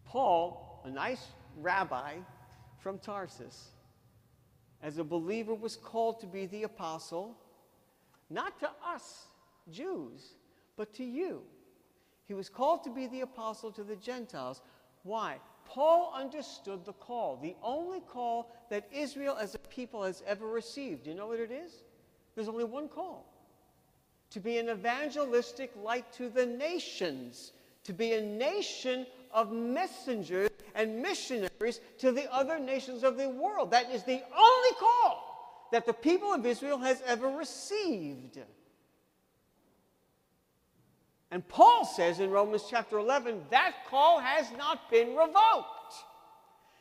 Paul, 0.06 0.80
a 0.86 0.90
nice 0.90 1.26
rabbi 1.58 2.14
from 2.84 2.98
Tarsus, 2.98 3.70
as 4.82 4.98
a 4.98 5.04
believer, 5.04 5.54
was 5.54 5.74
called 5.74 6.20
to 6.20 6.26
be 6.26 6.44
the 6.44 6.64
apostle, 6.64 7.34
not 8.28 8.60
to 8.60 8.68
us, 8.86 9.28
Jews, 9.72 10.34
but 10.76 10.92
to 10.92 11.02
you. 11.02 11.40
He 12.28 12.34
was 12.34 12.50
called 12.50 12.84
to 12.84 12.90
be 12.90 13.06
the 13.06 13.22
apostle 13.22 13.72
to 13.72 13.82
the 13.82 13.96
Gentiles. 13.96 14.60
Why? 15.02 15.38
Paul 15.64 16.12
understood 16.14 16.84
the 16.84 16.92
call, 16.92 17.38
the 17.40 17.56
only 17.62 18.00
call 18.00 18.54
that 18.68 18.86
Israel 18.92 19.38
as 19.40 19.54
a 19.54 19.58
people 19.58 20.02
has 20.02 20.22
ever 20.26 20.46
received. 20.46 21.04
Do 21.04 21.10
you 21.10 21.16
know 21.16 21.28
what 21.28 21.40
it 21.40 21.50
is? 21.50 21.72
There's 22.34 22.48
only 22.48 22.64
one 22.64 22.88
call 22.88 23.24
to 24.28 24.40
be 24.40 24.58
an 24.58 24.68
evangelistic 24.68 25.72
light 25.82 26.12
to 26.12 26.28
the 26.28 26.44
nations, 26.44 27.52
to 27.84 27.94
be 27.94 28.12
a 28.12 28.20
nation 28.20 29.06
of 29.34 29.52
messengers 29.52 30.48
and 30.74 31.02
missionaries 31.02 31.80
to 31.98 32.12
the 32.12 32.32
other 32.32 32.58
nations 32.58 33.02
of 33.02 33.18
the 33.18 33.28
world. 33.28 33.72
That 33.72 33.90
is 33.90 34.04
the 34.04 34.22
only 34.36 34.70
call 34.78 35.68
that 35.72 35.84
the 35.84 35.92
people 35.92 36.32
of 36.32 36.46
Israel 36.46 36.78
has 36.78 37.02
ever 37.04 37.28
received. 37.28 38.38
And 41.30 41.46
Paul 41.48 41.84
says 41.84 42.20
in 42.20 42.30
Romans 42.30 42.62
chapter 42.70 42.96
11, 42.96 43.42
that 43.50 43.74
call 43.90 44.20
has 44.20 44.46
not 44.52 44.88
been 44.88 45.16
revoked. 45.16 45.94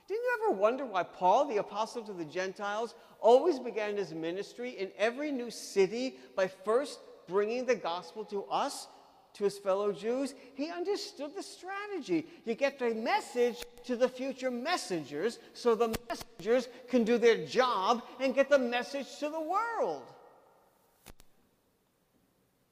Didn't 0.08 0.22
you 0.22 0.40
ever 0.44 0.60
wonder 0.60 0.86
why 0.86 1.04
Paul, 1.04 1.46
the 1.48 1.58
apostle 1.58 2.04
to 2.04 2.14
the 2.14 2.26
Gentiles, 2.26 2.94
always 3.20 3.58
began 3.58 3.98
his 3.98 4.14
ministry 4.14 4.72
in 4.72 4.92
every 4.98 5.32
new 5.32 5.50
city 5.50 6.18
by 6.36 6.48
first 6.48 7.00
bringing 7.28 7.66
the 7.66 7.76
gospel 7.76 8.26
to 8.26 8.44
us, 8.44 8.88
to 9.34 9.44
his 9.44 9.58
fellow 9.58 9.92
Jews? 9.92 10.34
He 10.56 10.70
understood 10.70 11.36
the 11.36 11.44
strategy. 11.44 12.28
You 12.46 12.56
get 12.56 12.80
the 12.80 12.94
message 12.94 13.64
to 13.86 13.96
the 13.96 14.10
future 14.10 14.52
messengers 14.52 15.40
so 15.54 15.76
the 15.76 15.96
messengers 16.10 16.68
can 16.88 17.04
do 17.04 17.18
their 17.18 17.46
job 17.46 18.04
and 18.20 18.34
get 18.34 18.50
the 18.50 18.60
message 18.60 19.08
to 19.20 19.30
the 19.30 19.42
world. 19.42 20.04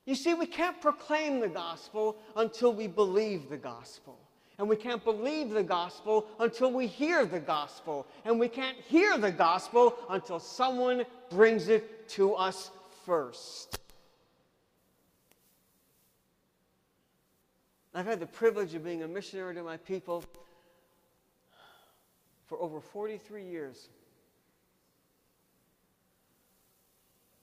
You 0.06 0.16
see, 0.16 0.34
we 0.34 0.46
can't 0.46 0.82
proclaim 0.82 1.40
the 1.40 1.48
gospel 1.48 2.18
until 2.36 2.74
we 2.74 2.88
believe 2.88 3.50
the 3.50 3.58
gospel. 3.58 4.18
And 4.58 4.70
we 4.70 4.76
can't 4.76 5.04
believe 5.04 5.50
the 5.50 5.64
gospel 5.64 6.28
until 6.40 6.72
we 6.72 6.86
hear 6.86 7.26
the 7.26 7.40
gospel. 7.40 8.06
And 8.26 8.40
we 8.40 8.48
can't 8.48 8.78
hear 8.88 9.18
the 9.18 9.32
gospel 9.32 9.96
until 10.10 10.40
someone 10.40 11.06
brings 11.30 11.68
it 11.68 12.08
to 12.10 12.36
us 12.36 12.72
first. 13.06 13.81
I've 17.94 18.06
had 18.06 18.20
the 18.20 18.26
privilege 18.26 18.74
of 18.74 18.84
being 18.84 19.04
a 19.04 19.08
missionary 19.08 19.56
to 19.56 19.64
my 19.64 19.78
people 19.78 20.24
for 22.46 22.60
over 22.60 22.80
43 22.80 23.44
years. 23.44 23.90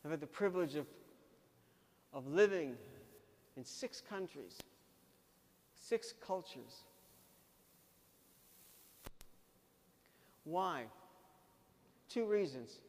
I've 0.05 0.11
had 0.11 0.21
the 0.21 0.27
privilege 0.27 0.75
of 0.75 0.87
of 2.13 2.27
living 2.27 2.77
in 3.57 3.65
six 3.65 4.01
countries, 4.01 4.59
six 5.75 6.15
cultures. 6.25 6.85
Why? 10.45 10.85
Two 12.09 12.25
reasons. 12.25 12.81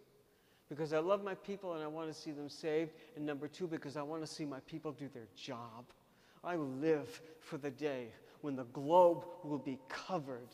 Because 0.70 0.94
I 0.94 1.00
love 1.00 1.24
my 1.24 1.36
people 1.36 1.74
and 1.74 1.84
I 1.84 1.88
want 1.88 2.08
to 2.08 2.14
see 2.14 2.32
them 2.32 2.48
saved. 2.48 2.92
And 3.16 3.26
number 3.26 3.48
two, 3.48 3.68
because 3.68 3.98
I 3.98 4.02
want 4.02 4.22
to 4.22 4.28
see 4.28 4.46
my 4.46 4.60
people 4.62 4.92
do 4.92 5.10
their 5.14 5.28
job. 5.36 5.86
I 6.44 6.56
live 6.56 7.22
for 7.40 7.58
the 7.58 7.72
day 7.72 8.08
when 8.42 8.56
the 8.56 8.66
globe 8.66 9.26
will 9.44 9.60
be 9.60 9.80
covered 9.90 10.50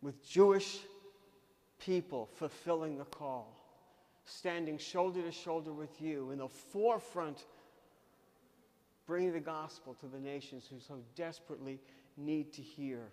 with 0.00 0.26
Jewish 0.26 0.78
people 1.78 2.28
fulfilling 2.34 2.98
the 2.98 3.04
call 3.04 3.60
standing 4.30 4.78
shoulder 4.78 5.22
to 5.22 5.32
shoulder 5.32 5.72
with 5.72 6.00
you 6.00 6.30
in 6.30 6.38
the 6.38 6.48
forefront, 6.48 7.44
bringing 9.06 9.32
the 9.32 9.40
gospel 9.40 9.94
to 9.94 10.06
the 10.06 10.18
nations 10.18 10.66
who 10.70 10.78
so 10.80 11.00
desperately 11.16 11.80
need 12.16 12.52
to 12.52 12.62
hear. 12.62 13.08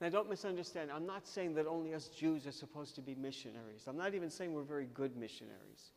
Now, 0.00 0.08
don't 0.08 0.28
misunderstand. 0.28 0.90
I'm 0.90 1.06
not 1.06 1.26
saying 1.26 1.54
that 1.54 1.66
only 1.66 1.94
us 1.94 2.08
Jews 2.08 2.46
are 2.46 2.52
supposed 2.52 2.94
to 2.96 3.00
be 3.00 3.14
missionaries. 3.14 3.84
I'm 3.86 3.96
not 3.96 4.14
even 4.14 4.30
saying 4.30 4.52
we're 4.52 4.62
very 4.62 4.88
good 4.94 5.16
missionaries. 5.16 5.92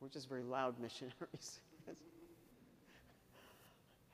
We're 0.00 0.08
just 0.08 0.28
very 0.28 0.42
loud 0.42 0.78
missionaries. 0.80 1.60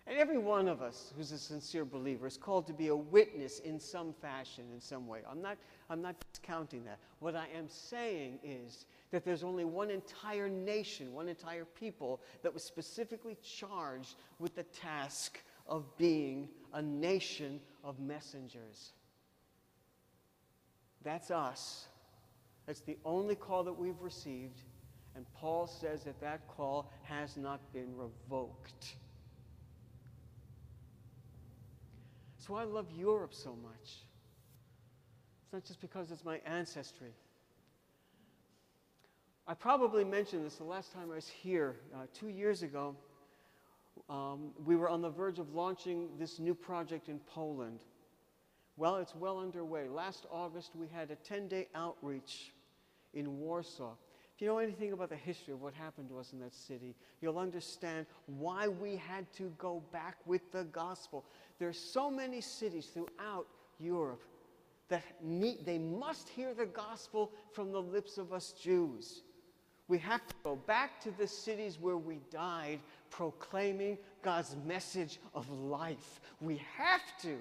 And 0.06 0.18
every 0.18 0.38
one 0.38 0.66
of 0.66 0.82
us 0.82 1.12
who's 1.16 1.30
a 1.30 1.38
sincere 1.38 1.84
believer 1.84 2.26
is 2.26 2.36
called 2.36 2.66
to 2.66 2.72
be 2.72 2.88
a 2.88 2.96
witness 2.96 3.60
in 3.60 3.78
some 3.78 4.12
fashion, 4.12 4.64
in 4.72 4.80
some 4.80 5.06
way. 5.06 5.20
I'm 5.30 5.40
not, 5.40 5.58
I'm 5.88 6.02
not 6.02 6.16
discounting 6.32 6.84
that. 6.84 6.98
What 7.20 7.36
I 7.36 7.46
am 7.56 7.68
saying 7.68 8.40
is 8.42 8.86
that 9.12 9.24
there's 9.24 9.44
only 9.44 9.64
one 9.64 9.90
entire 9.90 10.48
nation, 10.48 11.12
one 11.12 11.28
entire 11.28 11.64
people 11.64 12.20
that 12.42 12.52
was 12.52 12.64
specifically 12.64 13.36
charged 13.44 14.16
with 14.40 14.56
the 14.56 14.64
task 14.64 15.38
of 15.68 15.96
being 15.96 16.48
a 16.72 16.82
nation 16.82 17.60
of 17.84 18.00
messengers. 18.00 18.92
That's 21.04 21.30
us. 21.30 21.86
That's 22.66 22.80
the 22.80 22.98
only 23.04 23.36
call 23.36 23.62
that 23.64 23.72
we've 23.72 24.00
received. 24.00 24.62
And 25.14 25.26
Paul 25.34 25.66
says 25.66 26.02
that 26.04 26.20
that 26.20 26.48
call 26.48 26.90
has 27.04 27.36
not 27.36 27.60
been 27.72 27.94
revoked. 27.96 28.96
That's 32.42 32.50
why 32.50 32.62
I 32.62 32.64
love 32.64 32.86
Europe 32.98 33.32
so 33.32 33.50
much. 33.62 34.00
It's 35.44 35.52
not 35.52 35.62
just 35.62 35.80
because 35.80 36.10
it's 36.10 36.24
my 36.24 36.40
ancestry. 36.44 37.12
I 39.46 39.54
probably 39.54 40.02
mentioned 40.02 40.44
this 40.44 40.56
the 40.56 40.64
last 40.64 40.92
time 40.92 41.12
I 41.12 41.14
was 41.14 41.28
here, 41.28 41.76
uh, 41.94 42.06
two 42.12 42.26
years 42.26 42.64
ago. 42.64 42.96
Um, 44.10 44.50
we 44.66 44.74
were 44.74 44.88
on 44.88 45.02
the 45.02 45.08
verge 45.08 45.38
of 45.38 45.54
launching 45.54 46.08
this 46.18 46.40
new 46.40 46.52
project 46.52 47.08
in 47.08 47.20
Poland. 47.32 47.78
Well, 48.76 48.96
it's 48.96 49.14
well 49.14 49.38
underway. 49.38 49.86
Last 49.86 50.26
August, 50.28 50.72
we 50.74 50.88
had 50.88 51.12
a 51.12 51.14
10 51.14 51.46
day 51.46 51.68
outreach 51.76 52.50
in 53.14 53.38
Warsaw. 53.38 53.92
If 54.34 54.40
you 54.40 54.48
know 54.48 54.58
anything 54.58 54.92
about 54.92 55.10
the 55.10 55.16
history 55.16 55.52
of 55.52 55.60
what 55.60 55.74
happened 55.74 56.08
to 56.08 56.18
us 56.18 56.32
in 56.32 56.40
that 56.40 56.54
city, 56.54 56.96
you'll 57.20 57.38
understand 57.38 58.06
why 58.26 58.66
we 58.66 58.96
had 58.96 59.30
to 59.34 59.52
go 59.58 59.82
back 59.92 60.16
with 60.24 60.50
the 60.52 60.64
gospel. 60.64 61.24
There's 61.62 61.78
so 61.78 62.10
many 62.10 62.40
cities 62.40 62.86
throughout 62.86 63.46
Europe 63.78 64.24
that 64.88 65.04
need, 65.22 65.64
they 65.64 65.78
must 65.78 66.28
hear 66.28 66.54
the 66.54 66.66
gospel 66.66 67.30
from 67.52 67.70
the 67.70 67.80
lips 67.80 68.18
of 68.18 68.32
us 68.32 68.52
Jews. 68.60 69.22
We 69.86 69.98
have 69.98 70.26
to 70.26 70.34
go 70.42 70.56
back 70.56 71.00
to 71.02 71.12
the 71.12 71.28
cities 71.28 71.78
where 71.80 71.96
we 71.96 72.18
died, 72.32 72.80
proclaiming 73.10 73.96
God's 74.22 74.56
message 74.66 75.20
of 75.36 75.48
life. 75.52 76.20
We 76.40 76.60
have 76.76 77.02
to. 77.20 77.36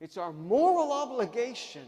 It's 0.00 0.16
our 0.16 0.32
moral 0.32 0.90
obligation 0.90 1.86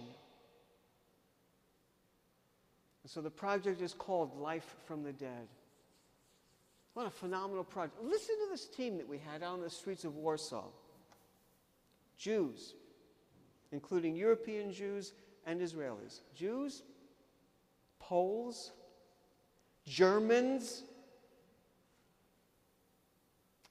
so 3.06 3.20
the 3.20 3.28
project 3.28 3.82
is 3.82 3.92
called 3.92 4.38
Life 4.38 4.76
from 4.84 5.02
the 5.02 5.12
Dead. 5.12 5.48
What 6.94 7.08
a 7.08 7.10
phenomenal 7.10 7.64
project. 7.64 8.04
Listen 8.04 8.36
to 8.36 8.52
this 8.52 8.66
team 8.68 8.98
that 8.98 9.08
we 9.08 9.18
had 9.18 9.42
out 9.42 9.54
on 9.54 9.62
the 9.62 9.70
streets 9.70 10.04
of 10.04 10.14
Warsaw 10.14 10.66
Jews, 12.18 12.74
including 13.72 14.16
European 14.16 14.72
Jews 14.72 15.12
and 15.46 15.60
Israelis. 15.60 16.20
Jews, 16.34 16.82
Poles, 17.98 18.72
Germans, 19.86 20.82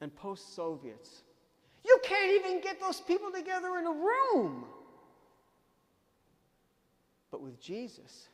and 0.01 0.15
post 0.15 0.55
Soviets. 0.55 1.23
You 1.85 1.99
can't 2.03 2.33
even 2.33 2.61
get 2.61 2.79
those 2.79 3.01
people 3.01 3.31
together 3.31 3.77
in 3.77 3.85
a 3.85 3.91
room. 3.91 4.65
But 7.31 7.41
with 7.41 7.59
Jesus. 7.59 8.29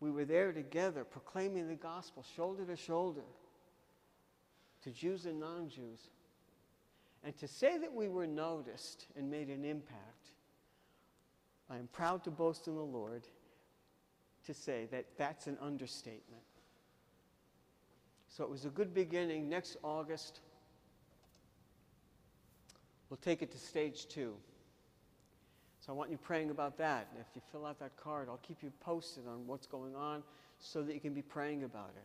We 0.00 0.10
were 0.10 0.24
there 0.24 0.52
together, 0.52 1.04
proclaiming 1.04 1.68
the 1.68 1.74
gospel, 1.74 2.24
shoulder 2.34 2.64
to 2.64 2.76
shoulder, 2.76 3.20
to 4.82 4.90
Jews 4.90 5.26
and 5.26 5.38
non 5.38 5.68
Jews. 5.68 6.08
And 7.22 7.36
to 7.38 7.48
say 7.48 7.78
that 7.78 7.92
we 7.92 8.08
were 8.08 8.26
noticed 8.26 9.06
and 9.16 9.30
made 9.30 9.48
an 9.48 9.64
impact, 9.64 10.28
I 11.68 11.76
am 11.76 11.88
proud 11.92 12.24
to 12.24 12.30
boast 12.30 12.66
in 12.66 12.74
the 12.74 12.80
Lord 12.80 13.26
to 14.46 14.54
say 14.54 14.88
that 14.90 15.04
that's 15.18 15.46
an 15.46 15.58
understatement. 15.60 16.42
So 18.28 18.44
it 18.44 18.50
was 18.50 18.64
a 18.64 18.70
good 18.70 18.94
beginning. 18.94 19.48
Next 19.48 19.76
August, 19.82 20.40
we'll 23.10 23.18
take 23.18 23.42
it 23.42 23.50
to 23.52 23.58
stage 23.58 24.08
two. 24.08 24.34
So 25.80 25.92
I 25.92 25.96
want 25.96 26.10
you 26.10 26.16
praying 26.16 26.50
about 26.50 26.78
that. 26.78 27.08
If 27.20 27.26
you 27.34 27.42
fill 27.52 27.66
out 27.66 27.78
that 27.80 27.96
card, 27.96 28.28
I'll 28.28 28.38
keep 28.38 28.62
you 28.62 28.72
posted 28.80 29.26
on 29.26 29.46
what's 29.46 29.66
going 29.66 29.94
on 29.94 30.22
so 30.58 30.82
that 30.82 30.94
you 30.94 31.00
can 31.00 31.14
be 31.14 31.22
praying 31.22 31.64
about 31.64 31.92
it. 31.96 32.04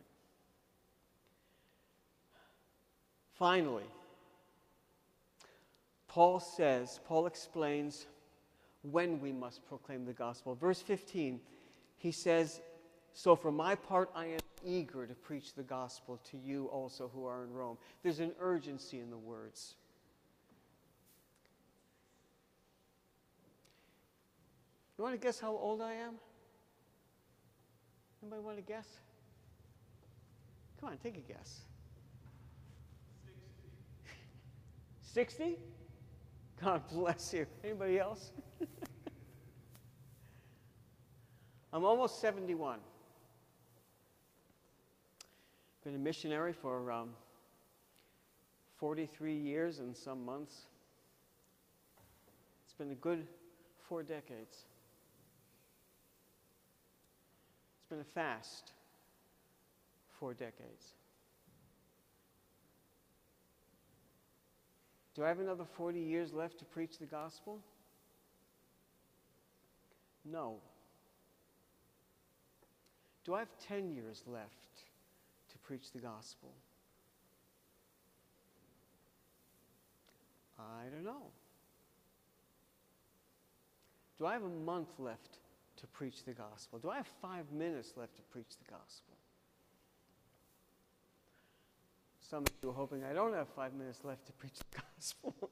Finally, 3.34 3.84
Paul 6.16 6.40
says, 6.40 6.98
Paul 7.06 7.26
explains 7.26 8.06
when 8.80 9.20
we 9.20 9.32
must 9.32 9.68
proclaim 9.68 10.06
the 10.06 10.14
gospel. 10.14 10.54
Verse 10.54 10.80
15, 10.80 11.38
he 11.98 12.10
says, 12.10 12.62
So 13.12 13.36
for 13.36 13.52
my 13.52 13.74
part, 13.74 14.08
I 14.14 14.24
am 14.24 14.40
eager 14.64 15.06
to 15.06 15.12
preach 15.12 15.52
the 15.52 15.62
gospel 15.62 16.18
to 16.30 16.38
you 16.38 16.68
also 16.68 17.10
who 17.14 17.26
are 17.26 17.44
in 17.44 17.52
Rome. 17.52 17.76
There's 18.02 18.20
an 18.20 18.32
urgency 18.40 18.98
in 18.98 19.10
the 19.10 19.18
words. 19.18 19.74
You 24.96 25.04
want 25.04 25.20
to 25.20 25.22
guess 25.22 25.38
how 25.38 25.52
old 25.52 25.82
I 25.82 25.92
am? 25.92 26.14
Anybody 28.22 28.40
want 28.40 28.56
to 28.56 28.62
guess? 28.62 28.88
Come 30.80 30.88
on, 30.88 30.96
take 30.96 31.18
a 31.18 31.20
guess. 31.20 31.60
60. 35.12 35.44
60? 35.44 35.75
God 36.62 36.82
bless 36.90 37.32
you. 37.32 37.46
Anybody 37.62 37.98
else? 37.98 38.32
I'm 41.72 41.84
almost 41.84 42.20
71. 42.20 42.78
Been 45.84 45.94
a 45.94 45.98
missionary 45.98 46.52
for 46.52 46.90
um, 46.90 47.10
43 48.78 49.34
years 49.34 49.78
and 49.78 49.96
some 49.96 50.24
months. 50.24 50.62
It's 52.64 52.74
been 52.74 52.90
a 52.90 52.96
good 52.96 53.26
four 53.88 54.02
decades. 54.02 54.64
It's 57.78 57.88
been 57.88 58.00
a 58.00 58.04
fast 58.04 58.72
four 60.18 60.34
decades. 60.34 60.95
Do 65.16 65.24
I 65.24 65.28
have 65.28 65.40
another 65.40 65.64
40 65.64 65.98
years 65.98 66.34
left 66.34 66.58
to 66.58 66.66
preach 66.66 66.98
the 66.98 67.06
gospel? 67.06 67.58
No. 70.30 70.56
Do 73.24 73.32
I 73.32 73.38
have 73.38 73.48
10 73.66 73.94
years 73.94 74.22
left 74.26 74.84
to 75.50 75.58
preach 75.58 75.90
the 75.92 76.00
gospel? 76.00 76.52
I 80.58 80.90
don't 80.92 81.04
know. 81.04 81.30
Do 84.18 84.26
I 84.26 84.34
have 84.34 84.44
a 84.44 84.48
month 84.48 84.88
left 84.98 85.38
to 85.78 85.86
preach 85.86 86.24
the 86.24 86.32
gospel? 86.32 86.78
Do 86.78 86.90
I 86.90 86.96
have 86.96 87.08
five 87.22 87.50
minutes 87.52 87.94
left 87.96 88.16
to 88.16 88.22
preach 88.22 88.50
the 88.58 88.70
gospel? 88.70 89.15
Some 92.28 92.42
of 92.42 92.48
you 92.60 92.70
are 92.70 92.72
hoping 92.72 93.04
I 93.04 93.12
don't 93.12 93.34
have 93.34 93.48
five 93.48 93.72
minutes 93.72 94.00
left 94.02 94.26
to 94.26 94.32
preach 94.32 94.58
the 94.58 94.80
gospel. 94.96 95.34
Do 95.40 95.48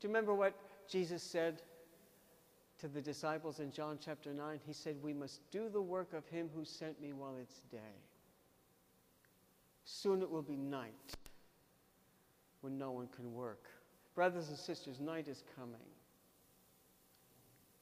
you 0.00 0.08
remember 0.08 0.34
what 0.34 0.54
Jesus 0.88 1.22
said 1.22 1.60
to 2.80 2.88
the 2.88 3.00
disciples 3.00 3.60
in 3.60 3.70
John 3.70 3.98
chapter 4.02 4.32
9? 4.32 4.60
He 4.66 4.72
said, 4.72 4.96
We 5.02 5.12
must 5.12 5.40
do 5.50 5.68
the 5.68 5.82
work 5.82 6.14
of 6.14 6.26
him 6.28 6.48
who 6.54 6.64
sent 6.64 7.00
me 7.00 7.12
while 7.12 7.36
it's 7.40 7.60
day. 7.70 8.00
Soon 9.84 10.22
it 10.22 10.30
will 10.30 10.42
be 10.42 10.56
night 10.56 11.12
when 12.62 12.78
no 12.78 12.90
one 12.90 13.08
can 13.14 13.34
work. 13.34 13.66
Brothers 14.14 14.48
and 14.48 14.56
sisters, 14.56 14.98
night 14.98 15.28
is 15.28 15.44
coming. 15.56 15.76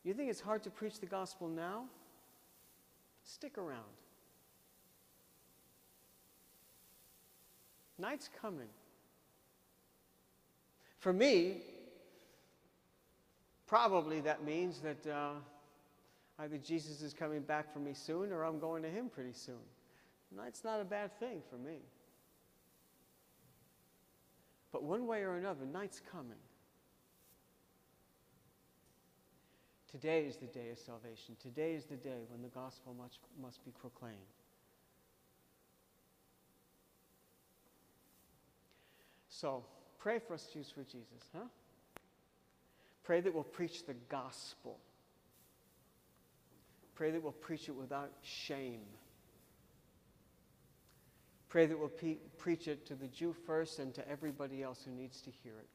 You 0.03 0.15
think 0.15 0.31
it's 0.31 0.41
hard 0.41 0.65
to 0.65 0.71
preach 0.71 0.99
the 0.99 1.07
gospel 1.07 1.49
now? 1.49 1.85
Stick 3.23 3.57
around. 3.57 3.85
Night's 8.01 8.31
coming. 8.41 8.69
For 10.99 11.13
me, 11.13 11.59
probably 13.67 14.21
that 14.21 14.45
means 14.45 14.81
that 14.81 15.07
uh, 15.07 15.33
either 16.39 16.59
Jesus 16.59 17.03
is 17.03 17.13
coming 17.13 17.41
back 17.41 17.73
for 17.73 17.79
me 17.79 17.93
soon 17.95 18.33
or 18.33 18.45
I'm 18.45 18.59
going 18.59 18.83
to 18.83 18.89
him 18.89 19.09
pretty 19.09 19.33
soon. 19.33 19.63
Night's 20.35 20.65
not 20.65 20.81
a 20.81 20.85
bad 20.85 21.19
thing 21.19 21.43
for 21.51 21.57
me. 21.57 21.79
But 24.73 24.83
one 24.85 25.07
way 25.07 25.23
or 25.23 25.37
another, 25.37 25.67
night's 25.67 26.01
coming. 26.13 26.39
Today 29.91 30.25
is 30.25 30.37
the 30.37 30.47
day 30.47 30.71
of 30.71 30.79
salvation. 30.79 31.35
Today 31.43 31.75
is 31.75 31.85
the 31.85 31.97
day 31.97 32.21
when 32.29 32.43
the 32.43 32.49
gospel 32.49 32.95
must, 32.97 33.19
must 33.43 33.65
be 33.65 33.73
proclaimed. 33.73 34.15
So 39.41 39.65
pray 39.99 40.19
for 40.19 40.35
us, 40.35 40.47
Jews 40.53 40.71
for 40.75 40.83
Jesus, 40.83 41.31
huh? 41.35 41.45
Pray 43.05 43.23
that 43.23 43.33
we'll 43.33 43.43
preach 43.43 43.87
the 43.87 43.95
gospel. 44.11 44.77
Pray 46.95 47.11
that 47.11 47.23
we'll 47.23 47.33
preach 47.33 47.67
it 47.67 47.75
without 47.75 48.13
shame. 48.23 48.83
Pray 51.49 51.65
that 51.65 51.79
we'll 51.79 51.89
pe- 51.89 52.19
preach 52.37 52.69
it 52.69 52.85
to 52.89 52.95
the 52.95 53.07
Jew 53.07 53.35
first 53.47 53.79
and 53.79 53.95
to 53.95 54.07
everybody 54.07 54.63
else 54.63 54.83
who 54.85 54.91
needs 54.91 55.23
to 55.23 55.31
hear 55.31 55.55
it. 55.59 55.69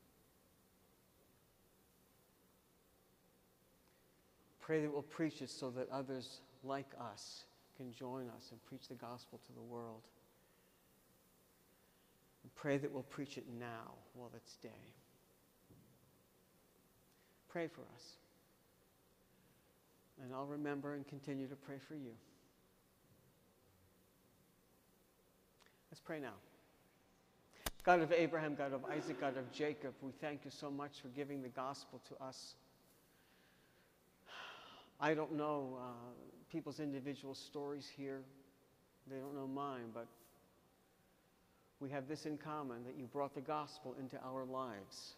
Pray 4.62 4.82
that 4.82 4.94
we'll 4.94 5.02
preach 5.02 5.42
it 5.42 5.50
so 5.50 5.72
that 5.72 5.90
others 5.92 6.42
like 6.64 6.92
us 7.02 7.46
can 7.78 7.92
join 7.92 8.30
us 8.38 8.50
and 8.52 8.64
preach 8.68 8.88
the 8.90 8.96
gospel 8.96 9.40
to 9.48 9.54
the 9.54 9.62
world. 9.62 10.04
And 12.46 12.54
pray 12.54 12.78
that 12.78 12.92
we'll 12.92 13.02
preach 13.02 13.40
it 13.40 13.46
now 13.60 13.96
while 14.14 14.30
it's 14.36 14.58
day. 14.58 14.70
Pray 17.50 17.68
for 17.68 17.82
us. 17.82 18.04
And 20.22 20.32
I'll 20.32 20.46
remember 20.46 20.94
and 20.94 21.08
continue 21.08 21.48
to 21.48 21.56
pray 21.56 21.78
for 21.88 21.96
you. 21.96 22.12
Let's 25.90 26.02
pray 26.02 26.20
now. 26.20 26.36
God 27.82 28.02
of 28.02 28.12
Abraham, 28.12 28.54
God 28.54 28.74
of 28.74 28.86
Isaac, 28.86 29.20
God 29.20 29.38
of 29.38 29.52
Jacob, 29.52 29.96
we 30.04 30.12
thank 30.12 30.46
you 30.46 30.52
so 30.52 30.70
much 30.70 31.00
for 31.02 31.08
giving 31.08 31.42
the 31.42 31.50
gospel 31.50 32.00
to 32.10 32.24
us. 32.24 32.54
I 35.02 35.16
don't 35.16 35.34
know 35.34 35.80
uh, 35.82 35.88
people's 36.52 36.80
individual 36.80 37.34
stories 37.34 37.90
here. 37.98 38.22
They 39.10 39.18
don't 39.18 39.34
know 39.34 39.48
mine, 39.48 39.90
but 39.96 40.06
we 41.80 41.90
have 41.90 42.08
this 42.08 42.26
in 42.26 42.38
common 42.38 42.84
that 42.86 42.98
you 42.98 43.06
brought 43.06 43.36
the 43.36 43.42
gospel 43.42 43.96
into 44.00 44.18
our 44.26 44.46
lives. 44.46 45.16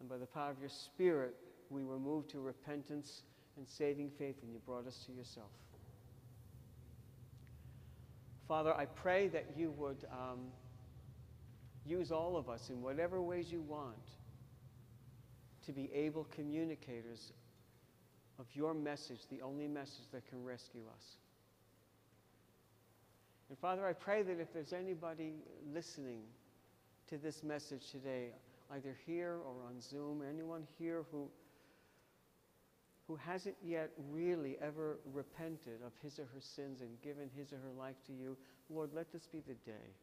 And 0.00 0.08
by 0.08 0.16
the 0.18 0.26
power 0.26 0.50
of 0.50 0.58
your 0.60 0.70
Spirit, 0.70 1.34
we 1.70 1.82
were 1.84 1.98
moved 1.98 2.30
to 2.30 2.40
repentance 2.40 3.22
and 3.56 3.66
saving 3.68 4.10
faith, 4.18 4.36
and 4.42 4.52
you 4.52 4.60
brought 4.64 4.86
us 4.86 5.04
to 5.06 5.12
yourself. 5.12 5.50
Father, 8.46 8.74
I 8.74 8.84
pray 8.86 9.28
that 9.28 9.46
you 9.56 9.72
would 9.72 10.04
um, 10.12 10.40
use 11.84 12.12
all 12.12 12.36
of 12.36 12.48
us 12.48 12.70
in 12.70 12.80
whatever 12.82 13.20
ways 13.20 13.50
you 13.50 13.60
want 13.60 13.96
to 15.66 15.72
be 15.72 15.90
able 15.92 16.24
communicators 16.34 17.32
of 18.38 18.46
your 18.54 18.74
message, 18.74 19.18
the 19.30 19.42
only 19.42 19.66
message 19.66 20.04
that 20.12 20.28
can 20.28 20.44
rescue 20.44 20.82
us. 20.94 21.04
And 23.48 23.58
Father, 23.58 23.86
I 23.86 23.92
pray 23.92 24.22
that 24.22 24.40
if 24.40 24.52
there's 24.52 24.72
anybody 24.72 25.34
listening 25.72 26.22
to 27.08 27.16
this 27.16 27.42
message 27.42 27.90
today, 27.90 28.30
either 28.72 28.96
here 29.06 29.38
or 29.46 29.54
on 29.68 29.80
Zoom, 29.80 30.22
anyone 30.28 30.66
here 30.78 31.04
who, 31.12 31.28
who 33.06 33.14
hasn't 33.14 33.56
yet 33.64 33.90
really 34.10 34.56
ever 34.60 34.98
repented 35.12 35.80
of 35.84 35.92
his 36.02 36.18
or 36.18 36.24
her 36.34 36.40
sins 36.40 36.80
and 36.80 36.90
given 37.02 37.30
his 37.36 37.52
or 37.52 37.58
her 37.58 37.72
life 37.78 37.96
to 38.06 38.12
you, 38.12 38.36
Lord, 38.68 38.90
let 38.92 39.12
this 39.12 39.28
be 39.30 39.40
the 39.46 39.54
day 39.54 39.94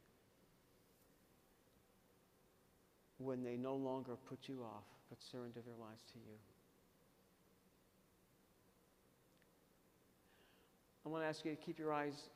when 3.18 3.44
they 3.44 3.58
no 3.58 3.76
longer 3.76 4.16
put 4.30 4.40
you 4.48 4.62
off, 4.64 4.86
but 5.10 5.22
surrender 5.22 5.60
their 5.66 5.76
lives 5.80 6.04
to 6.14 6.20
you. 6.20 6.36
I 11.06 11.10
want 11.10 11.24
to 11.24 11.28
ask 11.28 11.44
you 11.44 11.52
to 11.52 11.58
keep 11.58 11.78
your 11.78 11.92
eyes 11.92 12.30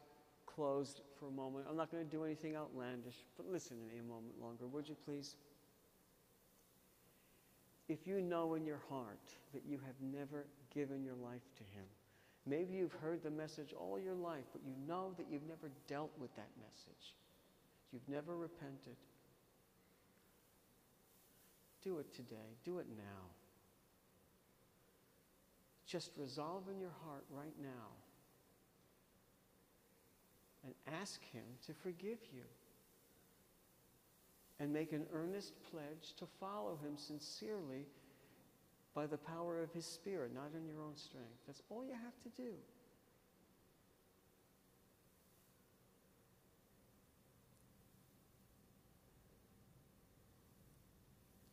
closed 0.57 1.01
for 1.19 1.27
a 1.27 1.31
moment. 1.31 1.67
I'm 1.69 1.77
not 1.77 1.91
going 1.91 2.03
to 2.03 2.09
do 2.09 2.25
anything 2.25 2.55
outlandish, 2.55 3.15
but 3.37 3.45
listen 3.45 3.77
to 3.77 3.83
me 3.83 3.99
a 3.99 4.03
moment 4.03 4.41
longer, 4.41 4.65
would 4.65 4.89
you 4.89 4.95
please? 5.05 5.35
If 7.87 8.07
you 8.07 8.21
know 8.21 8.55
in 8.55 8.65
your 8.65 8.81
heart 8.89 9.21
that 9.53 9.61
you 9.65 9.79
have 9.85 9.95
never 10.01 10.47
given 10.73 11.03
your 11.03 11.13
life 11.13 11.43
to 11.57 11.63
Him, 11.63 11.85
maybe 12.47 12.73
you've 12.73 12.93
heard 12.93 13.21
the 13.21 13.29
message 13.29 13.71
all 13.79 13.99
your 13.99 14.15
life, 14.15 14.45
but 14.51 14.61
you 14.65 14.73
know 14.87 15.13
that 15.17 15.27
you've 15.31 15.47
never 15.47 15.69
dealt 15.87 16.11
with 16.17 16.35
that 16.35 16.49
message, 16.59 17.13
you've 17.93 18.09
never 18.09 18.35
repented. 18.35 18.97
Do 21.83 21.99
it 21.99 22.11
today, 22.13 22.57
do 22.65 22.79
it 22.79 22.87
now. 22.97 23.29
Just 25.85 26.11
resolve 26.17 26.63
in 26.69 26.79
your 26.79 26.95
heart 27.05 27.23
right 27.31 27.53
now 27.61 28.06
and 30.67 30.95
ask 31.01 31.23
Him 31.31 31.43
to 31.65 31.73
forgive 31.73 32.19
you. 32.33 32.43
And 34.59 34.73
make 34.73 34.91
an 34.91 35.05
earnest 35.13 35.53
pledge 35.71 36.13
to 36.17 36.25
follow 36.39 36.77
Him 36.83 36.97
sincerely 36.97 37.85
by 38.93 39.05
the 39.05 39.17
power 39.17 39.61
of 39.61 39.71
His 39.71 39.85
Spirit, 39.85 40.33
not 40.33 40.49
in 40.55 40.67
your 40.67 40.81
own 40.81 40.95
strength. 40.95 41.39
That's 41.45 41.61
all 41.69 41.85
you 41.85 41.93
have 41.93 42.19
to 42.23 42.41
do. 42.41 42.51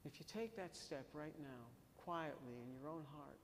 If 0.07 0.19
you 0.19 0.27
take 0.33 0.57
that 0.57 0.77
step 0.77 1.07
right 1.13 1.35
now, 1.41 1.65
quietly 1.97 2.55
in 2.63 2.71
your 2.71 2.89
own 2.89 3.05
heart, 3.17 3.39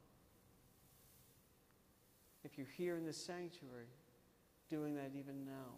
if 2.45 2.57
you're 2.57 2.66
here 2.77 2.97
in 2.97 3.05
the 3.05 3.12
sanctuary, 3.12 3.87
doing 4.71 4.95
that 4.95 5.11
even 5.18 5.45
now. 5.45 5.77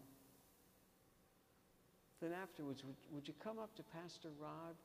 Then 2.21 2.31
afterwards, 2.31 2.83
would, 2.85 2.95
would 3.11 3.27
you 3.27 3.33
come 3.43 3.59
up 3.59 3.75
to 3.75 3.83
Pastor 3.83 4.29
Rod, 4.39 4.75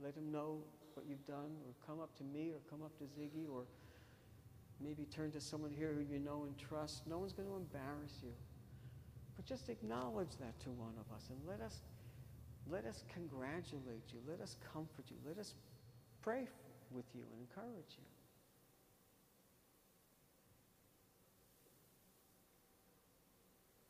let 0.00 0.16
him 0.16 0.32
know 0.32 0.58
what 0.94 1.06
you've 1.06 1.24
done, 1.24 1.54
or 1.64 1.74
come 1.86 2.00
up 2.00 2.16
to 2.16 2.24
me, 2.24 2.50
or 2.50 2.58
come 2.68 2.82
up 2.82 2.96
to 2.98 3.04
Ziggy, 3.04 3.46
or 3.48 3.62
maybe 4.80 5.04
turn 5.04 5.30
to 5.30 5.40
someone 5.40 5.70
here 5.70 5.92
who 5.92 6.00
you 6.12 6.18
know 6.18 6.44
and 6.44 6.58
trust. 6.58 7.06
No 7.06 7.18
one's 7.18 7.32
going 7.32 7.48
to 7.48 7.56
embarrass 7.56 8.18
you. 8.22 8.32
But 9.36 9.44
just 9.44 9.68
acknowledge 9.68 10.36
that 10.40 10.58
to 10.60 10.70
one 10.70 10.94
of 10.98 11.14
us 11.14 11.28
and 11.28 11.38
let 11.46 11.60
us, 11.60 11.82
let 12.68 12.84
us 12.86 13.04
congratulate 13.12 14.12
you. 14.12 14.20
Let 14.26 14.40
us 14.40 14.56
comfort 14.72 15.04
you. 15.08 15.16
Let 15.26 15.38
us 15.38 15.54
pray 16.22 16.48
with 16.90 17.04
you 17.14 17.22
and 17.32 17.40
encourage 17.40 17.94
you. 17.98 18.15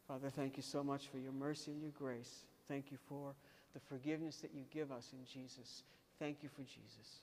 Father, 0.08 0.30
thank 0.30 0.56
you 0.56 0.62
so 0.62 0.84
much 0.84 1.08
for 1.08 1.18
your 1.18 1.32
mercy 1.32 1.72
and 1.72 1.82
your 1.82 1.90
grace. 1.98 2.44
Thank 2.68 2.90
you 2.90 2.98
for 3.08 3.34
the 3.74 3.80
forgiveness 3.80 4.36
that 4.36 4.54
you 4.54 4.62
give 4.72 4.92
us 4.92 5.12
in 5.12 5.18
Jesus. 5.24 5.82
Thank 6.18 6.42
you 6.42 6.48
for 6.48 6.62
Jesus. 6.62 7.20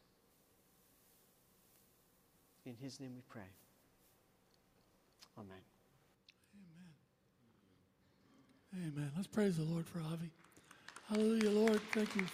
In 2.66 2.76
his 2.82 3.00
name 3.00 3.12
we 3.16 3.22
pray. 3.30 3.42
Amen. 5.38 5.58
Amen. 8.76 8.92
Amen. 8.96 9.12
Let's 9.16 9.28
praise 9.28 9.58
the 9.58 9.64
Lord 9.64 9.86
for 9.86 10.00
Avi. 10.00 10.30
Hallelujah, 11.10 11.52
Lord. 11.52 11.82
Thank 11.94 12.16
you 12.16 12.26